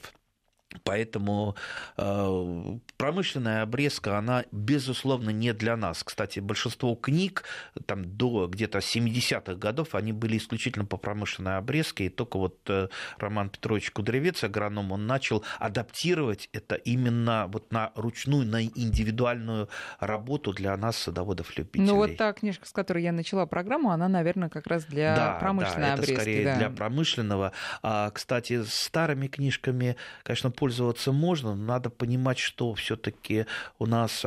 Поэтому 0.84 1.56
э, 1.98 2.78
промышленная 2.98 3.64
обрезка, 3.64 4.18
она, 4.18 4.46
безусловно, 4.52 5.30
не 5.30 5.54
для 5.54 5.76
нас. 5.76 6.04
Кстати, 6.04 6.40
большинство 6.40 6.96
книг 6.96 7.44
там, 7.86 8.06
до 8.06 8.48
где-то 8.48 8.80
70-х 8.80 9.56
годов, 9.56 9.96
они 9.96 10.14
были 10.14 10.38
исключительно 10.38 10.86
по 10.86 10.98
промышленной 10.98 11.58
обрезке, 11.58 12.06
и 12.06 12.10
только 12.10 12.38
вот 12.38 12.58
э, 12.70 12.88
Роман 13.18 13.50
Петрович 13.50 13.92
Кудрявец, 13.92 14.44
агроном, 14.44 14.92
он 14.92 15.08
начал 15.08 15.44
адаптировать 15.60 16.50
это 16.54 16.76
именно 16.76 17.48
вот 17.48 17.72
на 17.72 17.92
ручную, 17.96 18.46
на 18.46 18.64
индивидуальную 18.64 19.70
работу 20.00 20.54
для 20.54 20.76
нас, 20.78 20.98
садоводов-любителей. 20.98 21.86
Ну 21.86 21.96
вот 21.96 22.18
та 22.18 22.34
книжка, 22.34 22.66
с 22.68 22.72
которой 22.72 23.04
я 23.04 23.12
начала 23.12 23.46
программу, 23.46 23.92
она, 23.92 24.08
наверное, 24.08 24.50
как 24.50 24.68
раз 24.68 24.86
для 24.86 25.16
да, 25.16 25.34
промышленной 25.40 25.88
да, 25.88 25.94
обрезки. 25.94 26.12
Это 26.14 26.22
скорее 26.22 26.46
да. 26.46 26.56
для 26.58 26.70
промышленного. 26.70 27.52
А, 27.82 28.10
кстати, 28.12 28.64
старыми 28.64 29.28
книжками, 29.28 29.96
конечно, 30.24 30.52
пользоваться 30.62 31.12
можно, 31.12 31.56
но 31.56 31.66
надо 31.66 31.90
понимать, 31.90 32.38
что 32.38 32.76
все-таки 32.76 33.48
у 33.80 33.88
нас 33.88 34.24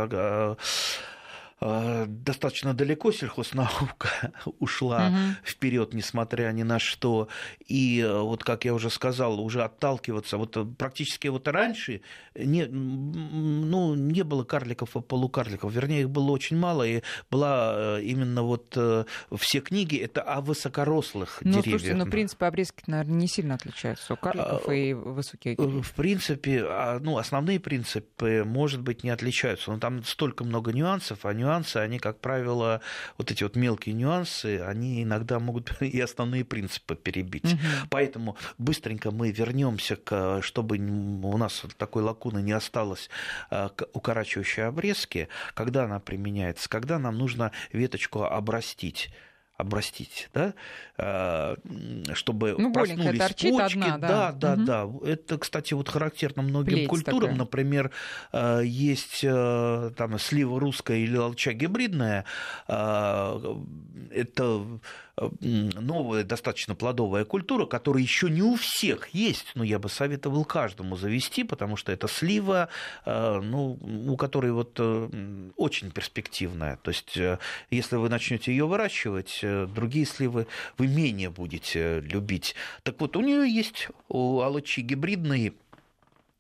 достаточно 2.07 2.75
далеко 2.75 3.11
сельхознаука 3.13 4.09
ушла 4.59 5.09
Мгм. 5.11 5.37
вперед, 5.45 5.95
несмотря 5.95 6.51
ни 6.53 6.63
на 6.63 6.79
что. 6.79 7.29
И 7.67 8.01
э, 8.01 8.21
вот, 8.21 8.45
как 8.45 8.65
я 8.65 8.75
уже 8.75 8.91
сказал, 8.91 9.41
уже 9.41 9.63
отталкиваться. 9.65 10.37
Вот 10.37 10.57
э, 10.57 10.65
практически 10.65 11.29
вот 11.29 11.49
раньше 11.49 12.03
не, 12.35 12.67
ну, 12.67 13.95
не 13.95 14.23
было 14.23 14.45
карликов 14.45 14.97
и 14.97 15.01
полукарликов. 15.01 15.73
Вернее, 15.73 16.03
их 16.03 16.11
было 16.11 16.31
очень 16.33 16.57
мало. 16.59 16.87
И 16.87 17.03
была 17.31 17.75
э, 17.99 18.03
именно 18.03 18.43
вот 18.43 18.77
все 19.37 19.61
книги 19.61 19.97
это 19.97 20.21
о 20.23 20.41
высокорослых 20.41 21.39
Ну, 21.43 21.53
деревьях. 21.63 21.81
слушайте, 21.81 21.95
ну, 21.95 22.07
принципы 22.11 22.45
обрезки, 22.47 22.83
наверное, 22.87 23.15
не 23.17 23.29
сильно 23.29 23.55
отличаются 23.55 24.15
у 24.15 24.17
карликов 24.17 24.69
А, 24.69 24.73
и 24.75 24.93
высоких 24.93 25.57
деревьев. 25.57 25.87
В 25.89 25.93
принципе, 25.95 26.65
а, 26.67 26.99
ну, 27.01 27.17
основные 27.19 27.59
принципы, 27.61 28.43
может 28.45 28.83
быть, 28.83 29.03
не 29.05 29.11
отличаются, 29.11 29.71
но 29.73 29.79
там 29.79 30.05
столько 30.05 30.45
много 30.45 30.73
нюансов, 30.73 31.25
а 31.25 31.33
нюансы, 31.33 31.54
они, 31.81 31.99
как 31.99 32.21
правило, 32.21 32.81
вот 33.19 33.31
эти 33.31 33.43
вот 33.43 33.57
мелкие 33.57 33.95
нюансы, 33.95 34.61
они 34.61 35.03
иногда 35.03 35.39
могут 35.39 35.71
и 35.83 36.01
основные 36.01 36.45
принципы 36.45 36.97
перебить. 36.97 37.45
Мгм. 37.45 37.89
Поэтому 37.91 38.37
быстренько 38.59 39.11
мы 39.11 39.31
вернемся 39.31 39.97
к, 39.97 40.41
чтобы 40.43 40.79
у 40.79 41.37
нас 41.37 41.63
такой 41.77 42.03
лакуны 42.03 42.41
не 42.41 42.53
осталось, 42.53 43.11
а, 43.51 43.69
к 43.69 43.87
укорачивающей 43.93 44.67
обрезке, 44.67 45.29
когда 45.55 45.85
она 45.85 46.01
применяется, 46.01 46.69
когда 46.69 46.99
нам 46.99 47.19
нужно 47.19 47.53
веточку 47.73 48.25
обрастить 48.25 49.11
обрастить, 49.65 50.29
да, 50.33 50.55
а, 50.97 51.57
чтобы 52.13 52.55
ну, 52.57 52.73
проснулись 52.73 53.19
почки. 53.19 53.49
Одна, 53.49 53.99
да, 53.99 54.33
да, 54.33 54.57
да, 54.57 54.85
угу. 54.85 55.05
да. 55.05 55.11
Это, 55.11 55.39
кстати, 55.39 55.75
вот 55.75 55.89
характерно 55.89 56.43
многим 56.43 56.75
Плеть 56.75 56.89
культурам. 56.89 57.21
Такая. 57.21 57.39
Например, 57.39 57.91
а, 58.33 58.61
есть 58.61 59.23
там 59.23 60.19
слива 60.19 60.61
русская 60.61 60.99
или 60.99 61.17
алча 61.17 61.53
гибридная. 61.53 62.25
Это 62.67 64.67
новая, 65.17 66.25
достаточно 66.25 66.75
плодовая 66.75 67.25
культура, 67.25 67.67
которая 67.67 68.03
еще 68.03 68.29
не 68.29 68.43
у 68.43 68.57
всех 68.57 69.09
есть, 69.11 69.53
но 69.55 69.63
я 69.63 69.79
бы 69.79 69.89
советовал 69.89 70.45
каждому 70.45 70.97
завести, 70.97 71.45
потому 71.45 71.77
что 71.77 71.93
это 71.93 72.09
слива, 72.09 72.69
э, 73.05 73.41
ну, 73.41 73.79
у 74.09 74.17
которой 74.17 74.53
вот 74.53 74.77
э, 74.79 75.51
очень 75.57 75.93
перспективная. 75.93 76.79
То 76.83 76.91
есть, 76.91 77.17
э, 77.17 77.39
если 77.71 77.97
вы 77.97 78.09
начнете 78.09 78.51
ее 78.51 78.67
выращивать, 78.67 79.41
другие 79.75 80.07
сливы 80.07 80.47
вы 80.79 80.87
менее 80.87 81.31
будете 81.31 82.01
любить. 82.01 82.55
Так 82.83 83.01
вот, 83.01 83.17
у 83.17 83.21
нее 83.21 83.49
есть 83.49 83.89
у 84.09 84.41
алычи 84.41 84.81
гибридные 84.81 85.53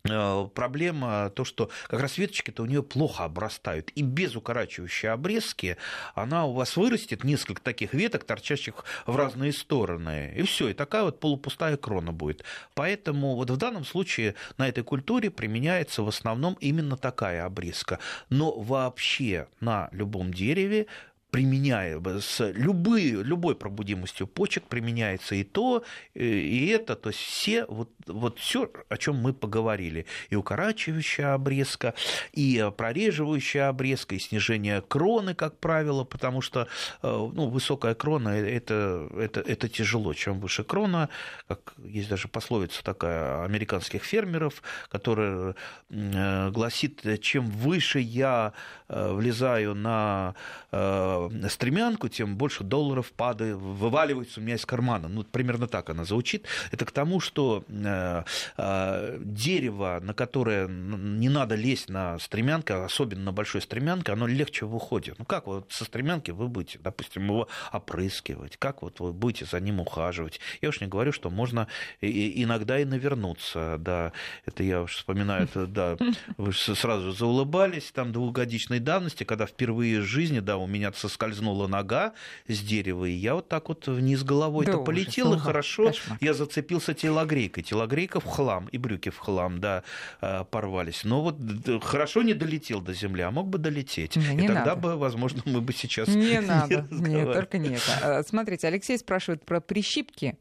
Э, 0.06 0.46
проблема 0.52 1.30
то, 1.34 1.46
что 1.46 1.70
как 1.86 2.00
раз 2.00 2.18
веточки-то 2.18 2.62
у 2.62 2.66
нее 2.66 2.82
плохо 2.82 3.24
обрастают. 3.24 3.90
И 3.94 4.02
без 4.02 4.36
укорачивающей 4.36 5.08
обрезки 5.08 5.78
она 6.14 6.44
у 6.44 6.52
вас 6.52 6.76
вырастет 6.76 7.24
несколько 7.24 7.62
таких 7.62 7.94
веток, 7.94 8.24
торчащих 8.24 8.84
в 9.06 9.16
разные 9.16 9.52
стороны. 9.54 10.34
И 10.36 10.42
все, 10.42 10.68
и 10.68 10.74
такая 10.74 11.04
вот 11.04 11.20
полупустая 11.20 11.78
крона 11.78 12.12
будет. 12.12 12.44
Поэтому 12.74 13.34
вот 13.34 13.48
в 13.48 13.56
данном 13.56 13.86
случае 13.86 14.34
на 14.58 14.68
этой 14.68 14.84
культуре 14.84 15.30
применяется 15.30 16.02
в 16.02 16.08
основном 16.08 16.58
именно 16.60 16.98
такая 16.98 17.46
обрезка. 17.46 17.98
Но 18.28 18.52
вообще 18.52 19.48
на 19.60 19.88
любом 19.90 20.34
дереве 20.34 20.86
применяя 21.34 22.00
с 22.20 22.48
любые, 22.52 23.24
любой 23.24 23.56
пробудимостью 23.56 24.28
почек 24.28 24.62
применяется 24.68 25.34
и 25.34 25.42
то, 25.42 25.82
и 26.14 26.68
это, 26.68 26.94
то 26.94 27.08
есть 27.08 27.18
все, 27.18 27.64
вот, 27.66 27.90
вот 28.06 28.38
все, 28.38 28.70
о 28.88 28.96
чем 28.96 29.16
мы 29.16 29.32
поговорили, 29.32 30.06
и 30.30 30.36
укорачивающая 30.36 31.34
обрезка, 31.34 31.94
и 32.34 32.70
прореживающая 32.76 33.68
обрезка, 33.68 34.14
и 34.14 34.20
снижение 34.20 34.80
кроны, 34.80 35.34
как 35.34 35.58
правило, 35.58 36.04
потому 36.04 36.40
что 36.40 36.68
э, 37.02 37.08
ну, 37.08 37.48
высокая 37.48 37.96
крона 37.96 38.28
это, 38.28 39.08
это, 39.18 39.40
это 39.40 39.68
тяжело, 39.68 40.14
чем 40.14 40.38
выше 40.38 40.62
крона, 40.62 41.08
как 41.48 41.74
есть 41.78 42.08
даже 42.08 42.28
пословица 42.28 42.84
такая 42.84 43.42
американских 43.42 44.04
фермеров, 44.04 44.62
которая 44.88 45.56
э, 45.90 46.50
гласит, 46.50 47.02
чем 47.22 47.46
выше 47.46 47.98
я 47.98 48.52
э, 48.88 49.12
влезаю 49.12 49.74
на 49.74 50.36
Э, 50.76 51.23
стремянку, 51.48 52.08
тем 52.08 52.36
больше 52.36 52.64
долларов 52.64 53.12
падает, 53.12 53.56
вываливается 53.56 54.40
у 54.40 54.42
меня 54.42 54.56
из 54.56 54.66
кармана. 54.66 55.08
Ну, 55.08 55.24
примерно 55.24 55.66
так 55.66 55.90
она 55.90 56.04
звучит. 56.04 56.46
Это 56.70 56.84
к 56.84 56.90
тому, 56.90 57.20
что 57.20 57.64
э, 57.68 58.24
э, 58.56 59.18
дерево, 59.20 60.00
на 60.02 60.14
которое 60.14 60.66
не 60.68 61.28
надо 61.28 61.54
лезть 61.54 61.88
на 61.88 62.18
стремянку, 62.18 62.74
особенно 62.74 63.24
на 63.24 63.32
большой 63.32 63.60
стремянке, 63.62 64.12
оно 64.12 64.26
легче 64.26 64.66
выходит. 64.66 65.18
Ну, 65.18 65.24
как 65.24 65.46
вот 65.46 65.70
со 65.72 65.84
стремянки 65.84 66.30
вы 66.30 66.48
будете, 66.48 66.78
допустим, 66.78 67.26
его 67.26 67.48
опрыскивать, 67.72 68.56
как 68.56 68.82
вот 68.82 69.00
вы 69.00 69.12
будете 69.12 69.44
за 69.44 69.60
ним 69.60 69.80
ухаживать. 69.80 70.40
Я 70.60 70.68
уж 70.68 70.80
не 70.80 70.86
говорю, 70.86 71.12
что 71.12 71.30
можно 71.30 71.68
иногда 72.00 72.78
и 72.78 72.84
навернуться, 72.84 73.76
да, 73.78 74.12
это 74.46 74.62
я 74.62 74.82
уж 74.82 74.96
вспоминаю, 74.96 75.44
это, 75.44 75.66
да, 75.66 75.96
вы 76.36 76.52
сразу 76.52 77.12
заулыбались, 77.12 77.90
там 77.92 78.12
двухгодичной 78.12 78.80
давности, 78.80 79.24
когда 79.24 79.46
впервые 79.46 80.00
в 80.00 80.04
жизни, 80.04 80.40
да, 80.40 80.56
у 80.56 80.66
меня 80.66 80.90
соскользнула 81.14 81.68
нога 81.68 82.12
с 82.48 82.60
дерева, 82.60 83.04
и 83.04 83.12
я 83.12 83.34
вот 83.34 83.48
так 83.48 83.68
вот 83.68 83.86
вниз 83.86 84.24
головой-то 84.24 84.78
да 84.78 84.78
полетел, 84.78 85.30
ужас, 85.30 85.42
и 85.42 85.44
хорошо 85.44 85.86
кошмар. 85.86 86.18
я 86.20 86.34
зацепился 86.34 86.92
телогрейкой. 86.92 87.62
Телогрейка 87.62 88.20
в 88.20 88.24
хлам, 88.24 88.66
и 88.68 88.78
брюки 88.78 89.10
в 89.10 89.18
хлам, 89.18 89.60
да, 89.60 89.84
э, 90.20 90.44
порвались. 90.50 91.04
Но 91.04 91.22
вот 91.22 91.36
хорошо 91.82 92.22
не 92.22 92.34
долетел 92.34 92.80
до 92.80 92.92
земли, 92.92 93.22
а 93.22 93.30
мог 93.30 93.48
бы 93.48 93.58
долететь. 93.58 94.16
Не, 94.16 94.34
не 94.34 94.44
и 94.44 94.48
тогда 94.48 94.64
надо. 94.64 94.76
бы, 94.76 94.96
возможно, 94.96 95.42
мы 95.44 95.60
бы 95.60 95.72
сейчас... 95.72 96.08
Не 96.08 96.40
надо, 96.46 96.86
нет, 96.90 97.32
только 97.32 97.58
нет. 97.58 97.82
А, 98.02 98.22
смотрите, 98.24 98.66
Алексей 98.66 98.98
спрашивает 98.98 99.44
про 99.44 99.60
прищипки 99.60 100.36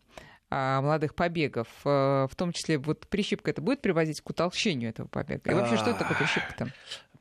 а, 0.50 0.82
молодых 0.82 1.14
побегов, 1.14 1.68
э, 1.86 2.28
в 2.30 2.36
том 2.36 2.52
числе 2.52 2.78
вот 2.80 3.08
прищипка 3.08 3.52
это 3.52 3.62
будет 3.62 3.82
приводить 3.82 4.22
к 4.22 4.30
утолщению 4.30 4.90
этого 4.90 5.08
побега? 5.08 5.52
И 5.52 5.54
вообще, 5.54 5.78
что 5.78 5.92
это 5.92 6.00
такое 6.00 6.18
прищипка-то? 6.18 6.74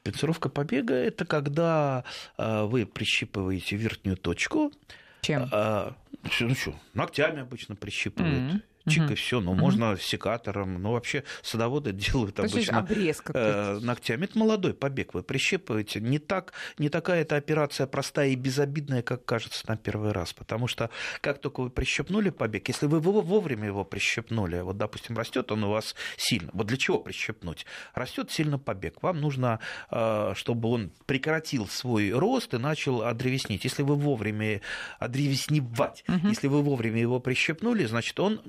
Пинцировка 0.03 0.49
побега– 0.49 0.95
это 0.97 1.25
когда 1.25 2.05
а, 2.37 2.65
вы 2.65 2.87
прищипываете 2.87 3.77
верхнюю 3.77 4.17
точку. 4.17 4.73
Чем? 5.21 5.49
А, 5.53 5.95
ну 6.41 6.55
что, 6.55 6.75
ногтями 6.95 7.41
обычно 7.41 7.77
прищипывают. 7.77 8.55
Mm-hmm 8.55 8.63
чик 8.89 9.05
угу. 9.05 9.12
и 9.12 9.14
все. 9.14 9.41
Ну, 9.41 9.53
угу. 9.53 9.61
можно 9.61 9.97
секатором. 9.99 10.80
Ну, 10.80 10.93
вообще 10.93 11.24
садоводы 11.43 11.93
делают 11.93 12.37
То 12.37 12.45
обычно 12.45 12.78
обрез 12.78 13.22
э, 13.33 13.78
ногтями. 13.80 14.24
Это 14.24 14.39
молодой 14.39 14.74
побег. 14.74 15.14
Вы 15.14 15.22
прищипываете. 15.22 16.01
Не, 16.01 16.18
так, 16.18 16.53
не 16.78 16.89
такая 16.89 17.22
эта 17.22 17.37
операция 17.37 17.87
простая 17.87 18.28
и 18.28 18.37
безобидная, 18.37 19.03
как 19.03 19.24
кажется 19.24 19.64
на 19.68 19.76
первый 19.76 20.12
раз. 20.12 20.33
Потому 20.33 20.66
что 20.66 20.91
как 21.20 21.41
только 21.41 21.61
вы 21.61 21.70
прищипнули 21.70 22.30
побег, 22.30 22.68
если 22.68 22.87
вы 22.87 23.01
вовремя 23.01 23.66
его 23.66 23.85
прищипнули, 23.85 24.61
вот, 24.61 24.76
допустим, 24.76 25.16
растет 25.16 25.53
он 25.53 25.64
у 25.64 25.70
вас 25.70 25.95
сильно. 26.16 26.51
Вот 26.53 26.66
для 26.66 26.76
чего 26.76 26.99
прищипнуть? 26.99 27.66
Растет 27.95 28.30
сильно 28.30 28.59
побег. 28.59 29.03
Вам 29.03 29.20
нужно, 29.20 29.61
э, 29.91 30.33
чтобы 30.35 30.68
он 30.68 30.93
прекратил 31.07 31.66
свой 31.66 32.11
рост 32.12 32.55
и 32.55 32.59
начал 32.59 33.03
одревеснить. 33.03 33.64
Если 33.64 33.83
вы 33.83 33.97
вовремя 33.97 34.61
одревеснивать, 34.99 36.05
угу. 36.09 36.28
если 36.28 36.49
вы 36.49 36.62
вовремя 36.62 37.01
его 37.01 37.20
прищипнули, 37.20 37.85
значит, 37.85 38.18
он 38.20 38.41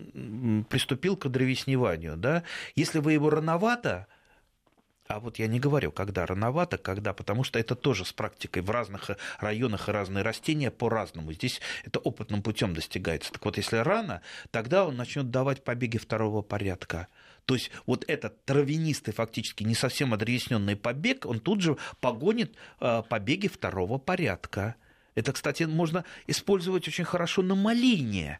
приступил 0.69 1.17
к 1.17 1.27
древесневанию. 1.27 2.17
Да? 2.17 2.43
Если 2.75 2.99
вы 2.99 3.13
его 3.13 3.29
рановато 3.29 4.07
а 5.07 5.19
вот 5.19 5.37
я 5.37 5.47
не 5.47 5.59
говорю, 5.59 5.91
когда 5.91 6.25
рановато, 6.25 6.77
когда, 6.77 7.13
потому 7.13 7.43
что 7.43 7.59
это 7.59 7.75
тоже 7.75 8.05
с 8.05 8.13
практикой 8.13 8.61
в 8.61 8.69
разных 8.69 9.11
районах 9.39 9.89
и 9.89 9.91
разные 9.91 10.23
растения 10.23 10.71
по-разному. 10.71 11.33
Здесь 11.33 11.61
это 11.83 11.99
опытным 11.99 12.41
путем 12.41 12.73
достигается. 12.73 13.31
Так 13.31 13.43
вот, 13.43 13.57
если 13.57 13.77
рано, 13.77 14.21
тогда 14.51 14.85
он 14.85 14.95
начнет 14.95 15.29
давать 15.29 15.63
побеги 15.63 15.97
второго 15.97 16.41
порядка. 16.41 17.07
То 17.45 17.55
есть 17.55 17.71
вот 17.85 18.05
этот 18.07 18.45
травянистый, 18.45 19.13
фактически 19.13 19.63
не 19.63 19.75
совсем 19.75 20.13
одревесненный 20.13 20.77
побег, 20.77 21.25
он 21.25 21.41
тут 21.41 21.61
же 21.61 21.77
погонит 21.99 22.55
э, 22.79 23.03
побеги 23.07 23.47
второго 23.47 23.97
порядка. 23.97 24.75
Это, 25.15 25.33
кстати, 25.33 25.63
можно 25.63 26.05
использовать 26.27 26.87
очень 26.87 27.03
хорошо 27.03 27.41
на 27.41 27.55
малине. 27.55 28.39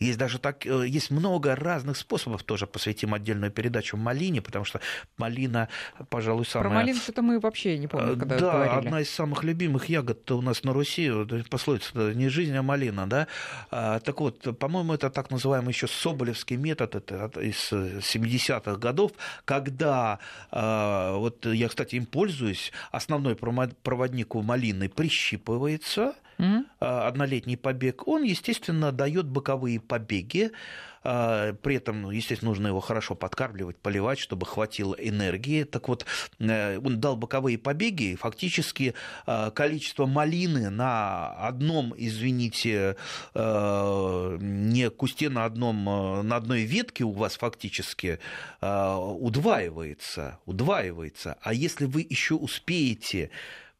Есть 0.00 0.18
даже 0.18 0.38
так, 0.38 0.66
э, 0.66 0.88
есть 0.88 1.10
много 1.10 1.54
разных 1.54 1.98
способов, 1.98 2.42
тоже 2.42 2.66
посвятим 2.66 3.12
отдельную 3.12 3.52
передачу 3.52 3.98
малине, 3.98 4.40
потому 4.40 4.64
что 4.64 4.80
малина, 5.18 5.68
пожалуй, 6.08 6.46
самая... 6.46 6.70
Про 6.70 6.74
малину 6.76 6.98
что-то 6.98 7.20
мы 7.20 7.38
вообще 7.38 7.76
не 7.76 7.86
помним, 7.86 8.18
когда 8.18 8.38
Да, 8.38 8.52
говорили. 8.52 8.86
одна 8.86 9.00
из 9.02 9.10
самых 9.10 9.44
любимых 9.44 9.90
ягод 9.90 10.30
у 10.30 10.40
нас 10.40 10.64
на 10.64 10.72
Руси, 10.72 11.12
пословица 11.50 12.14
не 12.14 12.30
жизнь, 12.30 12.56
а 12.56 12.62
малина, 12.62 13.06
да. 13.06 13.26
А, 13.70 14.00
так 14.00 14.20
вот, 14.20 14.58
по-моему, 14.58 14.94
это 14.94 15.10
так 15.10 15.30
называемый 15.30 15.72
еще 15.72 15.86
Соболевский 15.86 16.56
метод, 16.56 16.94
это 16.94 17.30
из 17.40 17.70
70-х 17.70 18.76
годов, 18.76 19.12
когда, 19.44 20.18
а, 20.50 21.14
вот 21.16 21.44
я, 21.44 21.68
кстати, 21.68 21.96
им 21.96 22.06
пользуюсь, 22.06 22.72
основной 22.90 23.36
проводник 23.36 24.34
у 24.34 24.40
малины 24.40 24.88
прищипывается, 24.88 26.14
mm-hmm. 26.40 27.06
однолетний 27.06 27.56
побег, 27.56 28.08
он, 28.08 28.22
естественно, 28.22 28.92
дает 28.92 29.26
боковые 29.26 29.80
побеги, 29.80 30.52
а, 31.02 31.54
при 31.54 31.76
этом, 31.76 32.02
ну, 32.02 32.10
естественно, 32.10 32.50
нужно 32.50 32.66
его 32.68 32.80
хорошо 32.80 33.14
подкармливать, 33.14 33.78
поливать, 33.78 34.18
чтобы 34.18 34.44
хватило 34.46 34.94
энергии. 34.94 35.64
Так 35.64 35.88
вот, 35.88 36.04
э, 36.38 36.78
он 36.78 37.00
дал 37.00 37.16
боковые 37.16 37.56
побеги, 37.58 38.12
и 38.12 38.16
фактически 38.16 38.94
а, 39.26 39.50
количество 39.50 40.06
малины 40.06 40.68
на 40.70 41.30
одном, 41.32 41.94
извините, 41.96 42.96
не 43.34 44.90
кусте 44.90 45.28
на, 45.30 45.44
одном, 45.44 45.84
на 45.84 46.36
одной 46.36 46.62
ветке 46.62 47.04
у 47.04 47.12
вас 47.12 47.36
фактически 47.36 48.18
удваивается, 48.60 50.38
удваивается. 50.46 51.38
А 51.42 51.54
если 51.54 51.86
вы 51.86 52.06
еще 52.08 52.34
успеете 52.34 53.30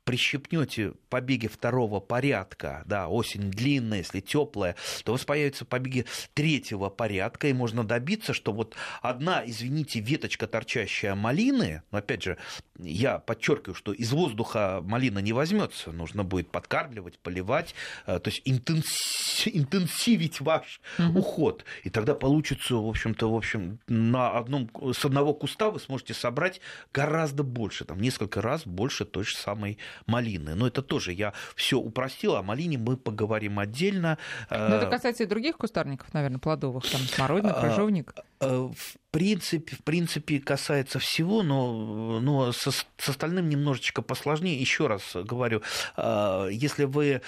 прищепнете 0.04 0.92
побеги 1.08 1.46
второго 1.46 2.00
порядка, 2.00 2.82
да, 2.86 3.08
осень 3.08 3.50
длинная, 3.50 3.98
если 3.98 4.20
теплая, 4.20 4.76
то 5.04 5.12
у 5.12 5.14
вас 5.14 5.24
появятся 5.24 5.64
побеги 5.64 6.06
третьего 6.34 6.88
порядка, 6.88 7.48
и 7.48 7.52
можно 7.52 7.84
добиться, 7.84 8.32
что 8.32 8.52
вот 8.52 8.74
одна, 9.02 9.42
извините, 9.44 10.00
веточка, 10.00 10.46
торчащая 10.46 11.14
малины, 11.14 11.82
но 11.90 11.98
опять 11.98 12.22
же, 12.22 12.38
я 12.78 13.18
подчеркиваю, 13.18 13.74
что 13.74 13.92
из 13.92 14.12
воздуха 14.12 14.80
малина 14.82 15.18
не 15.18 15.32
возьмется, 15.32 15.92
нужно 15.92 16.24
будет 16.24 16.50
подкармливать, 16.50 17.18
поливать, 17.18 17.74
э, 18.06 18.18
то 18.18 18.30
есть 18.30 18.42
интенсивить 18.44 20.40
ваш 20.40 20.80
угу. 20.98 21.18
уход, 21.20 21.64
и 21.84 21.90
тогда 21.90 22.14
получится, 22.14 22.76
в 22.76 22.88
общем-то, 22.88 23.30
в 23.30 23.36
общем, 23.36 23.80
на 23.86 24.30
одном, 24.30 24.70
с 24.92 25.04
одного 25.04 25.34
куста 25.34 25.70
вы 25.70 25.80
сможете 25.80 26.14
собрать 26.14 26.60
гораздо 26.92 27.42
больше, 27.42 27.84
там, 27.84 28.00
несколько 28.00 28.40
раз 28.40 28.66
больше 28.66 29.04
той 29.04 29.24
же 29.24 29.36
самой 29.36 29.78
малины. 30.06 30.54
Но 30.54 30.66
это 30.66 30.82
тоже 30.82 31.12
я 31.12 31.32
все 31.54 31.78
упростил, 31.78 32.36
о 32.36 32.42
малине 32.42 32.78
мы 32.78 32.96
поговорим 32.96 33.58
отдельно. 33.58 34.18
Но 34.50 34.76
это 34.76 34.86
касается 34.86 35.24
и 35.24 35.26
других 35.26 35.56
кустарников, 35.56 36.12
наверное, 36.14 36.38
плодовых, 36.38 36.88
там 36.90 37.00
смородина, 37.02 37.54
а, 37.54 37.60
крыжовник. 37.60 38.14
В 38.40 38.76
принципе, 39.10 39.76
в 39.76 39.82
принципе 39.82 40.40
касается 40.40 40.98
всего, 40.98 41.42
но, 41.42 42.20
но 42.20 42.52
со, 42.52 42.70
с 42.70 43.08
остальным 43.08 43.48
немножечко 43.48 44.02
посложнее. 44.02 44.58
Еще 44.58 44.86
раз 44.86 45.02
говорю, 45.14 45.62
а, 45.96 46.46
если 46.48 46.84
вы 46.84 47.22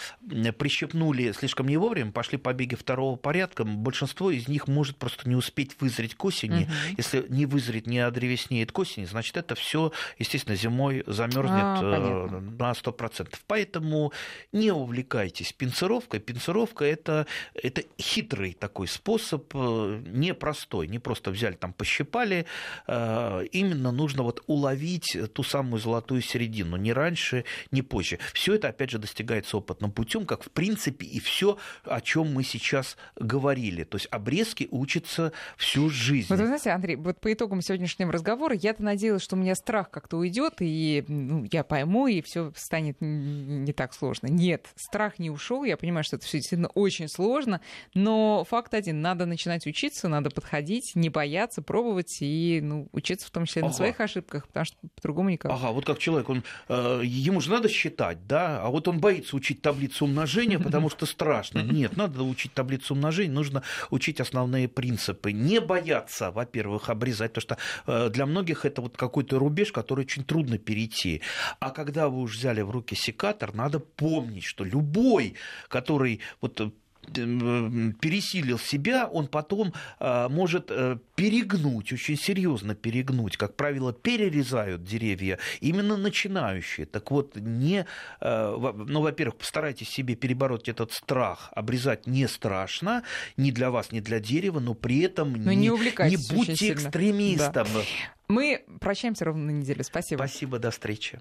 прищепнули 0.58 1.32
слишком 1.32 1.68
не 1.68 1.76
вовремя, 1.76 2.12
пошли 2.12 2.38
побеги 2.38 2.74
второго 2.74 3.16
порядка, 3.16 3.64
большинство 3.64 4.30
из 4.30 4.48
них 4.48 4.68
может 4.68 4.96
просто 4.96 5.28
не 5.28 5.36
успеть 5.36 5.80
вызреть 5.80 6.14
к 6.14 6.24
осени. 6.24 6.64
Угу. 6.64 6.94
Если 6.98 7.26
не 7.28 7.46
вызреть, 7.46 7.86
не 7.86 7.98
одревеснеет 7.98 8.72
к 8.72 8.78
осени, 8.78 9.04
значит, 9.04 9.36
это 9.36 9.54
все, 9.54 9.92
естественно, 10.18 10.56
зимой 10.56 11.02
замерзнет 11.06 11.62
а, 11.62 12.40
на 12.40 12.72
100%. 12.72 13.34
Поэтому 13.46 14.12
не 14.52 14.70
увлекайтесь 14.70 15.52
пинцировкой. 15.52 16.20
Пинцировка 16.20 16.84
это, 16.84 17.26
это 17.54 17.82
хитрый 18.00 18.52
такой 18.52 18.86
способ, 18.86 19.50
э, 19.54 20.02
непростой. 20.06 20.86
Не 20.88 20.98
просто 20.98 21.30
взяли 21.30 21.54
там 21.54 21.71
пощипали, 21.72 22.46
э, 22.86 23.44
именно 23.52 23.92
нужно 23.92 24.22
вот 24.22 24.42
уловить 24.46 25.16
ту 25.32 25.42
самую 25.42 25.80
золотую 25.80 26.22
середину, 26.22 26.76
не 26.76 26.92
раньше, 26.92 27.44
не 27.70 27.82
позже. 27.82 28.18
Все 28.32 28.54
это, 28.54 28.68
опять 28.68 28.90
же, 28.90 28.98
достигается 28.98 29.56
опытным 29.56 29.92
путем, 29.92 30.26
как 30.26 30.42
в 30.44 30.50
принципе 30.50 31.06
и 31.06 31.20
все, 31.20 31.58
о 31.84 32.00
чем 32.00 32.32
мы 32.32 32.42
сейчас 32.44 32.96
говорили. 33.16 33.84
То 33.84 33.96
есть 33.96 34.08
обрезки 34.10 34.68
учатся 34.70 35.32
всю 35.56 35.90
жизнь. 35.90 36.26
Вот 36.28 36.38
вы 36.38 36.46
знаете, 36.46 36.70
Андрей, 36.70 36.96
вот 36.96 37.20
по 37.20 37.32
итогам 37.32 37.60
сегодняшнего 37.62 38.12
разговора 38.12 38.54
я-то 38.54 38.82
надеялась, 38.82 39.22
что 39.22 39.36
у 39.36 39.38
меня 39.38 39.54
страх 39.54 39.90
как-то 39.90 40.16
уйдет, 40.16 40.54
и 40.60 41.04
ну, 41.08 41.46
я 41.50 41.64
пойму, 41.64 42.06
и 42.06 42.22
все 42.22 42.52
станет 42.56 42.96
не 43.00 43.72
так 43.72 43.94
сложно. 43.94 44.26
Нет, 44.26 44.68
страх 44.76 45.18
не 45.18 45.30
ушел. 45.30 45.64
Я 45.64 45.76
понимаю, 45.76 46.04
что 46.04 46.16
это 46.16 46.26
все 46.26 46.38
действительно 46.38 46.68
очень 46.68 47.08
сложно, 47.08 47.60
но 47.94 48.44
факт 48.48 48.74
один: 48.74 49.00
надо 49.00 49.26
начинать 49.26 49.66
учиться, 49.66 50.08
надо 50.08 50.30
подходить, 50.30 50.92
не 50.94 51.08
бояться, 51.08 51.61
пробовать 51.62 52.18
и 52.20 52.60
ну, 52.62 52.88
учиться 52.92 53.26
в 53.26 53.30
том 53.30 53.46
числе 53.46 53.62
ага. 53.62 53.68
на 53.70 53.74
своих 53.74 54.00
ошибках, 54.00 54.46
потому 54.46 54.64
что 54.66 54.76
по-другому 54.96 55.30
никак. 55.30 55.50
Ага, 55.52 55.70
вот 55.72 55.84
как 55.84 55.98
человек, 55.98 56.28
он, 56.28 56.44
э, 56.68 57.00
ему 57.04 57.40
же 57.40 57.50
надо 57.50 57.68
считать, 57.68 58.26
да, 58.26 58.62
а 58.62 58.68
вот 58.70 58.88
он 58.88 59.00
боится 59.00 59.36
учить 59.36 59.62
таблицу 59.62 60.04
умножения, 60.04 60.58
потому 60.58 60.90
что 60.90 61.06
страшно. 61.06 61.60
Нет, 61.60 61.96
надо 61.96 62.22
учить 62.22 62.52
таблицу 62.52 62.94
умножения, 62.94 63.32
нужно 63.32 63.62
учить 63.90 64.20
основные 64.20 64.68
принципы. 64.68 65.32
Не 65.32 65.60
бояться, 65.60 66.30
во-первых, 66.30 66.90
обрезать, 66.90 67.32
потому 67.32 67.42
что 67.42 67.58
э, 67.86 68.10
для 68.10 68.26
многих 68.26 68.64
это 68.64 68.82
вот 68.82 68.96
какой-то 68.96 69.38
рубеж, 69.38 69.72
который 69.72 70.00
очень 70.00 70.24
трудно 70.24 70.58
перейти. 70.58 71.22
А 71.60 71.70
когда 71.70 72.08
вы 72.08 72.20
уже 72.20 72.38
взяли 72.38 72.62
в 72.62 72.70
руки 72.70 72.94
секатор, 72.94 73.54
надо 73.54 73.80
помнить, 73.80 74.44
что 74.44 74.64
любой, 74.64 75.34
который 75.68 76.20
вот 76.40 76.72
пересилил 77.06 78.58
себя, 78.58 79.06
он 79.06 79.26
потом 79.26 79.72
а, 79.98 80.28
может 80.28 80.70
э, 80.70 80.98
перегнуть, 81.14 81.92
очень 81.92 82.16
серьезно 82.16 82.74
перегнуть. 82.74 83.36
Как 83.36 83.56
правило, 83.56 83.92
перерезают 83.92 84.84
деревья 84.84 85.38
именно 85.60 85.96
начинающие. 85.96 86.86
Так 86.86 87.10
вот, 87.10 87.36
не, 87.36 87.86
э, 88.20 88.72
ну, 88.86 89.00
во-первых, 89.00 89.36
постарайтесь 89.36 89.88
себе 89.88 90.14
перебороть 90.14 90.68
этот 90.68 90.92
страх. 90.92 91.50
Обрезать 91.54 92.06
не 92.06 92.28
страшно, 92.28 93.02
ни 93.36 93.50
для 93.50 93.70
вас, 93.70 93.92
ни 93.92 94.00
для 94.00 94.20
дерева, 94.20 94.60
но 94.60 94.74
при 94.74 95.00
этом 95.00 95.32
но 95.32 95.52
не, 95.52 95.68
не, 95.68 96.10
не 96.10 96.34
будьте 96.34 96.72
экстремистом. 96.72 97.66
Да. 97.74 97.80
Мы 98.28 98.64
прощаемся 98.80 99.24
ровно 99.24 99.46
на 99.46 99.50
неделю. 99.50 99.84
Спасибо. 99.84 100.18
Спасибо, 100.18 100.58
до 100.58 100.70
встречи. 100.70 101.20